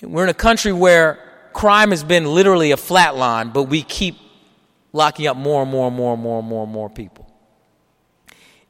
We're 0.01 0.23
in 0.23 0.29
a 0.29 0.33
country 0.33 0.73
where 0.73 1.26
crime 1.57 1.89
has 1.89 2.03
been 2.03 2.25
literally 2.25 2.71
a 2.71 2.77
flat 2.77 3.15
line, 3.15 3.49
but 3.49 3.63
we 3.63 3.81
keep 3.81 4.15
locking 4.93 5.25
up 5.25 5.35
more 5.35 5.63
and 5.63 5.71
more 5.71 5.87
and 5.87 5.95
more 5.95 6.13
and 6.13 6.21
more 6.21 6.39
and 6.39 6.47
more 6.47 6.63
and 6.63 6.71
more 6.71 6.89
people. 6.89 7.27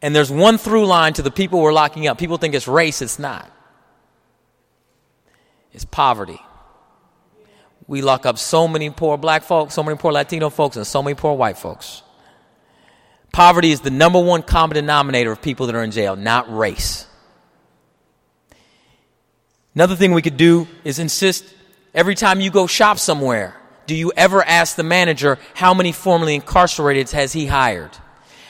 And 0.01 0.15
there's 0.15 0.31
one 0.31 0.57
through 0.57 0.85
line 0.85 1.11
to 1.13 1.21
the 1.21 1.29
people 1.29 1.59
we're 1.59 1.73
locking 1.73 2.07
up. 2.07 2.17
People 2.17 2.37
think 2.37 2.55
it's 2.55 2.67
race, 2.67 3.01
it's 3.01 3.19
not. 3.19 3.51
It's 5.73 5.83
poverty. 5.83 6.39
We 7.87 8.01
lock 8.01 8.25
up 8.25 8.37
so 8.37 8.69
many 8.69 8.89
poor 8.89 9.17
black 9.17 9.43
folks, 9.43 9.73
so 9.73 9.83
many 9.83 9.97
poor 9.97 10.13
Latino 10.13 10.49
folks, 10.49 10.77
and 10.77 10.87
so 10.87 11.03
many 11.03 11.15
poor 11.15 11.33
white 11.33 11.57
folks. 11.57 12.03
Poverty 13.33 13.71
is 13.71 13.81
the 13.81 13.91
number 13.91 14.19
one 14.19 14.43
common 14.43 14.75
denominator 14.75 15.33
of 15.33 15.41
people 15.41 15.65
that 15.65 15.75
are 15.75 15.83
in 15.83 15.91
jail, 15.91 16.15
not 16.15 16.53
race. 16.55 17.05
Another 19.75 19.95
thing 19.95 20.13
we 20.13 20.21
could 20.21 20.37
do 20.37 20.67
is 20.85 20.99
insist 20.99 21.43
every 21.97 22.13
time 22.13 22.39
you 22.39 22.51
go 22.51 22.67
shop 22.67 22.99
somewhere, 22.99 23.59
do 23.87 23.95
you 23.95 24.13
ever 24.15 24.43
ask 24.43 24.75
the 24.75 24.83
manager 24.83 25.39
how 25.55 25.73
many 25.73 25.91
formerly 25.91 26.35
incarcerated 26.35 27.09
has 27.09 27.33
he 27.33 27.47
hired? 27.47 27.89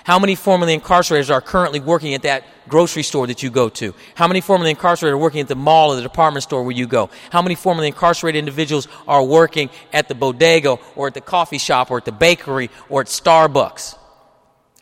How 0.04 0.20
many 0.20 0.36
formerly 0.36 0.74
incarcerated 0.74 1.32
are 1.32 1.42
currently 1.42 1.80
working 1.80 2.14
at 2.14 2.24
that 2.24 2.44
grocery 2.68 3.04
store 3.04 3.28
that 3.28 3.44
you 3.44 3.50
go 3.50 3.70
to? 3.70 3.94
How 4.16 4.28
many 4.28 4.42
formerly 4.42 4.72
incarcerated 4.72 5.14
are 5.14 5.18
working 5.18 5.42
at 5.42 5.48
the 5.48 5.56
mall 5.56 5.92
or 5.92 5.96
the 5.96 6.02
department 6.02 6.44
store 6.44 6.64
where 6.64 6.76
you 6.76 6.88
go? 6.88 7.10
How 7.30 7.42
many 7.42 7.56
formerly 7.56 7.88
incarcerated 7.88 8.40
individuals 8.40 8.88
are 9.08 9.24
working 9.24 9.70
at 9.94 10.08
the 10.08 10.16
bodega 10.16 10.78
or 10.96 11.08
at 11.08 11.14
the 11.14 11.22
coffee 11.22 11.58
shop 11.58 11.90
or 11.90 11.98
at 11.98 12.06
the 12.06 12.12
bakery 12.12 12.70
or 12.90 13.02
at 13.02 13.08
Starbucks? 13.08 13.98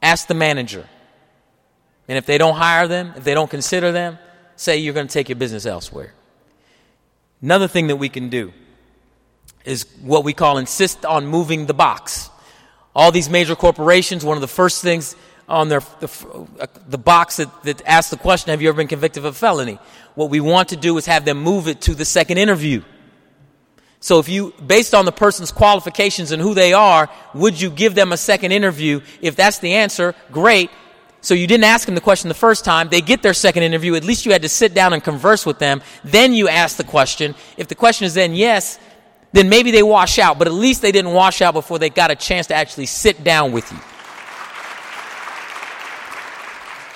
Ask 0.02 0.28
the 0.28 0.34
manager. 0.34 0.88
And 2.08 2.18
if 2.18 2.26
they 2.26 2.38
don't 2.38 2.56
hire 2.56 2.88
them, 2.88 3.14
if 3.16 3.24
they 3.24 3.34
don't 3.34 3.50
consider 3.50 3.92
them, 3.92 4.18
say 4.56 4.78
you're 4.78 4.94
going 4.94 5.08
to 5.08 5.14
take 5.14 5.30
your 5.30 5.38
business 5.38 5.66
elsewhere. 5.66 6.15
Another 7.42 7.68
thing 7.68 7.88
that 7.88 7.98
we 7.98 8.10
can 8.10 8.30
do 8.30 8.54
is 9.66 9.86
what 10.02 10.24
we 10.24 10.34
call 10.34 10.58
insist 10.58 11.06
on 11.06 11.26
moving 11.28 11.66
the 11.66 11.74
box. 11.74 12.30
All 12.96 13.12
these 13.12 13.30
major 13.30 13.56
corporations, 13.56 14.24
one 14.24 14.38
of 14.38 14.42
the 14.42 14.48
first 14.48 14.82
things 14.82 15.16
on 15.48 15.70
their, 15.70 15.82
the, 16.00 16.48
uh, 16.60 16.68
the 16.88 16.98
box 16.98 17.38
that, 17.38 17.64
that 17.64 17.82
asks 17.86 18.10
the 18.10 18.18
question, 18.18 18.52
have 18.52 18.62
you 18.62 18.70
ever 18.70 18.78
been 18.78 18.88
convicted 18.88 19.26
of 19.26 19.26
a 19.26 19.38
felony? 19.38 19.78
What 20.16 20.30
we 20.30 20.40
want 20.40 20.70
to 20.70 20.76
do 20.76 20.98
is 20.98 21.06
have 21.06 21.26
them 21.26 21.38
move 21.38 21.68
it 21.68 21.82
to 21.82 21.94
the 21.94 22.06
second 22.06 22.38
interview. 22.38 22.84
So 24.00 24.20
if 24.20 24.30
you, 24.30 24.54
based 24.66 24.94
on 24.94 25.06
the 25.06 25.12
person's 25.12 25.52
qualifications 25.52 26.32
and 26.32 26.42
who 26.42 26.54
they 26.54 26.74
are, 26.74 27.10
would 27.34 27.60
you 27.60 27.70
give 27.70 27.96
them 27.96 28.12
a 28.12 28.18
second 28.18 28.52
interview? 28.52 29.02
If 29.22 29.36
that's 29.36 29.60
the 29.60 29.74
answer, 29.74 30.16
great. 30.32 30.70
So 31.26 31.34
you 31.34 31.48
didn't 31.48 31.64
ask 31.64 31.88
them 31.88 31.96
the 31.96 32.02
question 32.02 32.28
the 32.28 32.36
first 32.36 32.64
time. 32.64 32.90
They 32.90 33.02
get 33.02 33.24
their 33.24 33.34
second 33.34 33.64
interview. 33.64 33.96
At 33.96 34.04
least 34.04 34.28
you 34.28 34.32
had 34.32 34.44
to 34.44 34.50
sit 34.50 34.76
down 34.76 34.94
and 34.94 35.04
converse 35.04 35.44
with 35.44 35.58
them. 35.58 35.82
Then 36.04 36.36
you 36.36 36.48
ask 36.48 36.78
the 36.78 36.84
question. 36.84 37.34
If 37.58 37.68
the 37.68 37.74
question 37.74 38.06
is 38.06 38.14
then 38.14 38.36
yes, 38.36 38.78
then 39.32 39.50
maybe 39.50 39.72
they 39.72 39.82
wash 39.82 40.20
out, 40.20 40.38
but 40.38 40.48
at 40.48 40.54
least 40.54 40.84
they 40.84 40.92
didn't 40.92 41.14
wash 41.14 41.42
out 41.42 41.56
before 41.56 41.80
they 41.80 41.90
got 41.90 42.12
a 42.12 42.16
chance 42.16 42.46
to 42.48 42.54
actually 42.54 42.86
sit 42.86 43.24
down 43.24 43.54
with 43.54 43.72
you. 43.72 43.80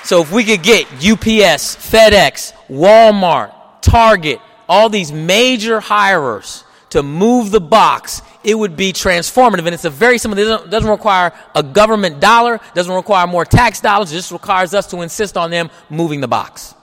So 0.04 0.22
if 0.22 0.32
we 0.32 0.44
could 0.44 0.62
get 0.62 0.86
UPS, 0.94 1.76
FedEx, 1.76 2.54
Walmart, 2.70 3.52
Target, 3.82 4.40
all 4.68 4.90
these 4.90 5.12
major 5.12 5.80
hirers 5.80 6.66
to 6.92 7.04
move 7.04 7.52
the 7.52 7.62
box, 7.62 8.22
it 8.44 8.56
would 8.56 8.76
be 8.76 8.94
transformative. 8.94 9.60
And 9.60 9.70
it's 9.70 9.86
a 9.86 9.90
very 9.90 10.18
simple, 10.18 10.40
it 10.40 10.70
doesn't, 10.70 10.90
require 10.90 11.32
a 11.56 11.64
government 11.64 12.20
dollar, 12.20 12.60
doesn't 12.74 12.94
require 12.94 13.28
more 13.28 13.46
tax 13.46 13.80
dollars, 13.80 14.12
it 14.12 14.16
just 14.16 14.32
requires 14.32 14.74
us 14.74 14.88
to 14.88 15.02
insist 15.02 15.38
on 15.38 15.52
them 15.52 15.70
moving 15.90 16.22
the 16.22 16.28
box. 16.28 16.74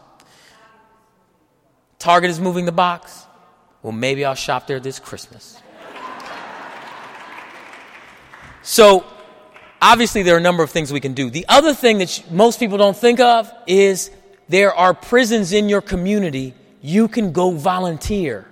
Target 1.98 2.30
is 2.30 2.40
moving 2.40 2.66
the 2.66 2.72
box. 2.72 3.24
Well, 3.82 3.92
maybe 3.92 4.24
I'll 4.24 4.34
shop 4.34 4.66
there 4.66 4.80
this 4.80 4.98
Christmas. 4.98 5.60
so, 8.62 9.04
obviously, 9.80 10.22
there 10.22 10.34
are 10.34 10.38
a 10.38 10.42
number 10.42 10.62
of 10.62 10.70
things 10.70 10.92
we 10.92 11.00
can 11.00 11.14
do. 11.14 11.30
The 11.30 11.46
other 11.48 11.72
thing 11.72 11.98
that 11.98 12.24
most 12.30 12.58
people 12.58 12.78
don't 12.78 12.96
think 12.96 13.20
of 13.20 13.50
is 13.66 14.10
there 14.48 14.74
are 14.74 14.94
prisons 14.94 15.52
in 15.52 15.68
your 15.68 15.80
community. 15.80 16.54
You 16.80 17.08
can 17.08 17.32
go 17.32 17.50
volunteer. 17.50 18.46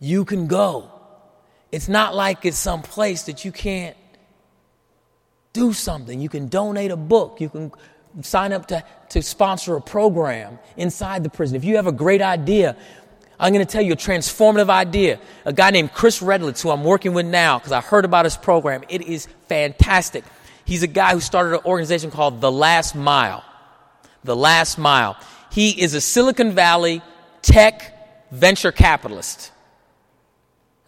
You 0.00 0.24
can 0.24 0.46
go. 0.46 0.90
It's 1.70 1.88
not 1.88 2.14
like 2.14 2.44
it's 2.44 2.58
some 2.58 2.82
place 2.82 3.24
that 3.24 3.44
you 3.44 3.52
can't 3.52 3.96
do 5.52 5.72
something. 5.72 6.20
You 6.20 6.28
can 6.28 6.48
donate 6.48 6.90
a 6.90 6.96
book. 6.96 7.40
You 7.40 7.48
can 7.48 7.72
sign 8.22 8.52
up 8.52 8.66
to, 8.66 8.84
to 9.10 9.22
sponsor 9.22 9.76
a 9.76 9.80
program 9.80 10.58
inside 10.76 11.24
the 11.24 11.30
prison. 11.30 11.56
If 11.56 11.64
you 11.64 11.76
have 11.76 11.86
a 11.86 11.92
great 11.92 12.22
idea, 12.22 12.76
I'm 13.38 13.52
going 13.52 13.64
to 13.64 13.70
tell 13.70 13.82
you 13.82 13.92
a 13.92 13.96
transformative 13.96 14.70
idea. 14.70 15.20
A 15.44 15.52
guy 15.52 15.70
named 15.70 15.92
Chris 15.92 16.20
Redlitz, 16.20 16.62
who 16.62 16.70
I'm 16.70 16.84
working 16.84 17.12
with 17.12 17.26
now 17.26 17.58
because 17.58 17.72
I 17.72 17.80
heard 17.80 18.04
about 18.04 18.24
his 18.24 18.36
program. 18.36 18.82
It 18.88 19.02
is 19.02 19.28
fantastic. 19.48 20.24
He's 20.64 20.82
a 20.82 20.88
guy 20.88 21.12
who 21.14 21.20
started 21.20 21.54
an 21.54 21.64
organization 21.64 22.10
called 22.10 22.40
The 22.40 22.52
Last 22.52 22.94
Mile. 22.94 23.44
The 24.24 24.36
Last 24.36 24.78
Mile. 24.78 25.16
He 25.50 25.70
is 25.80 25.94
a 25.94 26.00
Silicon 26.00 26.52
Valley 26.52 27.00
tech 27.42 28.30
venture 28.30 28.72
capitalist. 28.72 29.52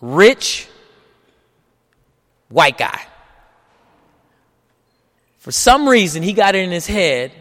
Rich, 0.01 0.68
white 2.48 2.78
guy. 2.78 3.03
For 5.38 5.53
some 5.53 5.88
reason, 5.88 6.22
he 6.22 6.32
got 6.32 6.55
it 6.55 6.64
in 6.64 6.70
his 6.70 6.86
head 6.86 7.32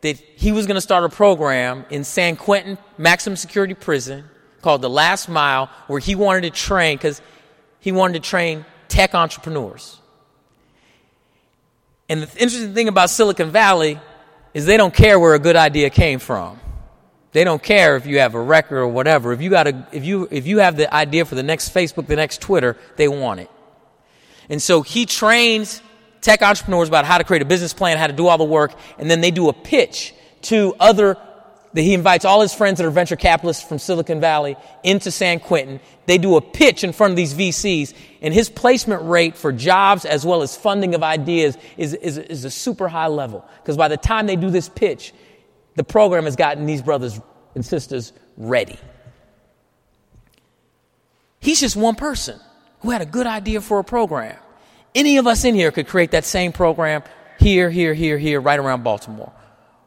that 0.00 0.16
he 0.16 0.52
was 0.52 0.66
going 0.66 0.74
to 0.74 0.80
start 0.80 1.04
a 1.04 1.08
program 1.08 1.84
in 1.90 2.02
San 2.04 2.36
Quentin 2.36 2.76
maximum 2.98 3.36
security 3.36 3.74
prison 3.74 4.24
called 4.60 4.82
The 4.82 4.90
Last 4.90 5.28
Mile, 5.28 5.70
where 5.86 6.00
he 6.00 6.14
wanted 6.14 6.42
to 6.42 6.50
train, 6.50 6.96
because 6.96 7.20
he 7.80 7.92
wanted 7.92 8.22
to 8.22 8.28
train 8.28 8.64
tech 8.88 9.14
entrepreneurs. 9.14 10.00
And 12.08 12.22
the 12.22 12.42
interesting 12.42 12.74
thing 12.74 12.88
about 12.88 13.10
Silicon 13.10 13.50
Valley 13.50 14.00
is 14.54 14.66
they 14.66 14.76
don't 14.76 14.92
care 14.92 15.18
where 15.18 15.34
a 15.34 15.38
good 15.38 15.56
idea 15.56 15.90
came 15.90 16.18
from. 16.18 16.60
They 17.32 17.44
don't 17.44 17.62
care 17.62 17.96
if 17.96 18.06
you 18.06 18.18
have 18.18 18.34
a 18.34 18.40
record 18.40 18.78
or 18.78 18.88
whatever. 18.88 19.32
If 19.32 19.40
you 19.40 19.50
got 19.50 19.66
a, 19.66 19.86
if 19.92 20.04
you, 20.04 20.28
if 20.30 20.46
you 20.46 20.58
have 20.58 20.76
the 20.76 20.92
idea 20.92 21.24
for 21.24 21.34
the 21.34 21.42
next 21.42 21.74
Facebook, 21.74 22.06
the 22.06 22.16
next 22.16 22.40
Twitter, 22.40 22.76
they 22.96 23.08
want 23.08 23.40
it. 23.40 23.50
And 24.48 24.60
so 24.60 24.82
he 24.82 25.06
trains 25.06 25.80
tech 26.20 26.42
entrepreneurs 26.42 26.88
about 26.88 27.04
how 27.06 27.18
to 27.18 27.24
create 27.24 27.42
a 27.42 27.46
business 27.46 27.72
plan, 27.72 27.96
how 27.96 28.06
to 28.06 28.12
do 28.12 28.26
all 28.26 28.38
the 28.38 28.44
work, 28.44 28.72
and 28.98 29.10
then 29.10 29.20
they 29.20 29.30
do 29.30 29.48
a 29.48 29.52
pitch 29.52 30.14
to 30.42 30.74
other 30.78 31.16
that 31.74 31.82
he 31.82 31.94
invites 31.94 32.24
all 32.24 32.42
his 32.42 32.52
friends 32.52 32.78
that 32.78 32.86
are 32.86 32.90
venture 32.90 33.16
capitalists 33.16 33.62
from 33.66 33.78
Silicon 33.78 34.20
Valley 34.20 34.56
into 34.82 35.10
San 35.10 35.40
Quentin. 35.40 35.80
They 36.04 36.18
do 36.18 36.36
a 36.36 36.40
pitch 36.40 36.84
in 36.84 36.92
front 36.92 37.12
of 37.12 37.16
these 37.16 37.32
VCs, 37.32 37.94
and 38.20 38.34
his 38.34 38.50
placement 38.50 39.02
rate 39.04 39.36
for 39.36 39.52
jobs 39.52 40.04
as 40.04 40.26
well 40.26 40.42
as 40.42 40.54
funding 40.54 40.94
of 40.94 41.02
ideas 41.02 41.56
is, 41.78 41.94
is, 41.94 42.18
is 42.18 42.44
a 42.44 42.50
super 42.50 42.88
high 42.88 43.06
level. 43.06 43.44
Because 43.62 43.78
by 43.78 43.88
the 43.88 43.96
time 43.96 44.26
they 44.26 44.36
do 44.36 44.50
this 44.50 44.68
pitch, 44.68 45.14
the 45.74 45.84
program 45.84 46.24
has 46.24 46.36
gotten 46.36 46.66
these 46.66 46.82
brothers 46.82 47.20
and 47.54 47.64
sisters 47.64 48.12
ready. 48.36 48.78
He's 51.40 51.60
just 51.60 51.76
one 51.76 51.96
person 51.96 52.38
who 52.80 52.90
had 52.90 53.02
a 53.02 53.06
good 53.06 53.26
idea 53.26 53.60
for 53.60 53.78
a 53.78 53.84
program. 53.84 54.36
Any 54.94 55.16
of 55.16 55.26
us 55.26 55.44
in 55.44 55.54
here 55.54 55.70
could 55.72 55.88
create 55.88 56.12
that 56.12 56.24
same 56.24 56.52
program 56.52 57.02
here, 57.38 57.70
here, 57.70 57.94
here, 57.94 58.18
here, 58.18 58.40
right 58.40 58.58
around 58.58 58.84
Baltimore. 58.84 59.32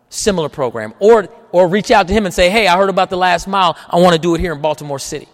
Similar 0.10 0.50
program. 0.50 0.94
Or, 1.00 1.28
or 1.52 1.68
reach 1.68 1.92
out 1.92 2.08
to 2.08 2.14
him 2.14 2.26
and 2.26 2.34
say, 2.34 2.50
hey, 2.50 2.68
I 2.68 2.78
heard 2.78 2.90
about 2.90 3.10
the 3.10 3.18
last 3.18 3.48
mile. 3.48 3.78
I 3.90 3.98
want 3.98 4.14
to 4.14 4.22
do 4.22 4.36
it 4.36 4.42
here 4.42 4.54
in 4.54 4.62
Baltimore 4.62 5.00
City. 5.00 5.28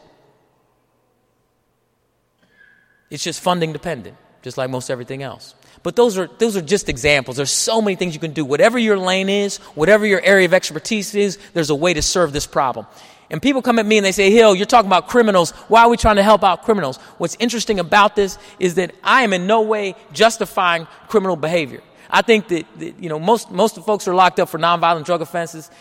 It's 3.09 3.23
just 3.23 3.41
funding 3.41 3.73
dependent, 3.73 4.17
just 4.41 4.57
like 4.57 4.69
most 4.69 4.89
everything 4.89 5.23
else. 5.23 5.55
But 5.83 5.95
those 5.95 6.17
are, 6.17 6.27
those 6.37 6.55
are 6.55 6.61
just 6.61 6.89
examples. 6.89 7.37
There's 7.37 7.51
so 7.51 7.81
many 7.81 7.95
things 7.95 8.13
you 8.13 8.19
can 8.19 8.33
do. 8.33 8.45
Whatever 8.45 8.77
your 8.77 8.97
lane 8.97 9.29
is, 9.29 9.57
whatever 9.75 10.05
your 10.05 10.21
area 10.21 10.45
of 10.45 10.53
expertise 10.53 11.15
is, 11.15 11.37
there's 11.53 11.69
a 11.69 11.75
way 11.75 11.93
to 11.93 12.01
serve 12.01 12.33
this 12.33 12.45
problem. 12.45 12.85
And 13.31 13.41
people 13.41 13.61
come 13.61 13.79
at 13.79 13.85
me 13.85 13.97
and 13.97 14.05
they 14.05 14.11
say, 14.11 14.29
Hill, 14.29 14.53
you're 14.53 14.65
talking 14.65 14.89
about 14.89 15.07
criminals. 15.07 15.51
Why 15.69 15.83
are 15.83 15.89
we 15.89 15.97
trying 15.97 16.17
to 16.17 16.23
help 16.23 16.43
out 16.43 16.63
criminals? 16.63 16.97
What's 17.17 17.37
interesting 17.39 17.79
about 17.79 18.15
this 18.15 18.37
is 18.59 18.75
that 18.75 18.93
I 19.03 19.23
am 19.23 19.31
in 19.33 19.47
no 19.47 19.61
way 19.61 19.95
justifying 20.11 20.85
criminal 21.07 21.37
behavior. 21.37 21.81
I 22.09 22.21
think 22.21 22.49
that, 22.49 22.65
that 22.79 23.01
you 23.01 23.07
know, 23.07 23.19
most, 23.19 23.49
most 23.49 23.77
of 23.77 23.83
the 23.83 23.87
folks 23.87 24.07
are 24.07 24.13
locked 24.13 24.39
up 24.39 24.49
for 24.49 24.59
nonviolent 24.59 25.05
drug 25.05 25.21
offenses 25.21 25.71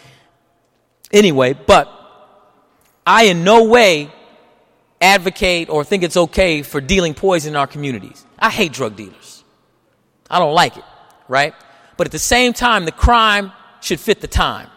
anyway, 1.12 1.52
but 1.54 1.90
I 3.04 3.24
in 3.24 3.42
no 3.42 3.64
way 3.64 4.12
advocate 5.00 5.68
or 5.68 5.84
think 5.84 6.02
it's 6.02 6.16
okay 6.16 6.62
for 6.62 6.80
dealing 6.80 7.14
poison 7.14 7.54
in 7.54 7.56
our 7.56 7.66
communities. 7.66 8.24
I 8.38 8.50
hate 8.50 8.72
drug 8.72 8.96
dealers. 8.96 9.44
I 10.30 10.38
don't 10.38 10.54
like 10.54 10.76
it, 10.76 10.84
right? 11.28 11.54
But 11.96 12.06
at 12.06 12.12
the 12.12 12.18
same 12.18 12.52
time, 12.52 12.84
the 12.84 12.92
crime 12.92 13.52
should 13.80 14.00
fit 14.00 14.20
the 14.20 14.28
time. 14.28 14.68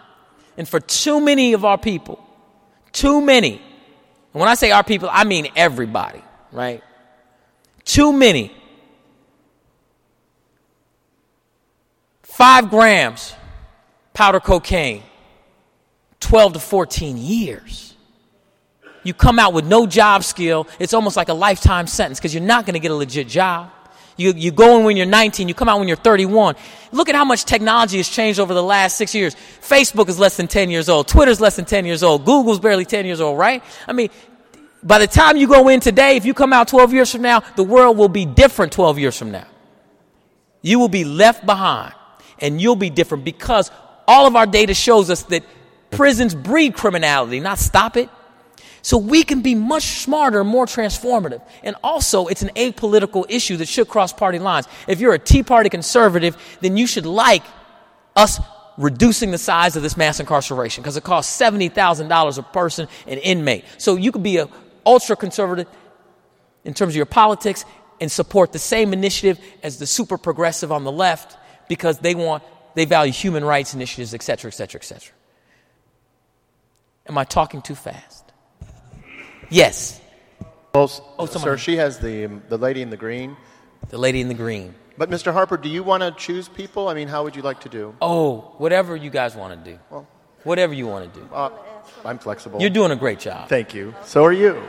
And 0.58 0.68
for 0.68 0.80
too 0.80 1.20
many 1.20 1.54
of 1.54 1.66
our 1.66 1.78
people, 1.78 2.24
too 2.92 3.22
many. 3.22 3.62
And 4.34 4.40
when 4.40 4.50
I 4.50 4.56
say 4.56 4.72
our 4.72 4.84
people, 4.84 5.10
I 5.12 5.24
mean 5.24 5.48
everybody, 5.56 6.24
right? 6.52 6.84
Too 7.86 8.14
many. 8.14 8.52
Five 12.24 12.70
grams 12.70 13.34
powder 14.14 14.40
cocaine, 14.40 15.04
12 16.20 16.54
to 16.54 16.60
14 16.60 17.18
years. 17.18 17.93
You 19.04 19.14
come 19.14 19.40
out 19.40 19.54
with 19.54 19.66
no 19.66 19.86
job 19.86 20.24
skill, 20.24 20.68
it's 20.80 20.94
almost 20.94 21.18
like 21.18 21.30
a 21.30 21.34
lifetime 21.34 21.88
sentence 21.88 22.20
because 22.20 22.34
you're 22.34 22.44
not 22.44 22.66
going 22.66 22.74
to 22.74 22.80
get 22.80 22.92
a 22.92 22.96
legit 22.96 23.28
job. 23.28 23.72
You, 24.16 24.32
you 24.34 24.52
go 24.52 24.78
in 24.78 24.86
when 24.86 24.96
you're 24.96 25.08
19, 25.08 25.48
you 25.48 25.54
come 25.54 25.68
out 25.68 25.80
when 25.80 25.88
you're 25.88 25.98
31. 25.98 26.56
Look 26.92 27.10
at 27.10 27.16
how 27.16 27.26
much 27.26 27.46
technology 27.46 27.98
has 27.98 28.08
changed 28.08 28.40
over 28.40 28.54
the 28.54 28.64
last 28.64 28.96
six 28.96 29.16
years. 29.16 29.36
Facebook 29.62 30.08
is 30.08 30.20
less 30.20 30.38
than 30.38 30.48
10 30.48 30.70
years 30.70 30.88
old. 30.88 31.08
Twitter's 31.08 31.42
less 31.42 31.56
than 31.56 31.66
10 31.66 31.86
years 31.86 32.04
old. 32.04 32.24
Google's 32.24 32.60
barely 32.60 32.86
10 32.86 33.06
years 33.06 33.20
old, 33.20 33.40
right? 33.40 33.64
I 33.88 33.94
mean, 33.94 34.10
by 34.84 35.00
the 35.00 35.08
time 35.08 35.38
you 35.38 35.48
go 35.48 35.68
in 35.70 35.80
today, 35.80 36.16
if 36.16 36.26
you 36.26 36.34
come 36.34 36.54
out 36.54 36.68
12 36.68 36.94
years 36.94 37.12
from 37.12 37.24
now, 37.24 37.42
the 37.56 37.64
world 37.64 37.98
will 37.98 38.10
be 38.10 38.26
different 38.26 38.72
12 38.72 39.00
years 39.00 39.18
from 39.18 39.32
now. 39.32 39.48
You 40.62 40.80
will 40.80 40.90
be 40.90 41.06
left 41.06 41.46
behind 41.46 41.94
and 42.40 42.62
you'll 42.62 42.76
be 42.76 42.90
different 42.90 43.24
because 43.24 43.72
all 44.08 44.28
of 44.28 44.36
our 44.36 44.46
data 44.46 44.74
shows 44.74 45.10
us 45.10 45.24
that 45.24 45.44
Prisons 45.94 46.34
breed 46.34 46.74
criminality, 46.74 47.40
not 47.40 47.60
stop 47.60 47.98
it. 47.98 48.10
So 48.84 48.98
we 48.98 49.24
can 49.24 49.42
be 49.42 49.56
much 49.56 50.02
smarter, 50.04 50.44
more 50.44 50.66
transformative. 50.66 51.42
And 51.64 51.76
also, 51.84 52.28
it's 52.28 52.42
an 52.42 52.50
apolitical 52.50 53.26
issue 53.30 53.58
that 53.58 53.68
should 53.68 53.88
cross 53.88 54.14
party 54.14 54.40
lines. 54.40 54.68
If 54.88 55.00
you're 55.00 55.14
a 55.14 55.20
Tea 55.20 55.42
Party 55.42 55.70
conservative, 55.70 56.38
then 56.60 56.78
you 56.78 56.86
should 56.86 57.06
like 57.06 57.44
us 58.16 58.40
reducing 58.78 59.32
the 59.32 59.38
size 59.38 59.76
of 59.76 59.84
this 59.84 59.96
mass 59.96 60.20
incarceration 60.20 60.84
because 60.84 60.98
it 60.98 61.04
costs 61.04 61.40
$70,000 61.40 62.38
a 62.38 62.44
person, 62.44 62.88
an 63.08 63.18
inmate. 63.20 63.64
So 63.78 63.96
you 63.96 64.12
could 64.12 64.24
be 64.24 64.38
a 64.38 64.50
ultra 64.86 65.16
conservative 65.16 65.68
in 66.66 66.74
terms 66.74 66.92
of 66.92 66.98
your 66.98 67.06
politics 67.06 67.66
and 68.02 68.12
support 68.12 68.52
the 68.52 68.60
same 68.60 68.92
initiative 68.92 69.40
as 69.64 69.80
the 69.80 69.88
super 69.88 70.18
progressive 70.18 70.72
on 70.72 70.84
the 70.84 70.92
left 70.92 71.38
because 71.70 72.00
they 72.00 72.16
want 72.16 72.44
they 72.76 72.86
value 72.86 73.14
human 73.14 73.46
rights 73.46 73.74
initiatives, 73.74 74.14
et 74.14 74.24
cetera, 74.24 74.50
et 74.50 74.56
cetera, 74.56 74.80
et 74.82 74.84
cetera. 74.84 75.14
Am 77.08 77.18
I 77.18 77.24
talking 77.24 77.62
too 77.62 77.76
fast? 77.76 78.23
Yes. 79.54 80.02
Well, 80.74 80.90
Oh, 81.20 81.26
sir, 81.28 81.34
somebody- 81.34 81.62
she 81.62 81.76
has 81.78 82.00
the 82.00 82.26
um, 82.26 82.42
the 82.50 82.58
lady 82.58 82.82
in 82.82 82.90
the 82.90 82.98
green. 82.98 83.38
The 83.90 83.98
lady 84.00 84.20
in 84.20 84.28
the 84.28 84.34
green. 84.34 84.74
But 84.98 85.10
Mr. 85.12 85.32
Harper, 85.32 85.58
do 85.58 85.70
you 85.70 85.84
want 85.84 86.02
to 86.02 86.12
choose 86.12 86.48
people? 86.50 86.88
I 86.88 86.94
mean, 86.96 87.08
how 87.08 87.24
would 87.24 87.36
you 87.36 87.44
like 87.44 87.60
to 87.62 87.70
do? 87.70 87.94
Oh, 88.02 88.56
whatever 88.58 88.96
you 88.96 89.10
guys 89.12 89.36
want 89.36 89.54
to 89.64 89.72
do. 89.72 89.80
Well- 89.90 90.08
Whatever 90.44 90.74
you 90.74 90.88
want 90.88 91.14
to 91.14 91.20
do. 91.22 91.26
Uh, 91.34 91.52
I'm 92.04 92.20
flexible. 92.20 92.60
You're 92.60 92.70
doing 92.70 92.92
a 92.92 92.98
great 92.98 93.18
job. 93.20 93.48
Thank 93.48 93.74
you. 93.74 93.94
So 94.04 94.26
are 94.26 94.34
you. 94.34 94.62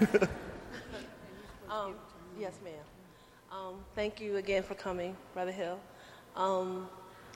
Um, 1.70 1.94
yes, 2.38 2.54
ma'am. 2.64 2.72
Um, 3.52 3.74
thank 3.94 4.20
you 4.20 4.36
again 4.38 4.62
for 4.62 4.74
coming, 4.74 5.14
Brother 5.34 5.52
Hill. 5.52 5.78
Um, 6.36 6.88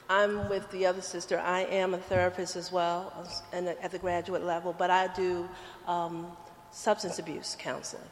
I'm 0.08 0.48
with 0.48 0.70
the 0.70 0.86
other 0.86 1.02
sister. 1.02 1.38
I 1.38 1.60
am 1.64 1.92
a 1.94 1.98
therapist 1.98 2.56
as 2.56 2.72
well 2.72 3.12
and 3.52 3.68
at 3.68 3.90
the 3.90 3.98
graduate 3.98 4.44
level, 4.44 4.74
but 4.76 4.90
I 4.90 5.08
do 5.14 5.46
um, 5.86 6.26
substance 6.74 7.18
abuse 7.18 7.56
counseling. 7.58 8.02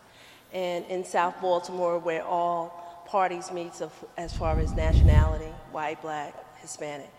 And 0.52 0.84
in 0.86 1.04
South 1.04 1.40
Baltimore, 1.40 1.98
where 1.98 2.24
all 2.24 3.04
parties 3.06 3.50
meet 3.50 3.72
as 4.16 4.36
far 4.36 4.58
as 4.58 4.72
nationality, 4.72 5.52
white, 5.72 6.00
black, 6.00 6.34
Hispanic. 6.60 7.10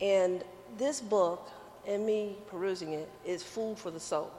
And 0.00 0.44
this 0.76 1.00
book, 1.00 1.48
and 1.86 2.04
me 2.04 2.36
perusing 2.48 2.92
it, 2.92 3.08
is 3.24 3.42
food 3.42 3.78
for 3.78 3.90
the 3.90 4.00
soul. 4.00 4.30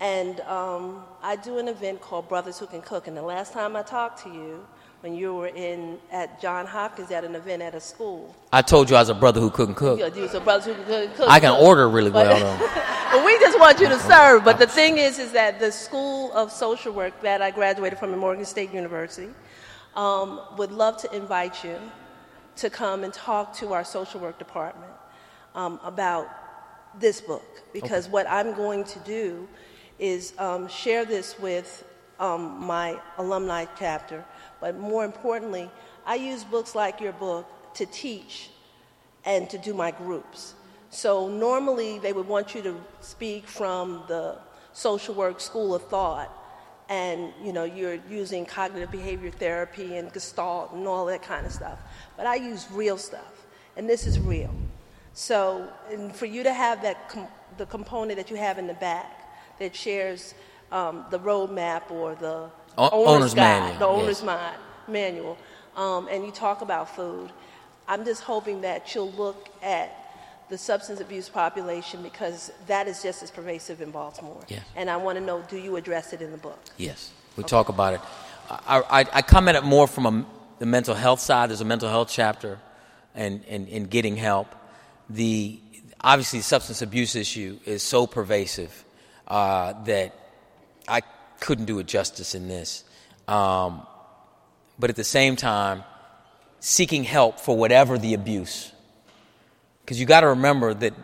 And 0.00 0.40
um, 0.42 1.04
I 1.22 1.36
do 1.36 1.58
an 1.58 1.68
event 1.68 2.00
called 2.00 2.28
Brothers 2.28 2.58
Who 2.58 2.66
Can 2.66 2.82
Cook. 2.82 3.08
And 3.08 3.16
the 3.16 3.22
last 3.22 3.52
time 3.52 3.74
I 3.74 3.82
talked 3.82 4.22
to 4.24 4.28
you, 4.28 4.66
when 5.00 5.14
you 5.14 5.34
were 5.34 5.46
in 5.48 5.98
at 6.10 6.40
John 6.40 6.66
Hopkins 6.66 7.10
at 7.10 7.24
an 7.24 7.34
event 7.34 7.62
at 7.62 7.74
a 7.74 7.80
school, 7.80 8.34
I 8.52 8.62
told 8.62 8.90
you 8.90 8.96
I 8.96 9.00
was 9.00 9.08
a 9.08 9.14
brother 9.14 9.40
who 9.40 9.50
couldn't 9.50 9.76
cook. 9.76 9.98
you 9.98 10.08
know, 10.08 10.14
you- 10.14 10.28
so 10.28 10.40
Brothers 10.40 10.66
Who 10.66 10.74
Can 10.84 11.08
Cook. 11.14 11.28
I 11.28 11.38
can 11.40 11.52
cook. 11.52 11.62
order 11.62 11.88
really 11.88 12.10
But- 12.10 12.26
well, 12.26 12.58
though. 12.58 12.66
but 13.12 13.24
we 13.24 13.38
just 13.38 13.58
want 13.58 13.80
you 13.80 13.88
to 13.88 13.98
serve. 14.00 14.44
But 14.44 14.58
the 14.58 14.66
thing 14.66 14.98
is, 14.98 15.18
is 15.18 15.32
that 15.32 15.60
the 15.60 15.70
School 15.70 16.32
of 16.32 16.50
Social 16.50 16.92
Work 16.92 17.20
that 17.22 17.40
I 17.42 17.50
graduated 17.50 17.98
from 17.98 18.12
at 18.12 18.18
Morgan 18.18 18.44
State 18.44 18.72
University 18.72 19.30
um, 19.94 20.40
would 20.56 20.72
love 20.72 20.96
to 20.98 21.14
invite 21.14 21.64
you 21.64 21.76
to 22.56 22.68
come 22.68 23.04
and 23.04 23.12
talk 23.14 23.54
to 23.54 23.72
our 23.72 23.84
social 23.84 24.20
work 24.20 24.38
department 24.38 24.92
um, 25.54 25.78
about 25.84 26.28
this 26.98 27.20
book 27.20 27.44
because 27.72 28.08
what 28.08 28.28
I'm 28.28 28.54
going 28.54 28.82
to 28.84 28.98
do 29.00 29.46
is 29.98 30.32
um, 30.38 30.68
share 30.68 31.04
this 31.04 31.38
with 31.38 31.84
um, 32.18 32.60
my 32.60 32.98
alumni 33.18 33.66
chapter, 33.78 34.24
but 34.60 34.78
more 34.78 35.04
importantly, 35.04 35.70
I 36.06 36.16
use 36.16 36.44
books 36.44 36.74
like 36.74 37.00
your 37.00 37.12
book 37.12 37.46
to 37.74 37.86
teach 37.86 38.50
and 39.24 39.48
to 39.50 39.58
do 39.58 39.74
my 39.74 39.90
groups. 39.90 40.54
So 40.90 41.28
normally 41.28 41.98
they 41.98 42.12
would 42.12 42.26
want 42.26 42.54
you 42.54 42.62
to 42.62 42.80
speak 43.00 43.46
from 43.46 44.02
the 44.08 44.38
social 44.72 45.14
work 45.14 45.40
school 45.40 45.74
of 45.74 45.82
thought 45.88 46.34
and 46.88 47.32
you 47.42 47.52
know 47.52 47.64
you're 47.64 47.98
using 48.08 48.46
cognitive 48.46 48.90
behavior 48.90 49.30
therapy 49.30 49.96
and 49.96 50.10
gestalt 50.12 50.72
and 50.72 50.86
all 50.86 51.04
that 51.06 51.22
kind 51.22 51.44
of 51.44 51.52
stuff. 51.52 51.78
But 52.16 52.26
I 52.26 52.36
use 52.36 52.66
real 52.72 52.96
stuff 52.96 53.46
and 53.76 53.88
this 53.88 54.06
is 54.06 54.18
real. 54.18 54.54
So 55.12 55.68
and 55.90 56.14
for 56.14 56.26
you 56.26 56.42
to 56.42 56.52
have 56.52 56.82
that 56.82 57.08
com- 57.08 57.28
the 57.58 57.66
component 57.66 58.16
that 58.16 58.30
you 58.30 58.36
have 58.36 58.58
in 58.58 58.66
the 58.66 58.74
back 58.74 59.58
that 59.58 59.74
shares 59.74 60.34
um, 60.72 61.04
the 61.10 61.18
roadmap 61.18 61.90
or 61.90 62.14
the 62.14 62.50
O- 62.76 62.90
owner's, 62.90 63.08
owner's 63.08 63.34
guide, 63.34 63.60
manual, 63.60 63.78
the 63.78 63.86
owner's 63.86 64.22
yes. 64.22 64.24
ma- 64.24 64.92
manual, 64.92 65.38
um, 65.76 66.08
and 66.10 66.24
you 66.24 66.30
talk 66.30 66.62
about 66.62 66.94
food. 66.94 67.30
I'm 67.86 68.04
just 68.04 68.22
hoping 68.22 68.60
that 68.62 68.94
you'll 68.94 69.12
look 69.12 69.48
at 69.62 69.94
the 70.48 70.58
substance 70.58 71.00
abuse 71.00 71.28
population 71.28 72.02
because 72.02 72.50
that 72.66 72.88
is 72.88 73.02
just 73.02 73.22
as 73.22 73.30
pervasive 73.30 73.80
in 73.80 73.90
Baltimore. 73.90 74.42
Yes. 74.48 74.62
And 74.76 74.88
I 74.88 74.96
want 74.96 75.18
to 75.18 75.24
know, 75.24 75.42
do 75.48 75.56
you 75.56 75.76
address 75.76 76.12
it 76.12 76.22
in 76.22 76.30
the 76.30 76.38
book? 76.38 76.58
Yes, 76.76 77.12
we 77.36 77.44
talk 77.44 77.68
about 77.68 77.94
it. 77.94 78.00
I, 78.50 78.82
I, 78.90 79.06
I 79.12 79.22
come 79.22 79.48
at 79.48 79.56
it 79.56 79.64
more 79.64 79.86
from 79.86 80.06
a, 80.06 80.26
the 80.58 80.66
mental 80.66 80.94
health 80.94 81.20
side. 81.20 81.50
There's 81.50 81.60
a 81.60 81.66
mental 81.66 81.88
health 81.88 82.08
chapter, 82.10 82.58
and, 83.14 83.44
and, 83.48 83.68
and 83.68 83.90
getting 83.90 84.16
help. 84.16 84.54
The 85.10 85.60
obviously 86.00 86.38
the 86.38 86.44
substance 86.44 86.82
abuse 86.82 87.16
issue 87.16 87.58
is 87.64 87.82
so 87.82 88.06
pervasive 88.06 88.84
uh, 89.26 89.74
that 89.84 90.14
I 90.86 91.02
couldn't 91.40 91.66
do 91.66 91.78
it 91.78 91.86
justice 91.86 92.34
in 92.34 92.48
this. 92.48 92.84
Um, 93.26 93.86
but 94.78 94.90
at 94.90 94.96
the 94.96 95.04
same 95.04 95.36
time, 95.36 95.84
seeking 96.60 97.04
help 97.04 97.40
for 97.40 97.56
whatever 97.56 97.98
the 97.98 98.14
abuse. 98.14 98.72
Because 99.80 100.00
you 100.00 100.06
got 100.06 100.20
to 100.20 100.28
remember 100.28 100.74
that 100.74 100.94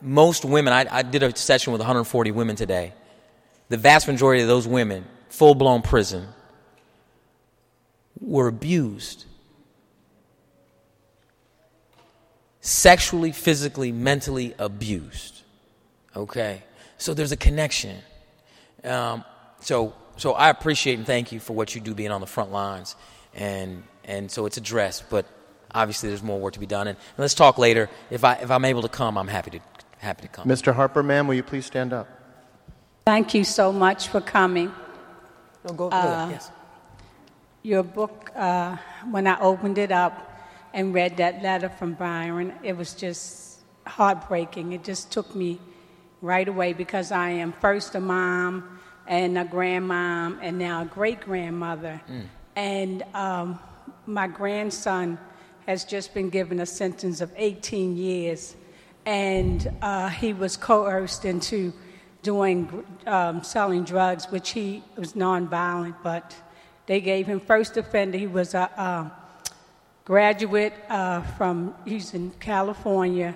most 0.00 0.44
women, 0.44 0.72
I, 0.72 0.86
I 0.90 1.02
did 1.02 1.22
a 1.22 1.34
session 1.36 1.72
with 1.72 1.80
140 1.80 2.30
women 2.32 2.56
today. 2.56 2.92
The 3.68 3.76
vast 3.76 4.06
majority 4.06 4.42
of 4.42 4.48
those 4.48 4.68
women, 4.68 5.04
full 5.30 5.54
blown 5.54 5.82
prison, 5.82 6.28
were 8.20 8.48
abused. 8.48 9.24
Sexually, 12.60 13.32
physically, 13.32 13.92
mentally 13.92 14.54
abused. 14.58 15.42
Okay? 16.14 16.62
So 16.98 17.14
there's 17.14 17.32
a 17.32 17.36
connection. 17.36 17.96
Um, 18.82 19.24
so, 19.64 19.94
so 20.16 20.32
I 20.32 20.50
appreciate 20.50 20.98
and 20.98 21.06
thank 21.06 21.32
you 21.32 21.40
for 21.40 21.54
what 21.54 21.74
you 21.74 21.80
do 21.80 21.94
being 21.94 22.10
on 22.10 22.20
the 22.20 22.26
front 22.26 22.52
lines. 22.52 22.96
And, 23.34 23.82
and 24.04 24.30
so 24.30 24.46
it's 24.46 24.58
addressed, 24.58 25.08
but 25.08 25.26
obviously 25.74 26.10
there's 26.10 26.22
more 26.22 26.38
work 26.38 26.52
to 26.54 26.60
be 26.60 26.66
done. 26.66 26.86
And, 26.86 26.98
let's 27.16 27.34
talk 27.34 27.56
later. 27.56 27.88
If, 28.10 28.24
I, 28.24 28.34
if 28.34 28.50
I'm 28.50 28.64
able 28.64 28.82
to 28.82 28.88
come, 28.88 29.16
I'm 29.16 29.28
happy 29.28 29.50
to, 29.52 29.60
happy 29.98 30.22
to 30.22 30.28
come. 30.28 30.46
Mr. 30.46 30.74
Harper, 30.74 31.02
ma'am, 31.02 31.26
will 31.26 31.34
you 31.34 31.42
please 31.42 31.64
stand 31.64 31.92
up? 31.92 32.08
Thank 33.06 33.34
you 33.34 33.44
so 33.44 33.72
much 33.72 34.08
for 34.08 34.20
coming. 34.20 34.72
No, 35.66 35.74
go, 35.74 35.88
go 35.88 35.96
Uh, 35.96 36.28
yes. 36.30 36.50
Your 37.62 37.82
book, 37.82 38.30
uh, 38.36 38.76
when 39.10 39.26
I 39.26 39.40
opened 39.40 39.78
it 39.78 39.90
up 39.90 40.30
and 40.74 40.92
read 40.92 41.16
that 41.16 41.42
letter 41.42 41.70
from 41.70 41.94
Byron, 41.94 42.52
it 42.62 42.76
was 42.76 42.92
just 42.92 43.60
heartbreaking. 43.86 44.72
It 44.72 44.84
just 44.84 45.10
took 45.10 45.34
me 45.34 45.58
right 46.20 46.46
away 46.46 46.74
because 46.74 47.10
I 47.10 47.30
am 47.30 47.52
first 47.52 47.94
a 47.94 48.00
mom 48.00 48.73
and 49.06 49.36
a 49.38 49.44
grandmom 49.44 50.38
and 50.42 50.58
now 50.58 50.82
a 50.82 50.84
great 50.86 51.20
grandmother. 51.20 52.00
And 52.56 53.02
um, 53.14 53.58
my 54.06 54.26
grandson 54.26 55.18
has 55.66 55.84
just 55.84 56.14
been 56.14 56.30
given 56.30 56.60
a 56.60 56.66
sentence 56.66 57.20
of 57.20 57.32
18 57.36 57.96
years, 57.96 58.54
and 59.06 59.70
uh, 59.82 60.08
he 60.08 60.32
was 60.32 60.56
coerced 60.56 61.24
into 61.24 61.72
doing 62.22 62.84
um, 63.06 63.42
selling 63.42 63.84
drugs, 63.84 64.26
which 64.30 64.50
he 64.50 64.82
was 64.96 65.14
nonviolent, 65.14 65.96
but 66.02 66.34
they 66.86 67.00
gave 67.00 67.26
him 67.26 67.40
first 67.40 67.76
offender. 67.76 68.16
He 68.18 68.26
was 68.26 68.54
a, 68.54 68.70
um 68.82 69.12
graduate 70.04 70.74
uh, 70.88 71.22
from 71.22 71.74
he's 71.84 72.14
in 72.14 72.30
California, 72.32 73.34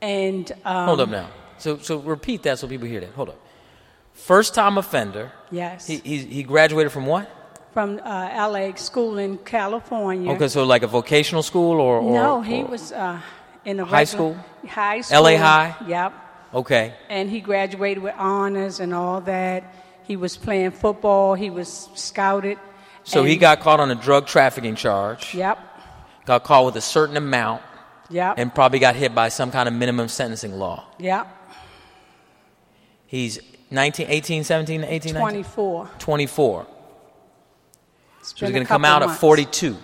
and 0.00 0.50
um, 0.64 0.86
Hold 0.86 1.00
up 1.00 1.08
now. 1.08 1.30
So, 1.58 1.78
so 1.78 1.98
repeat 1.98 2.42
that 2.44 2.58
so 2.58 2.68
people 2.68 2.88
hear 2.88 3.00
that. 3.00 3.10
Hold 3.10 3.30
up. 3.30 3.47
First 4.18 4.54
time 4.54 4.76
offender. 4.78 5.32
Yes, 5.50 5.86
He, 5.86 5.96
he, 5.98 6.18
he 6.18 6.42
graduated 6.42 6.92
from 6.92 7.06
what? 7.06 7.30
from 7.72 8.00
uh, 8.04 8.28
L.A. 8.32 8.74
school 8.76 9.18
in 9.18 9.38
California. 9.38 10.32
Okay, 10.32 10.48
so 10.48 10.64
like 10.64 10.82
a 10.82 10.86
vocational 10.88 11.42
school 11.42 11.80
or? 11.80 12.00
or 12.00 12.12
no, 12.12 12.42
he 12.42 12.62
or- 12.62 12.66
was 12.66 12.92
uh, 12.92 13.20
in 13.64 13.78
a 13.78 13.84
High 13.84 14.04
school? 14.04 14.36
High 14.66 15.02
school. 15.02 15.22
LA 15.22 15.36
High? 15.36 15.76
Yep. 15.86 16.12
Okay. 16.54 16.94
And 17.08 17.30
he 17.30 17.40
graduated 17.40 18.02
with 18.02 18.14
honors 18.18 18.80
and 18.80 18.92
all 18.92 19.20
that. 19.22 19.72
He 20.02 20.16
was 20.16 20.36
playing 20.36 20.72
football. 20.72 21.34
He 21.34 21.50
was 21.50 21.88
scouted. 21.94 22.58
So 23.04 23.22
he 23.22 23.36
got 23.36 23.60
caught 23.60 23.80
on 23.80 23.90
a 23.90 23.94
drug 23.94 24.26
trafficking 24.26 24.74
charge. 24.74 25.34
Yep. 25.34 25.58
Got 26.26 26.42
caught 26.44 26.64
with 26.66 26.76
a 26.76 26.80
certain 26.82 27.16
amount 27.16 27.62
Yep. 28.10 28.34
and 28.38 28.52
probably 28.54 28.78
got 28.80 28.96
hit 28.96 29.14
by 29.14 29.28
some 29.28 29.50
kind 29.52 29.68
of 29.68 29.74
minimum 29.74 30.08
sentencing 30.08 30.52
law. 30.58 30.84
Yep. 30.98 31.28
He's 33.06 33.38
19, 33.70 34.06
18, 34.08 34.44
17, 34.44 34.84
18, 34.84 35.14
19? 35.14 35.20
24. 35.20 35.90
24. 35.98 36.66
It's 38.20 38.30
So 38.30 38.46
he's 38.46 38.52
going 38.52 38.64
to 38.64 38.68
come 38.68 38.84
out 38.84 39.02
at 39.02 39.18
42. 39.18 39.76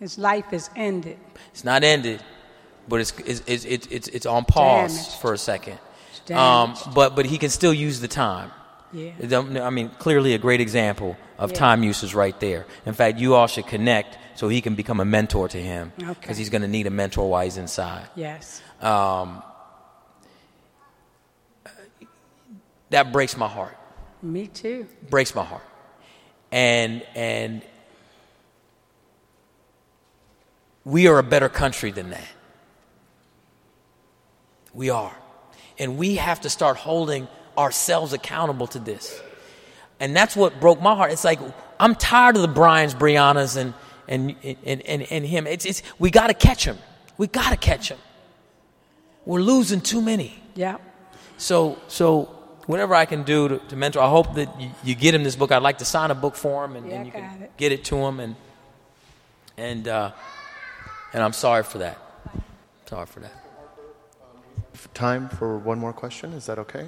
His 0.00 0.18
life 0.18 0.52
is 0.52 0.68
ended. 0.76 1.18
It's 1.52 1.64
not 1.64 1.84
ended, 1.84 2.22
but 2.88 3.00
it's 3.00 3.12
it's 3.20 3.42
it's 3.46 3.64
it's, 3.64 4.08
it's, 4.08 4.26
on 4.26 4.44
pause 4.44 4.92
Damaged. 4.94 5.20
for 5.20 5.32
a 5.32 5.38
second. 5.38 5.78
Um, 6.30 6.74
but 6.94 7.14
but 7.14 7.26
he 7.26 7.38
can 7.38 7.48
still 7.50 7.72
use 7.72 8.00
the 8.00 8.08
time. 8.08 8.50
Yeah. 8.92 9.12
I 9.64 9.70
mean, 9.70 9.88
clearly 9.98 10.34
a 10.34 10.38
great 10.38 10.60
example 10.60 11.16
of 11.38 11.50
Yeah. 11.50 11.56
time 11.58 11.82
usage 11.82 12.14
right 12.14 12.38
there. 12.40 12.66
In 12.86 12.94
fact, 12.94 13.18
you 13.18 13.34
all 13.34 13.46
should 13.46 13.66
connect 13.66 14.18
so 14.36 14.48
he 14.48 14.60
can 14.60 14.74
become 14.74 15.00
a 15.00 15.04
mentor 15.04 15.48
to 15.48 15.58
him 15.58 15.92
Okay. 16.00 16.12
because 16.20 16.36
he's 16.36 16.50
going 16.50 16.62
to 16.62 16.68
need 16.68 16.86
a 16.86 16.90
mentor 16.90 17.28
while 17.28 17.44
he's 17.44 17.56
inside. 17.56 18.06
Yes. 18.14 18.62
Um, 18.80 19.42
that 22.94 23.10
breaks 23.10 23.36
my 23.36 23.48
heart. 23.48 23.76
Me 24.22 24.46
too. 24.46 24.86
Breaks 25.10 25.34
my 25.34 25.44
heart. 25.44 25.64
And 26.52 27.02
and 27.16 27.62
we 30.84 31.08
are 31.08 31.18
a 31.18 31.24
better 31.24 31.48
country 31.48 31.90
than 31.90 32.10
that. 32.10 32.28
We 34.72 34.90
are. 34.90 35.14
And 35.76 35.98
we 35.98 36.16
have 36.16 36.42
to 36.42 36.50
start 36.50 36.76
holding 36.76 37.26
ourselves 37.58 38.12
accountable 38.12 38.68
to 38.68 38.78
this. 38.78 39.20
And 39.98 40.14
that's 40.14 40.36
what 40.36 40.60
broke 40.60 40.80
my 40.80 40.94
heart. 40.94 41.10
It's 41.10 41.24
like 41.24 41.40
I'm 41.80 41.96
tired 41.96 42.36
of 42.36 42.42
the 42.42 42.48
Brian's, 42.48 42.94
Briannas, 42.94 43.56
and 43.56 43.74
and 44.06 44.36
and 44.64 44.82
and, 44.82 45.02
and 45.02 45.26
him. 45.26 45.48
It's 45.48 45.66
it's 45.66 45.82
we 45.98 46.12
got 46.12 46.28
to 46.28 46.34
catch 46.34 46.64
him. 46.64 46.78
We 47.18 47.26
got 47.26 47.50
to 47.50 47.56
catch 47.56 47.88
him. 47.88 47.98
We're 49.24 49.42
losing 49.42 49.80
too 49.80 50.00
many. 50.00 50.40
Yeah. 50.54 50.78
So 51.38 51.80
so 51.88 52.43
whatever 52.66 52.94
I 52.94 53.04
can 53.04 53.22
do 53.22 53.48
to, 53.48 53.58
to 53.58 53.76
mentor, 53.76 54.00
I 54.00 54.08
hope 54.08 54.34
that 54.34 54.60
you, 54.60 54.70
you 54.82 54.94
get 54.94 55.14
him 55.14 55.22
this 55.24 55.36
book. 55.36 55.52
I'd 55.52 55.62
like 55.62 55.78
to 55.78 55.84
sign 55.84 56.10
a 56.10 56.14
book 56.14 56.34
for 56.36 56.64
him, 56.64 56.76
and, 56.76 56.86
Yeah, 56.88 56.94
and 56.96 57.06
you 57.06 57.12
can 57.12 57.42
it. 57.42 57.56
get 57.56 57.72
it 57.72 57.84
to 57.84 57.96
him. 57.96 58.20
And 58.20 58.36
and 59.56 59.86
uh, 59.88 60.10
and 61.12 61.22
I'm 61.22 61.32
sorry 61.32 61.62
for 61.62 61.78
that. 61.78 61.98
Sorry 62.86 63.06
for 63.06 63.20
that. 63.20 63.32
Time 64.92 65.28
for 65.28 65.58
one 65.58 65.78
more 65.78 65.92
question. 65.92 66.32
Is 66.32 66.46
that 66.46 66.58
okay? 66.58 66.86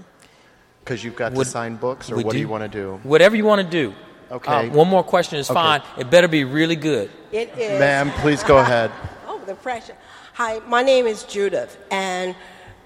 Because 0.85 1.03
you've 1.03 1.17
got 1.17 1.33
Would- 1.33 1.45
to 1.45 1.51
sign 1.51 1.77
books, 1.77 2.11
or 2.11 2.17
what 2.17 2.27
do 2.27 2.31
do- 2.33 2.39
you 2.39 2.49
want 2.49 2.63
to 2.63 2.69
do? 2.69 3.01
Whatever 3.03 3.37
you 3.37 3.45
want 3.45 3.63
to 3.63 3.69
do. 3.69 3.95
Okay. 4.31 4.69
Uh, 4.69 4.71
one 4.75 4.89
more 4.89 5.05
question 5.05 5.39
is 5.39 5.49
Okay. 5.51 5.55
fine. 5.61 5.83
It 5.99 6.11
better 6.11 6.27
be 6.29 6.43
really 6.45 6.75
good. 6.77 7.11
It 7.31 7.57
is. 7.57 7.79
Ma'am, 7.79 8.11
please 8.23 8.43
go 8.43 8.59
ahead. 8.59 8.91
Oh, 9.29 9.41
the 9.47 9.55
pressure. 9.55 9.97
Hi, 10.35 10.61
my 10.67 10.83
name 10.83 11.07
is 11.07 11.23
Judith, 11.25 11.77
and 11.91 12.35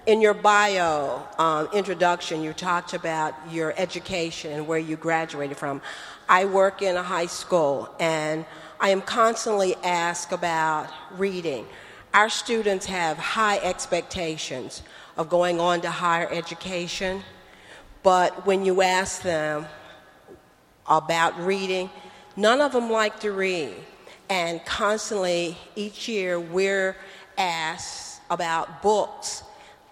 in 0.05 0.21
your 0.21 0.33
bio 0.33 1.21
um, 1.37 1.69
introduction, 1.73 2.41
you 2.41 2.53
talked 2.53 2.93
about 2.93 3.33
your 3.51 3.73
education 3.77 4.51
and 4.51 4.67
where 4.67 4.79
you 4.79 4.95
graduated 4.95 5.57
from. 5.57 5.81
I 6.27 6.45
work 6.45 6.81
in 6.81 6.95
a 6.95 7.03
high 7.03 7.27
school, 7.27 7.93
and 7.99 8.45
I 8.79 8.89
am 8.89 9.01
constantly 9.01 9.75
asked 9.83 10.31
about 10.31 10.89
reading. 11.17 11.67
Our 12.13 12.29
students 12.29 12.85
have 12.87 13.17
high 13.17 13.57
expectations 13.59 14.83
of 15.17 15.29
going 15.29 15.59
on 15.59 15.81
to 15.81 15.89
higher 15.89 16.29
education, 16.31 17.23
but 18.01 18.45
when 18.45 18.65
you 18.65 18.81
ask 18.81 19.21
them 19.21 19.67
about 20.87 21.39
reading. 21.39 21.89
None 22.35 22.61
of 22.61 22.73
them 22.73 22.91
like 22.91 23.19
to 23.21 23.31
read. 23.31 23.73
And 24.29 24.63
constantly, 24.65 25.57
each 25.75 26.07
year, 26.07 26.39
we're 26.39 26.95
asked 27.37 28.21
about 28.29 28.81
books 28.81 29.43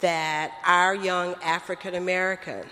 that 0.01 0.53
our 0.65 0.95
young 0.95 1.35
African 1.43 1.95
American 1.95 2.65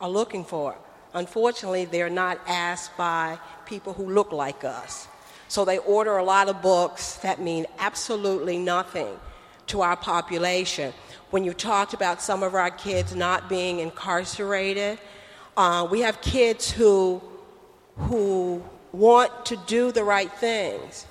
are 0.00 0.08
looking 0.10 0.44
for. 0.44 0.76
Unfortunately, 1.14 1.84
they're 1.84 2.10
not 2.10 2.38
asked 2.46 2.96
by 2.96 3.38
people 3.66 3.92
who 3.92 4.10
look 4.10 4.32
like 4.32 4.64
us. 4.64 5.08
So 5.48 5.64
they 5.64 5.78
order 5.78 6.18
a 6.18 6.24
lot 6.24 6.48
of 6.48 6.60
books 6.60 7.16
that 7.16 7.40
mean 7.40 7.66
absolutely 7.78 8.58
nothing 8.58 9.08
to 9.68 9.80
our 9.80 9.96
population. 9.96 10.92
When 11.30 11.44
you 11.44 11.52
talked 11.54 11.94
about 11.94 12.20
some 12.20 12.42
of 12.42 12.54
our 12.54 12.70
kids 12.70 13.14
not 13.14 13.48
being 13.48 13.78
incarcerated, 13.80 14.98
uh, 15.56 15.86
we 15.90 16.00
have 16.00 16.20
kids 16.20 16.70
who 16.70 17.22
who 17.96 18.62
want 18.92 19.46
to 19.46 19.56
do 19.66 19.90
the 19.90 20.04
right 20.04 20.32
things, 20.32 21.06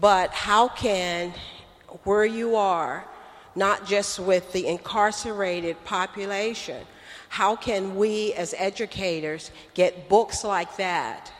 but 0.00 0.30
how 0.30 0.68
can 0.68 1.34
where 2.04 2.24
you 2.24 2.56
are, 2.56 3.04
not 3.56 3.86
just 3.86 4.20
with 4.20 4.52
the 4.52 4.66
incarcerated 4.66 5.82
population, 5.84 6.86
how 7.28 7.56
can 7.56 7.96
we 7.96 8.32
as 8.34 8.54
educators 8.56 9.50
get 9.74 10.08
books 10.08 10.44
like 10.44 10.76
that 10.76 11.32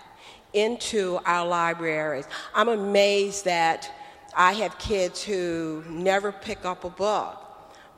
into 0.52 1.20
our 1.24 1.46
libraries? 1.46 2.26
I'm 2.54 2.68
amazed 2.68 3.44
that 3.44 3.90
I 4.36 4.54
have 4.54 4.78
kids 4.78 5.22
who 5.22 5.84
never 5.88 6.32
pick 6.32 6.64
up 6.64 6.84
a 6.84 6.90
book, 6.90 7.42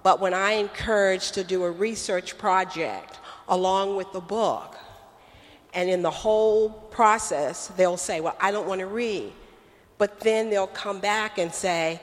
but 0.02 0.20
when 0.20 0.34
I 0.34 0.52
encourage 0.52 1.32
to 1.32 1.44
do 1.44 1.64
a 1.64 1.70
research 1.70 2.38
project 2.38 3.18
along 3.48 3.96
with 3.96 4.12
the 4.12 4.20
book, 4.20 4.76
and 5.74 5.88
in 5.88 6.02
the 6.02 6.10
whole 6.10 6.70
process, 6.70 7.68
they'll 7.68 7.96
say, 7.96 8.20
Well, 8.20 8.36
I 8.40 8.50
don't 8.50 8.66
want 8.66 8.80
to 8.80 8.86
read. 8.86 9.32
But 9.98 10.20
then 10.20 10.48
they'll 10.48 10.66
come 10.66 11.00
back 11.00 11.38
and 11.38 11.52
say, 11.52 12.00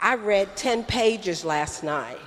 I 0.00 0.14
read 0.14 0.56
10 0.56 0.84
pages 0.84 1.44
last 1.44 1.82
night. 1.82 2.18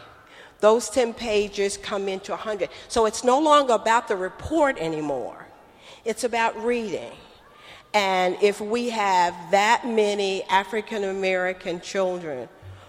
Those 0.60 0.90
10 0.90 1.14
pages 1.14 1.78
come 1.78 2.10
into 2.10 2.32
100. 2.32 2.70
So 2.88 3.06
it's 3.06 3.24
no 3.24 3.40
longer 3.40 3.74
about 3.74 4.08
the 4.08 4.16
report 4.16 4.78
anymore, 4.78 5.46
it's 6.06 6.24
about 6.24 6.62
reading. 6.64 7.12
And 7.94 8.38
if 8.42 8.62
we 8.62 8.90
have 8.90 9.34
that 9.50 9.88
many 9.88 10.44
African 10.44 11.06
American 11.06 11.82
children 11.82 12.48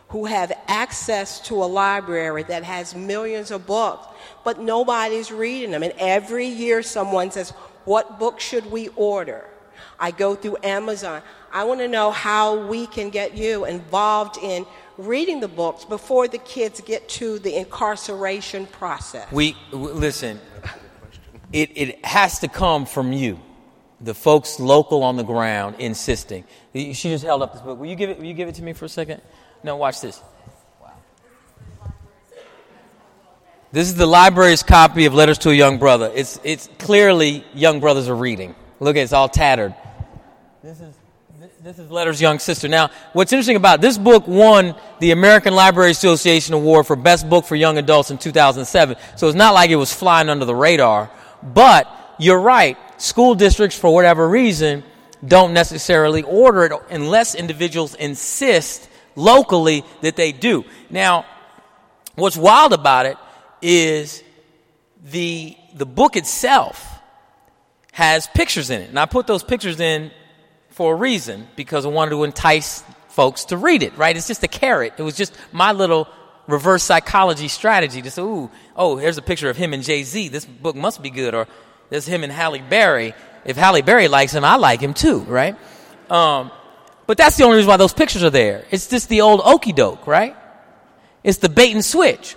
who 0.09 0.27
have 0.27 0.53
access 0.67 1.41
to 1.41 1.55
a 1.63 1.65
library 1.65 2.43
that 2.43 2.65
has 2.65 2.95
millions 2.95 3.51
of 3.51 3.67
books, 3.67 4.07
but 4.45 4.61
nobody's 4.61 5.33
reading 5.33 5.71
them, 5.71 5.83
and 5.83 5.95
every 5.99 6.47
year 6.47 6.83
someone 6.83 7.31
says, 7.31 7.51
What 7.85 8.19
book 8.19 8.41
should 8.41 8.71
we 8.71 8.89
order? 8.89 9.49
I 9.99 10.11
go 10.11 10.35
through 10.35 10.59
Amazon. 10.63 11.23
I 11.53 11.65
want 11.65 11.81
to 11.81 11.89
know 11.89 12.11
how 12.11 12.67
we 12.67 12.87
can 12.87 13.11
get 13.11 13.37
you 13.37 13.65
involved 13.65 14.39
in 14.39 14.67
reading 14.97 15.41
the 15.41 15.49
books 15.49 15.85
before 15.85 16.29
the 16.29 16.39
kids 16.39 16.81
get 16.81 17.09
to 17.09 17.39
the 17.39 17.57
incarceration 17.57 18.67
process. 18.67 19.31
We 19.33 19.57
w- 19.71 19.95
listen. 19.95 20.41
It 21.53 21.71
it 21.75 22.05
has 22.05 22.39
to 22.41 22.49
come 22.49 22.87
from 22.87 23.13
you, 23.13 23.41
the 24.01 24.15
folks 24.15 24.61
local 24.61 25.03
on 25.03 25.17
the 25.17 25.25
ground 25.25 25.77
insisting. 25.81 26.45
She 26.73 26.93
just 26.95 27.25
held 27.25 27.43
up 27.43 27.53
this 27.53 27.63
book. 27.63 27.79
Will 27.79 27.87
you 27.87 27.97
give 27.97 28.11
it? 28.11 28.19
Will 28.19 28.27
you 28.27 28.35
give 28.35 28.49
it 28.49 28.55
to 28.57 28.63
me 28.63 28.73
for 28.73 28.85
a 28.85 28.89
second? 28.89 29.21
No, 29.65 29.77
watch 29.77 30.01
this. 30.01 30.23
Wow. 30.81 30.93
This 33.73 33.89
is 33.89 33.97
the 33.97 34.07
library's 34.07 34.63
copy 34.63 35.07
of 35.07 35.15
Letters 35.15 35.39
to 35.39 35.51
a 35.51 35.55
Young 35.55 35.79
Brother. 35.79 36.13
It's 36.15 36.39
it's 36.45 36.69
clearly 36.79 37.45
young 37.53 37.81
brothers 37.81 38.09
are 38.09 38.15
reading. 38.15 38.55
Look, 38.79 38.97
at 38.97 39.03
it's 39.03 39.13
all 39.13 39.29
tattered. 39.29 39.75
This 40.63 40.81
is 40.81 40.95
this 41.63 41.79
is 41.79 41.91
Letters 41.91 42.23
Young 42.23 42.39
Sister. 42.39 42.69
Now, 42.69 42.89
what's 43.13 43.35
interesting 43.35 43.57
about 43.57 43.83
this 43.83 43.99
book 43.99 44.27
won 44.27 44.75
the 44.99 45.11
American 45.11 45.55
Library 45.55 45.91
Association 45.91 46.55
Award 46.55 46.87
for 46.87 46.97
Best 46.97 47.29
Book 47.29 47.45
for 47.45 47.55
Young 47.55 47.77
Adults 47.77 48.11
in 48.11 48.17
2007. 48.17 48.97
So 49.17 49.29
it's 49.29 49.37
not 49.37 49.53
like 49.53 49.69
it 49.69 49.77
was 49.77 49.93
flying 49.93 50.31
under 50.31 50.47
the 50.47 50.55
radar. 50.55 51.11
But 51.43 51.87
you're 52.19 52.41
right. 52.41 52.79
School 52.99 53.35
districts, 53.35 53.79
for 53.79 53.93
whatever 53.93 54.27
reason, 54.27 54.85
don't 55.27 55.53
necessarily 55.53 56.23
order 56.23 56.65
it 56.65 56.73
unless 56.89 57.35
individuals 57.35 57.95
insist 57.95 58.89
locally 59.15 59.85
that 60.01 60.17
they 60.17 60.33
do. 60.33 60.65
Now, 60.89 61.27
what's 62.15 62.39
wild 62.39 62.73
about 62.73 63.05
it 63.05 63.19
is 63.61 64.25
the 65.05 65.59
the 65.75 65.87
book 65.87 66.17
itself 66.17 67.01
has 67.93 68.27
pictures 68.29 68.71
in 68.71 68.81
it. 68.81 68.89
And 68.89 68.99
I 68.99 69.05
put 69.05 69.27
those 69.27 69.43
pictures 69.43 69.79
in 69.79 70.11
for 70.71 70.95
a 70.95 70.97
reason 70.97 71.49
because 71.57 71.85
I 71.85 71.89
wanted 71.89 72.11
to 72.11 72.25
entice 72.25 72.83
folks 73.09 73.47
to 73.47 73.57
read 73.57 73.83
it, 73.83 73.97
right? 73.99 74.17
It's 74.17 74.27
just 74.27 74.43
a 74.43 74.49
carrot. 74.49 74.95
It 74.99 75.03
was 75.03 75.17
just 75.17 75.37
my 75.53 75.73
little 75.73 76.09
reverse 76.47 76.83
psychology 76.83 77.49
strategy 77.49 78.03
to 78.03 78.11
say, 78.11 78.23
ooh, 78.23 78.51
oh, 78.77 78.97
here's 78.97 79.19
a 79.19 79.23
picture 79.23 79.51
of 79.51 79.57
him 79.57 79.73
and 79.73 79.83
Jay 79.83 80.03
Z. 80.03 80.29
This 80.29 80.45
book 80.45 80.77
must 80.77 81.03
be 81.03 81.11
good. 81.11 81.35
Or 81.35 81.47
there's 81.91 82.07
him 82.07 82.25
and 82.25 82.33
Halle 82.33 82.61
Berry. 82.61 83.15
If 83.45 83.57
Halle 83.57 83.83
Berry 83.83 84.09
likes 84.09 84.33
him, 84.33 84.45
I 84.45 84.57
like 84.57 84.81
him 84.81 84.95
too, 84.95 85.21
right? 85.21 85.57
Um, 86.11 86.51
but 87.07 87.17
that's 87.19 87.37
the 87.37 87.45
only 87.45 87.57
reason 87.57 87.69
why 87.69 87.77
those 87.77 87.93
pictures 87.93 88.23
are 88.23 88.31
there. 88.31 88.65
It's 88.71 88.87
just 88.87 89.09
the 89.09 89.23
old 89.23 89.41
okey 89.45 89.73
doke, 89.73 90.07
right? 90.07 90.37
It's 91.25 91.39
the 91.39 91.49
bait 91.49 91.73
and 91.73 91.85
switch. 91.85 92.37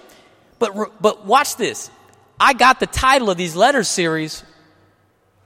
But, 0.59 1.01
but 1.01 1.25
watch 1.25 1.55
this. 1.57 1.91
I 2.39 2.53
got 2.53 2.79
the 2.79 2.87
title 2.87 3.29
of 3.29 3.37
these 3.37 3.55
letters 3.55 3.87
series 3.87 4.43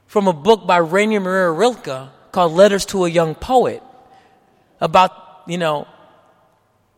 from 0.05 0.27
a 0.27 0.33
book 0.33 0.65
by 0.65 0.77
Rainer 0.77 1.19
Maria 1.19 1.51
Rilke 1.51 2.09
called 2.37 2.53
Letters 2.53 2.85
to 2.85 3.05
a 3.05 3.09
Young 3.09 3.33
Poet 3.33 3.81
about, 4.79 5.11
you 5.47 5.57
know, 5.57 5.87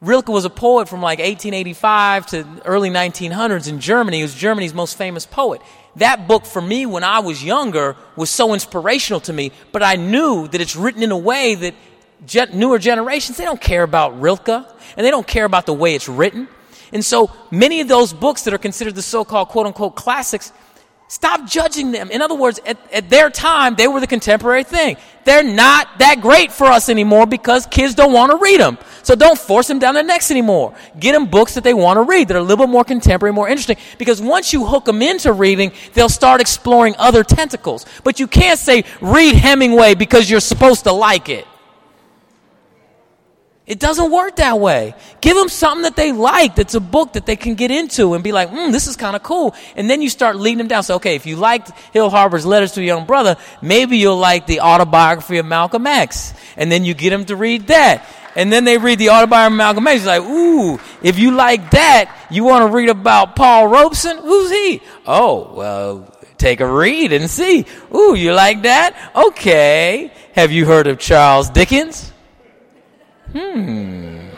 Rilke 0.01 0.27
was 0.27 0.43
a 0.43 0.49
poet 0.49 0.89
from 0.89 1.01
like 1.01 1.19
1885 1.19 2.25
to 2.31 2.61
early 2.65 2.89
1900s 2.89 3.69
in 3.69 3.79
Germany. 3.79 4.17
He 4.17 4.23
was 4.23 4.35
Germany's 4.35 4.73
most 4.73 4.97
famous 4.97 5.25
poet. 5.25 5.61
That 5.95 6.27
book 6.27 6.45
for 6.45 6.61
me 6.61 6.85
when 6.85 7.05
I 7.05 7.19
was 7.19 7.41
younger 7.41 7.95
was 8.17 8.29
so 8.29 8.53
inspirational 8.53 9.21
to 9.21 9.31
me, 9.31 9.53
but 9.71 9.81
I 9.81 9.95
knew 9.95 10.49
that 10.49 10.59
it's 10.59 10.75
written 10.75 11.03
in 11.03 11.11
a 11.11 11.17
way 11.17 11.55
that 11.55 11.73
gen- 12.25 12.59
newer 12.59 12.77
generations, 12.77 13.37
they 13.37 13.45
don't 13.45 13.61
care 13.61 13.83
about 13.83 14.19
Rilke 14.19 14.49
and 14.49 15.05
they 15.05 15.09
don't 15.09 15.25
care 15.25 15.45
about 15.45 15.65
the 15.65 15.73
way 15.73 15.95
it's 15.95 16.09
written. 16.09 16.49
And 16.91 17.05
so 17.05 17.31
many 17.49 17.79
of 17.79 17.87
those 17.87 18.11
books 18.11 18.41
that 18.43 18.53
are 18.53 18.57
considered 18.57 18.95
the 18.95 19.01
so 19.01 19.23
called 19.23 19.47
quote 19.47 19.67
unquote 19.67 19.95
classics, 19.95 20.51
stop 21.09 21.45
judging 21.45 21.91
them. 21.91 22.09
In 22.11 22.21
other 22.21 22.35
words, 22.35 22.61
at, 22.65 22.77
at, 22.93 23.09
their 23.09 23.29
time, 23.29 23.75
they 23.75 23.87
were 23.87 23.99
the 23.99 24.07
contemporary 24.07 24.63
thing. 24.63 24.95
They're 25.25 25.43
not 25.43 25.99
that 25.99 26.21
great 26.21 26.51
for 26.51 26.65
us 26.65 26.87
anymore 26.87 27.25
because 27.25 27.65
kids 27.65 27.95
don't 27.95 28.13
want 28.13 28.31
to 28.31 28.37
read 28.37 28.61
them. 28.61 28.77
So 29.03 29.15
don't 29.15 29.37
force 29.37 29.67
them 29.67 29.79
down 29.79 29.95
their 29.95 30.03
necks 30.03 30.31
anymore. 30.31 30.75
Get 30.99 31.13
them 31.13 31.25
books 31.25 31.55
that 31.55 31.63
they 31.63 31.73
want 31.73 31.97
to 31.97 32.03
read 32.03 32.27
that 32.29 32.37
are 32.37 32.39
a 32.39 32.43
little 32.43 32.65
bit 32.65 32.71
more 32.71 32.83
contemporary, 32.83 33.33
more 33.33 33.49
interesting. 33.49 33.77
Because 33.97 34.21
once 34.21 34.53
you 34.53 34.65
hook 34.65 34.85
them 34.85 35.01
into 35.01 35.33
reading, 35.33 35.71
they'll 35.93 36.09
start 36.09 36.41
exploring 36.41 36.95
other 36.97 37.23
tentacles. 37.23 37.85
But 38.03 38.19
you 38.19 38.27
can't 38.27 38.59
say, 38.59 38.85
read 39.01 39.35
Hemingway 39.35 39.95
because 39.95 40.29
you're 40.29 40.39
supposed 40.39 40.83
to 40.83 40.93
like 40.93 41.27
it. 41.27 41.45
It 43.69 43.77
doesn't 43.77 44.11
work 44.11 44.37
that 44.37 44.59
way. 44.59 44.95
Give 45.21 45.37
them 45.37 45.47
something 45.47 45.83
that 45.83 45.95
they 45.95 46.11
like, 46.11 46.55
that's 46.55 46.73
a 46.73 46.79
book 46.79 47.13
that 47.13 47.27
they 47.27 47.35
can 47.35 47.53
get 47.53 47.69
into 47.69 48.15
and 48.15 48.23
be 48.23 48.31
like, 48.31 48.49
hmm, 48.49 48.71
this 48.71 48.87
is 48.87 48.95
kind 48.95 49.15
of 49.15 49.21
cool. 49.21 49.53
And 49.75 49.87
then 49.87 50.01
you 50.01 50.09
start 50.09 50.37
leading 50.37 50.57
them 50.57 50.67
down. 50.67 50.81
So, 50.81 50.95
okay, 50.95 51.15
if 51.15 51.27
you 51.27 51.35
liked 51.35 51.69
Hill 51.93 52.09
Harper's 52.09 52.47
Letters 52.47 52.71
to 52.71 52.81
a 52.81 52.83
Young 52.83 53.05
Brother, 53.05 53.37
maybe 53.61 53.97
you'll 53.97 54.17
like 54.17 54.47
the 54.47 54.61
autobiography 54.61 55.37
of 55.37 55.45
Malcolm 55.45 55.85
X. 55.85 56.33
And 56.57 56.71
then 56.71 56.83
you 56.83 56.95
get 56.95 57.11
them 57.11 57.25
to 57.25 57.35
read 57.35 57.67
that. 57.67 58.07
And 58.35 58.51
then 58.51 58.63
they 58.63 58.79
read 58.79 58.97
the 58.97 59.11
autobiography 59.11 59.53
of 59.53 59.57
Malcolm 59.57 59.85
X. 59.85 59.97
It's 59.97 60.07
like, 60.07 60.23
ooh, 60.23 60.79
if 61.03 61.19
you 61.19 61.29
like 61.29 61.69
that, 61.69 62.27
you 62.31 62.43
want 62.43 62.67
to 62.67 62.75
read 62.75 62.89
about 62.89 63.35
Paul 63.35 63.67
Robeson? 63.67 64.17
Who's 64.17 64.49
he? 64.49 64.81
Oh, 65.05 65.53
well, 65.53 66.11
take 66.39 66.59
a 66.59 66.67
read 66.67 67.13
and 67.13 67.29
see. 67.29 67.67
Ooh, 67.93 68.15
you 68.15 68.33
like 68.33 68.63
that? 68.63 69.11
Okay. 69.15 70.11
Have 70.33 70.51
you 70.51 70.65
heard 70.65 70.87
of 70.87 70.97
Charles 70.97 71.51
Dickens? 71.51 72.11
Hmm. 73.31 74.29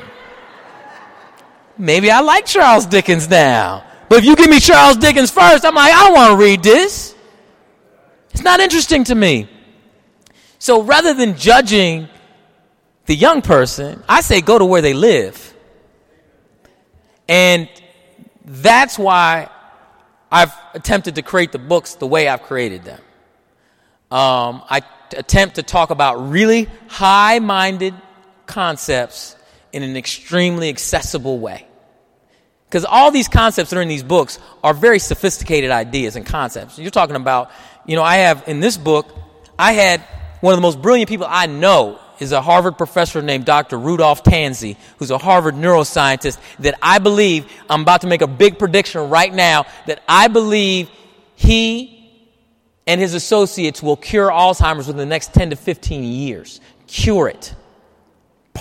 Maybe 1.78 2.12
I 2.12 2.20
like 2.20 2.46
Charles 2.46 2.86
Dickens 2.86 3.30
now. 3.30 3.84
But 4.10 4.20
if 4.20 4.26
you 4.26 4.36
give 4.36 4.50
me 4.50 4.60
Charles 4.60 4.98
Dickens 4.98 5.32
first, 5.32 5.66
I'm 5.66 5.74
like, 5.74 5.94
I 5.94 6.04
don't 6.04 6.14
want 6.14 6.32
to 6.32 6.38
read 6.38 6.62
this. 6.62 7.16
It's 8.32 8.44
not 8.44 8.60
interesting 8.60 9.04
to 9.06 9.16
me. 9.16 9.50
So 10.60 10.84
rather 10.84 11.14
than 11.14 11.38
judging 11.38 12.08
the 13.06 13.16
young 13.16 13.42
person, 13.42 14.04
I 14.08 14.22
say 14.22 14.42
go 14.42 14.60
to 14.60 14.66
where 14.66 14.82
they 14.82 14.94
live. 14.94 15.56
And 17.28 17.70
that's 18.46 19.00
why 19.00 19.50
I've 20.32 20.54
attempted 20.74 21.16
to 21.16 21.22
create 21.22 21.52
the 21.52 21.60
books 21.60 21.96
the 21.96 22.08
way 22.08 22.28
I've 22.28 22.44
created 22.44 22.84
them. 22.84 23.02
Um, 24.12 24.62
I 24.70 24.82
t- 24.82 25.18
attempt 25.18 25.56
to 25.56 25.64
talk 25.64 25.90
about 25.90 26.30
really 26.30 26.68
high 26.88 27.40
minded 27.40 27.94
concepts 28.52 29.36
in 29.74 29.84
an 29.84 29.98
extremely 29.98 30.70
accessible 30.70 31.40
way. 31.40 31.66
Because 32.68 32.86
all 32.86 33.12
these 33.12 33.28
concepts 33.28 33.70
that 33.70 33.78
are 33.78 33.82
in 33.82 33.88
these 33.88 34.04
books 34.04 34.40
are 34.64 34.74
very 34.74 35.00
sophisticated 35.00 35.72
ideas 35.72 36.16
and 36.16 36.26
concepts. 36.26 36.78
You're 36.80 36.92
talking 36.92 37.16
about, 37.16 37.52
you 37.86 37.96
know, 37.96 38.04
I 38.04 38.18
have 38.18 38.44
in 38.48 38.60
this 38.60 38.78
book, 38.78 39.08
I 39.58 39.74
had 39.74 40.02
one 40.42 40.54
of 40.54 40.58
the 40.58 40.62
most 40.62 40.82
brilliant 40.82 41.10
people 41.10 41.28
I 41.30 41.48
know 41.48 42.00
is 42.20 42.32
a 42.32 42.42
Harvard 42.42 42.78
professor 42.78 43.22
named 43.22 43.46
Dr. 43.46 43.78
Rudolph 43.78 44.24
Tanzi, 44.24 44.78
who's 44.98 45.12
a 45.12 45.18
Harvard 45.18 45.56
neuroscientist 45.56 46.38
that 46.60 46.76
I 46.82 47.00
believe, 47.00 47.52
I'm 47.70 47.82
about 47.82 48.02
to 48.02 48.08
make 48.08 48.22
a 48.22 48.28
big 48.28 48.60
prediction 48.60 49.10
right 49.10 49.34
now, 49.34 49.66
that 49.88 50.04
I 50.08 50.28
believe 50.28 50.90
he 51.36 51.98
and 52.86 53.02
his 53.02 53.14
associates 53.16 53.82
will 53.82 53.96
cure 53.96 54.30
Alzheimer's 54.30 54.88
within 54.88 54.98
the 54.98 55.06
next 55.06 55.34
10 55.34 55.50
to 55.50 55.56
15 55.56 56.04
years. 56.04 56.62
Cure 56.88 57.28
it. 57.28 57.56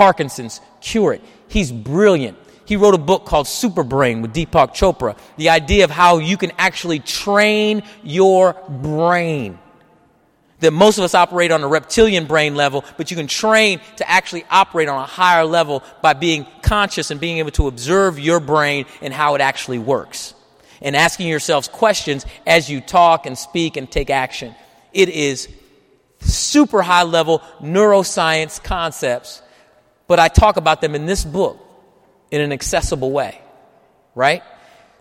Parkinson's, 0.00 0.62
cure 0.80 1.12
it. 1.12 1.22
He's 1.48 1.70
brilliant. 1.70 2.38
He 2.64 2.76
wrote 2.76 2.94
a 2.94 3.04
book 3.10 3.26
called 3.26 3.46
Superbrain 3.46 4.22
with 4.22 4.32
Deepak 4.32 4.74
Chopra. 4.74 5.14
The 5.36 5.50
idea 5.50 5.84
of 5.84 5.90
how 5.90 6.16
you 6.16 6.38
can 6.38 6.52
actually 6.56 7.00
train 7.00 7.82
your 8.02 8.54
brain. 8.66 9.58
That 10.60 10.70
most 10.70 10.96
of 10.96 11.04
us 11.04 11.14
operate 11.14 11.52
on 11.52 11.62
a 11.62 11.68
reptilian 11.68 12.24
brain 12.24 12.54
level, 12.54 12.82
but 12.96 13.10
you 13.10 13.16
can 13.18 13.26
train 13.26 13.78
to 13.96 14.10
actually 14.10 14.44
operate 14.48 14.88
on 14.88 14.96
a 14.96 15.04
higher 15.04 15.44
level 15.44 15.82
by 16.00 16.14
being 16.14 16.46
conscious 16.62 17.10
and 17.10 17.20
being 17.20 17.36
able 17.36 17.50
to 17.50 17.68
observe 17.68 18.18
your 18.18 18.40
brain 18.40 18.86
and 19.02 19.12
how 19.12 19.34
it 19.34 19.42
actually 19.42 19.80
works. 19.80 20.32
And 20.80 20.96
asking 20.96 21.28
yourselves 21.28 21.68
questions 21.68 22.24
as 22.46 22.70
you 22.70 22.80
talk 22.80 23.26
and 23.26 23.36
speak 23.36 23.76
and 23.76 23.90
take 23.90 24.08
action. 24.08 24.54
It 24.94 25.10
is 25.10 25.46
super 26.20 26.80
high 26.80 27.02
level 27.02 27.42
neuroscience 27.60 28.62
concepts 28.64 29.42
but 30.10 30.18
I 30.18 30.26
talk 30.26 30.56
about 30.56 30.80
them 30.80 30.96
in 30.96 31.06
this 31.06 31.24
book 31.24 31.56
in 32.32 32.40
an 32.40 32.50
accessible 32.50 33.12
way, 33.12 33.40
right? 34.16 34.42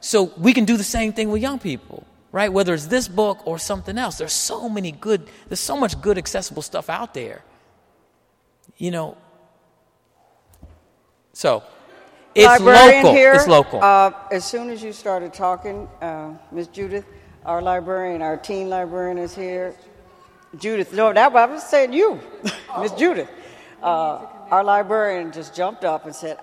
So 0.02 0.32
we 0.38 0.54
can 0.54 0.66
do 0.66 0.78
the 0.78 0.84
same 0.84 1.14
thing 1.14 1.32
with 1.32 1.42
young 1.42 1.58
people, 1.58 2.06
right? 2.32 2.54
Whether 2.54 2.76
it's 2.76 2.86
this 2.86 3.08
book 3.08 3.40
or 3.48 3.58
something 3.58 3.98
else. 3.98 4.20
There's 4.20 4.34
so 4.34 4.70
many 4.70 4.92
good, 4.92 5.28
there's 5.48 5.60
so 5.60 5.76
much 5.76 6.00
good 6.00 6.20
accessible 6.20 6.62
stuff 6.62 6.92
out 6.92 7.16
there. 7.16 7.42
You 8.78 8.92
know, 8.92 9.18
so 11.34 11.64
it's 12.36 12.46
librarian 12.46 13.04
local. 13.06 13.14
Here, 13.16 13.34
it's 13.34 13.48
local. 13.48 13.82
Uh, 13.82 14.12
as 14.32 14.46
soon 14.46 14.70
as 14.70 14.84
you 14.84 14.94
started 14.94 15.34
talking, 15.34 15.90
uh, 16.02 16.36
Miss 16.52 16.68
Judith, 16.68 17.06
our 17.48 17.64
librarian, 17.64 18.22
our 18.22 18.38
teen 18.38 18.70
librarian 18.70 19.18
is 19.18 19.34
here. 19.34 19.74
Judith, 20.60 20.94
no, 20.94 21.12
that 21.12 21.36
I 21.36 21.46
was 21.48 21.64
saying 21.64 21.94
you, 21.94 22.20
Miss 22.80 22.92
Judith. 22.92 23.28
Uh, 23.82 24.28
our 24.52 24.64
librarian 24.64 25.32
just 25.32 25.56
jumped 25.56 25.86
up 25.86 26.06
and 26.06 26.16
said, 26.16 26.40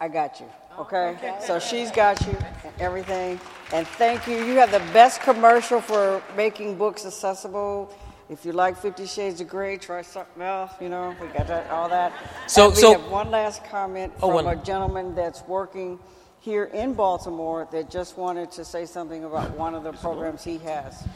I 0.00 0.08
got 0.08 0.40
you. 0.40 0.46
Okay? 0.78 1.36
So 1.44 1.58
she's 1.58 1.90
got 1.90 2.20
you 2.26 2.36
and 2.64 2.74
everything. 2.80 3.40
And 3.72 3.86
thank 3.86 4.26
you. 4.26 4.36
You 4.36 4.54
have 4.54 4.70
the 4.70 4.78
best 4.92 5.20
commercial 5.20 5.80
for 5.80 6.22
making 6.36 6.76
books 6.76 7.04
accessible. 7.04 7.94
If 8.30 8.44
you 8.44 8.52
like 8.52 8.76
Fifty 8.76 9.06
Shades 9.06 9.40
of 9.40 9.48
Grey, 9.48 9.76
try 9.76 10.02
something 10.02 10.40
else. 10.40 10.70
You 10.80 10.88
know, 10.88 11.14
we 11.20 11.26
got 11.28 11.48
that, 11.48 11.68
all 11.70 11.88
that. 11.88 12.12
So, 12.46 12.66
and 12.66 12.74
we 12.74 12.80
so 12.80 12.92
have 12.92 13.10
one 13.10 13.30
last 13.30 13.64
comment 13.64 14.12
oh, 14.22 14.28
from 14.28 14.44
one. 14.46 14.58
a 14.58 14.62
gentleman 14.62 15.16
that's 15.16 15.42
working 15.48 15.98
here 16.38 16.64
in 16.64 16.94
Baltimore 16.94 17.68
that 17.72 17.90
just 17.90 18.16
wanted 18.16 18.50
to 18.52 18.64
say 18.64 18.86
something 18.86 19.24
about 19.24 19.50
one 19.58 19.74
of 19.74 19.82
the 19.82 19.92
programs 19.94 20.44
he 20.44 20.58
has. 20.58 21.06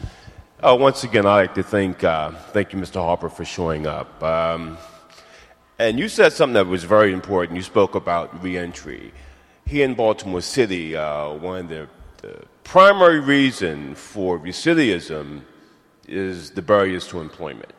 Uh, 0.61 0.77
once 0.79 1.05
again, 1.05 1.25
I'd 1.25 1.35
like 1.35 1.55
to 1.55 1.63
thank, 1.63 2.03
uh, 2.03 2.33
thank 2.53 2.73
you, 2.73 2.79
Mr. 2.79 2.97
Harper, 2.97 3.29
for 3.29 3.45
showing 3.45 3.87
up. 3.87 4.23
Um, 4.23 4.77
and 5.79 5.99
you 5.99 6.09
said 6.09 6.33
something 6.33 6.55
that 6.55 6.67
was 6.67 6.85
very 6.85 7.13
important. 7.13 7.57
You 7.57 7.63
spoke 7.63 7.95
about 7.95 8.43
reentry. 8.43 9.13
Here 9.67 9.85
in 9.85 9.95
Baltimore 9.95 10.41
City, 10.41 10.95
uh, 10.95 11.33
one 11.33 11.61
of 11.61 11.69
the, 11.69 11.89
the 12.23 12.45
primary 12.63 13.21
reason 13.21 13.95
for 13.95 14.39
recidivism 14.39 15.43
is 16.07 16.51
the 16.51 16.63
barriers 16.63 17.09
to 17.09 17.21
employment. 17.21 17.75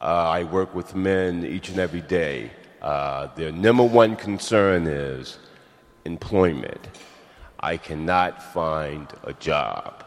Uh, 0.00 0.04
I 0.04 0.44
work 0.44 0.74
with 0.74 0.94
men 0.94 1.44
each 1.44 1.70
and 1.70 1.78
every 1.78 2.02
day. 2.02 2.50
Uh, 2.80 3.28
their 3.36 3.52
number 3.52 3.84
one 3.84 4.16
concern 4.16 4.86
is 4.86 5.38
employment. 6.04 6.88
I 7.58 7.76
cannot 7.76 8.42
find 8.52 9.06
a 9.24 9.32
job. 9.32 10.04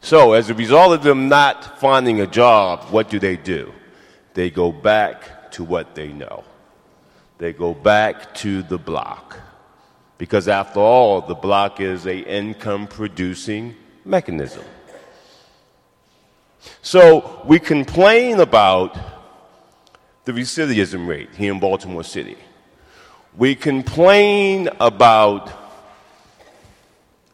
So, 0.00 0.32
as 0.32 0.50
a 0.50 0.54
result 0.54 0.92
of 0.92 1.02
them 1.02 1.28
not 1.28 1.78
finding 1.78 2.20
a 2.20 2.26
job, 2.26 2.84
what 2.90 3.08
do 3.08 3.18
they 3.18 3.36
do? 3.36 3.72
They 4.34 4.50
go 4.50 4.72
back 4.72 5.35
to 5.56 5.64
what 5.64 5.94
they 5.94 6.08
know. 6.08 6.44
They 7.38 7.54
go 7.54 7.72
back 7.72 8.34
to 8.36 8.62
the 8.62 8.76
block. 8.76 9.38
Because 10.18 10.48
after 10.48 10.80
all, 10.80 11.22
the 11.22 11.34
block 11.34 11.80
is 11.80 12.06
a 12.06 12.18
income 12.18 12.86
producing 12.86 13.74
mechanism. 14.04 14.64
So 16.82 17.40
we 17.46 17.58
complain 17.58 18.40
about 18.40 18.98
the 20.26 20.32
recidivism 20.32 21.08
rate 21.08 21.30
here 21.34 21.52
in 21.54 21.58
Baltimore 21.58 22.04
City. 22.04 22.36
We 23.34 23.54
complain 23.54 24.68
about 24.78 25.50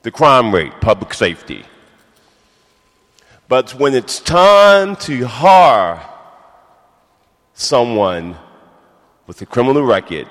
the 0.02 0.12
crime 0.12 0.54
rate, 0.54 0.80
public 0.80 1.12
safety. 1.12 1.64
But 3.48 3.74
when 3.74 3.94
it's 3.94 4.20
time 4.20 4.94
to 5.06 5.26
hire 5.26 6.08
someone 7.62 8.36
with 9.26 9.40
a 9.40 9.46
criminal 9.46 9.82
record, 9.82 10.28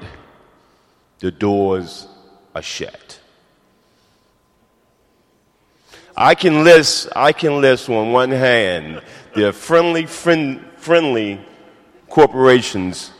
the 1.20 1.32
doors 1.32 2.08
are 2.54 2.62
shut. 2.62 3.20
I 6.16 6.36
can 6.36 6.64
list, 6.64 7.08
I 7.16 7.32
can 7.32 7.62
list 7.62 7.90
on 7.90 8.12
one 8.12 8.32
hand 8.32 9.02
the 9.34 9.54
friendly, 9.54 10.06
friend, 10.06 10.66
friendly 10.78 11.40
corporations 12.10 13.12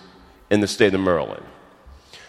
in 0.50 0.60
the 0.60 0.68
state 0.68 0.94
of 0.94 1.00
Maryland. 1.00 1.46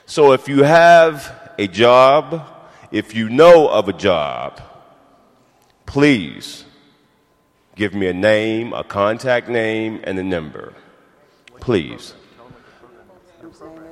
So 0.07 0.33
if 0.33 0.49
you 0.49 0.63
have 0.63 1.53
a 1.59 1.67
job, 1.67 2.47
if 2.91 3.15
you 3.15 3.29
know 3.29 3.69
of 3.69 3.89
a 3.89 3.93
job, 3.93 4.61
please 5.87 6.65
give 7.75 7.95
me 7.95 8.07
a 8.07 8.15
name, 8.15 8.73
a 8.73 8.85
contact 8.85 9.49
name, 9.49 10.01
and 10.05 10.19
a 10.19 10.23
number. 10.23 10.75
Please. 11.63 12.15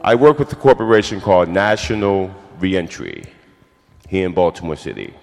I 0.03 0.17
work 0.17 0.41
with 0.41 0.53
a 0.53 0.57
corporation 0.57 1.21
called 1.21 1.49
National 1.49 2.35
Reentry 2.59 3.27
here 4.09 4.27
in 4.27 4.35
Baltimore 4.35 4.75
City. 4.75 5.15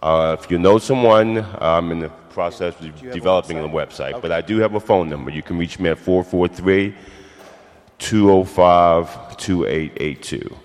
Uh, 0.00 0.36
if 0.38 0.48
you 0.48 0.58
know 0.60 0.78
someone, 0.78 1.44
I'm 1.58 1.90
in 1.90 1.98
the 1.98 2.08
process 2.30 2.80
of 2.80 3.00
developing 3.12 3.58
a 3.58 3.68
website, 3.68 4.22
but 4.22 4.30
I 4.30 4.42
do 4.42 4.58
have 4.58 4.76
a 4.76 4.80
phone 4.80 5.08
number. 5.08 5.32
You 5.32 5.42
can 5.42 5.58
reach 5.58 5.80
me 5.80 5.90
at 5.90 5.98
443 5.98 6.94
205 7.98 9.36
2882. 9.36 10.56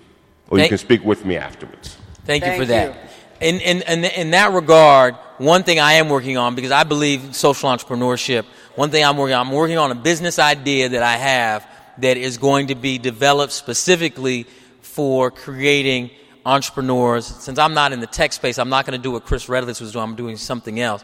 Or 0.50 0.60
you 0.60 0.70
can 0.70 0.78
speak 0.78 1.04
with 1.04 1.26
me 1.26 1.36
afterwards. 1.36 1.98
Thank, 2.26 2.44
you 2.44 2.52
Thank 2.52 2.62
for 2.62 2.66
that. 2.68 3.10
In, 3.40 3.60
in, 3.60 3.82
in, 3.82 4.04
in 4.04 4.32
that 4.32 4.54
regard, 4.54 5.16
one 5.40 5.64
thing 5.64 5.80
I 5.80 5.94
am 5.94 6.10
working 6.10 6.38
on, 6.38 6.54
because 6.54 6.70
I 6.70 6.84
believe 6.84 7.36
social 7.36 7.72
entrepreneurship, 7.72 8.46
one 8.76 8.90
thing 8.90 9.04
I'm 9.04 9.18
working 9.18 9.36
on, 9.36 9.48
I'm 9.48 9.54
working 9.54 9.78
on 9.78 9.92
a 9.92 9.96
business 9.96 10.40
idea 10.40 10.90
that 10.90 11.04
I 11.04 11.18
have 11.18 11.68
that 12.00 12.18
is 12.18 12.38
going 12.38 12.68
to 12.68 12.76
be 12.76 12.98
developed 12.98 13.54
specifically 13.54 14.46
for 14.82 15.32
creating 15.32 16.10
entrepreneurs. 16.46 17.26
Since 17.26 17.60
I'm 17.60 17.74
not 17.74 17.94
in 17.94 18.00
the 18.00 18.08
tech 18.08 18.34
space, 18.34 18.58
I'm 18.58 18.70
not 18.70 18.86
going 18.86 19.00
to 19.00 19.04
do 19.04 19.12
what 19.12 19.26
Chris 19.26 19.48
Redlitz 19.48 19.82
was 19.82 19.92
doing. 19.92 20.04
I'm 20.04 20.16
doing 20.16 20.38
something 20.38 20.80
else. 20.80 21.04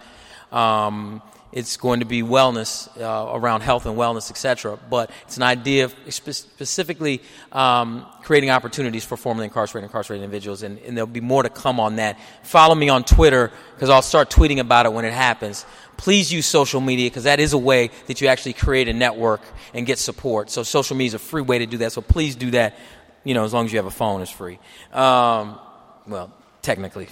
Um, 0.52 1.22
it's 1.52 1.78
going 1.78 2.02
to 2.02 2.06
be 2.06 2.24
wellness 2.24 2.90
uh, 3.02 3.32
around 3.34 3.62
health 3.62 3.86
and 3.86 3.98
wellness, 3.98 4.30
etc. 4.30 4.78
But 4.90 5.10
it's 5.24 5.38
an 5.38 5.44
idea 5.44 5.86
of 5.86 5.96
spe- 6.10 6.32
specifically 6.32 7.22
um, 7.52 8.06
creating 8.24 8.50
opportunities 8.50 9.06
for 9.06 9.16
formerly 9.16 9.46
incarcerated 9.46 9.88
incarcerated 9.88 10.24
individuals, 10.24 10.64
and, 10.64 10.78
and 10.80 10.98
there'll 10.98 11.08
be 11.08 11.22
more 11.22 11.44
to 11.44 11.50
come 11.50 11.80
on 11.80 11.96
that. 11.98 12.20
Follow 12.44 12.76
me 12.76 12.90
on 12.90 13.04
Twitter 13.04 13.52
because 13.74 13.90
I'll 13.90 14.02
start 14.02 14.30
tweeting 14.30 14.60
about 14.60 14.86
it 14.86 14.94
when 14.94 15.06
it 15.06 15.14
happens. 15.14 15.66
Please 15.96 16.32
use 16.32 16.46
social 16.46 16.82
media 16.82 17.10
because 17.10 17.24
that 17.24 17.40
is 17.40 17.54
a 17.54 17.58
way 17.58 17.90
that 18.08 18.22
you 18.22 18.28
actually 18.28 18.54
create 18.54 18.88
a 18.88 18.94
network 18.94 19.42
and 19.74 19.86
get 19.86 20.00
support. 20.00 20.50
So 20.50 20.64
social 20.64 20.96
media 20.96 21.08
is 21.08 21.14
a 21.16 21.20
free 21.20 21.42
way 21.42 21.60
to 21.60 21.66
do 21.66 21.78
that. 21.78 21.92
So 21.92 22.02
please 22.02 22.36
do 22.36 22.52
that. 22.52 22.78
You 23.24 23.34
know, 23.34 23.44
as 23.44 23.54
long 23.54 23.66
as 23.66 23.74
you 23.74 23.80
have 23.80 23.88
a 23.88 23.92
phone, 23.92 24.22
it's 24.22 24.32
free. 24.32 24.60
Um, 24.94 25.60
well, 26.06 26.32
technically, 26.62 27.08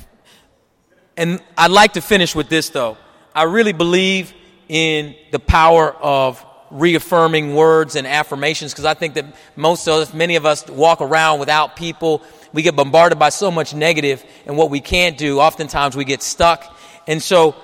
and 1.18 1.42
I'd 1.58 1.72
like 1.72 1.94
to 1.94 2.02
finish 2.02 2.36
with 2.36 2.50
this 2.50 2.70
though. 2.70 2.98
I 3.36 3.44
really 3.44 3.74
believe 3.74 4.34
in 4.70 5.14
the 5.32 5.40
power 5.40 5.92
of 5.92 6.44
reaffirming 6.72 7.54
words 7.54 7.98
and 7.98 8.08
affirmations 8.08 8.72
because 8.72 8.86
I 8.86 8.94
think 8.94 9.16
that 9.16 9.26
most 9.58 9.88
of 9.88 9.96
us, 9.96 10.14
many 10.14 10.38
of 10.38 10.46
us 10.46 10.66
walk 10.68 11.02
around 11.02 11.40
without 11.40 11.76
people. 11.76 12.24
We 12.54 12.62
get 12.62 12.78
bombarded 12.78 13.20
by 13.20 13.30
so 13.30 13.52
much 13.52 13.74
negative 13.74 14.24
and 14.46 14.56
what 14.56 14.70
we 14.70 14.80
can't 14.80 15.18
do. 15.18 15.42
Oftentimes 15.42 15.98
we 15.98 16.06
get 16.06 16.24
stuck. 16.24 16.78
And 17.08 17.22
so 17.22 17.56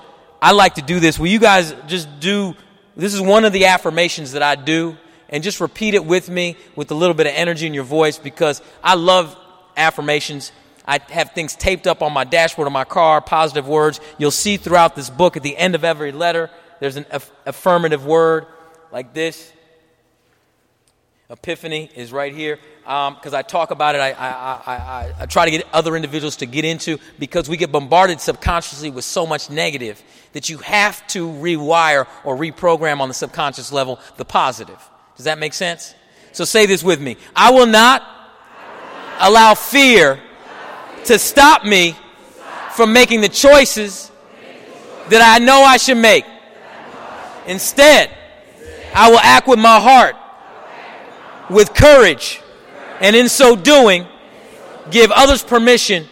I 0.42 0.52
like 0.52 0.74
to 0.74 0.82
do 0.82 1.00
this. 1.00 1.18
Will 1.18 1.28
you 1.28 1.38
guys 1.40 1.74
just 1.86 2.20
do, 2.20 2.54
this 2.94 3.14
is 3.14 3.22
one 3.22 3.46
of 3.46 3.54
the 3.54 3.64
affirmations 3.64 4.32
that 4.32 4.42
I 4.42 4.56
do 4.56 4.96
and 5.30 5.42
just 5.42 5.58
repeat 5.60 5.94
it 5.94 6.04
with 6.04 6.28
me 6.28 6.58
with 6.76 6.90
a 6.90 6.94
little 6.94 7.14
bit 7.14 7.26
of 7.26 7.32
energy 7.34 7.66
in 7.66 7.72
your 7.72 7.84
voice 7.84 8.18
because 8.18 8.60
I 8.84 8.94
love 8.94 9.34
affirmations. 9.76 10.52
I 10.86 11.00
have 11.10 11.32
things 11.32 11.54
taped 11.54 11.86
up 11.86 12.02
on 12.02 12.12
my 12.12 12.24
dashboard 12.24 12.66
of 12.66 12.72
my 12.72 12.84
car, 12.84 13.20
positive 13.20 13.68
words. 13.68 14.00
You'll 14.18 14.30
see 14.30 14.56
throughout 14.56 14.96
this 14.96 15.10
book 15.10 15.36
at 15.36 15.42
the 15.42 15.56
end 15.56 15.74
of 15.74 15.84
every 15.84 16.12
letter, 16.12 16.50
there's 16.80 16.96
an 16.96 17.06
aff- 17.10 17.30
affirmative 17.46 18.04
word 18.04 18.46
like 18.90 19.14
this. 19.14 19.52
Epiphany 21.30 21.88
is 21.94 22.12
right 22.12 22.34
here 22.34 22.58
um, 22.86 23.14
because 23.14 23.32
I 23.32 23.40
talk 23.40 23.70
about 23.70 23.94
it. 23.94 23.98
I, 23.98 24.10
I, 24.10 24.28
I, 24.28 24.74
I, 24.74 25.12
I 25.20 25.26
try 25.26 25.46
to 25.46 25.50
get 25.50 25.66
other 25.72 25.96
individuals 25.96 26.36
to 26.36 26.46
get 26.46 26.66
into 26.66 26.98
because 27.18 27.48
we 27.48 27.56
get 27.56 27.72
bombarded 27.72 28.20
subconsciously 28.20 28.90
with 28.90 29.04
so 29.04 29.26
much 29.26 29.48
negative 29.48 30.02
that 30.34 30.50
you 30.50 30.58
have 30.58 31.06
to 31.08 31.26
rewire 31.26 32.06
or 32.24 32.36
reprogram 32.36 33.00
on 33.00 33.08
the 33.08 33.14
subconscious 33.14 33.72
level 33.72 33.98
the 34.18 34.26
positive. 34.26 34.78
Does 35.16 35.24
that 35.24 35.38
make 35.38 35.54
sense? 35.54 35.94
So 36.32 36.44
say 36.44 36.66
this 36.66 36.82
with 36.82 37.00
me 37.00 37.16
I 37.34 37.50
will 37.50 37.66
not 37.66 38.02
allow 39.20 39.54
fear 39.54 40.20
to 41.06 41.18
stop 41.18 41.64
me 41.64 41.96
from 42.72 42.92
making 42.92 43.20
the 43.20 43.28
choices 43.28 44.10
that 45.08 45.20
I 45.22 45.44
know 45.44 45.62
I 45.62 45.76
should 45.76 45.98
make. 45.98 46.24
Instead, 47.46 48.10
I 48.94 49.10
will 49.10 49.18
act 49.18 49.48
with 49.48 49.58
my 49.58 49.80
heart, 49.80 50.16
with 51.50 51.74
courage, 51.74 52.40
and 53.00 53.16
in 53.16 53.28
so 53.28 53.56
doing, 53.56 54.06
give 54.90 55.10
others 55.10 55.42
permission 55.42 56.06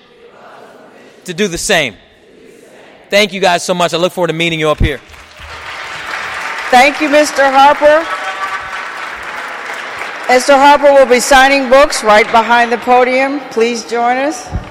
to 1.24 1.34
do 1.34 1.48
the 1.48 1.58
same. 1.58 1.94
Thank 3.10 3.32
you 3.32 3.40
guys 3.40 3.64
so 3.64 3.74
much. 3.74 3.94
I 3.94 3.96
look 3.96 4.12
forward 4.12 4.28
to 4.28 4.34
meeting 4.34 4.60
you 4.60 4.68
up 4.68 4.78
here. 4.78 4.98
Thank 6.70 7.00
you, 7.00 7.08
Mr. 7.08 7.50
Harper. 7.50 8.06
Mr. 10.28 10.54
Harper 10.54 10.92
will 10.92 11.06
be 11.06 11.18
signing 11.18 11.68
books 11.68 12.04
right 12.04 12.26
behind 12.30 12.70
the 12.70 12.78
podium. 12.78 13.40
Please 13.50 13.84
join 13.84 14.16
us. 14.16 14.69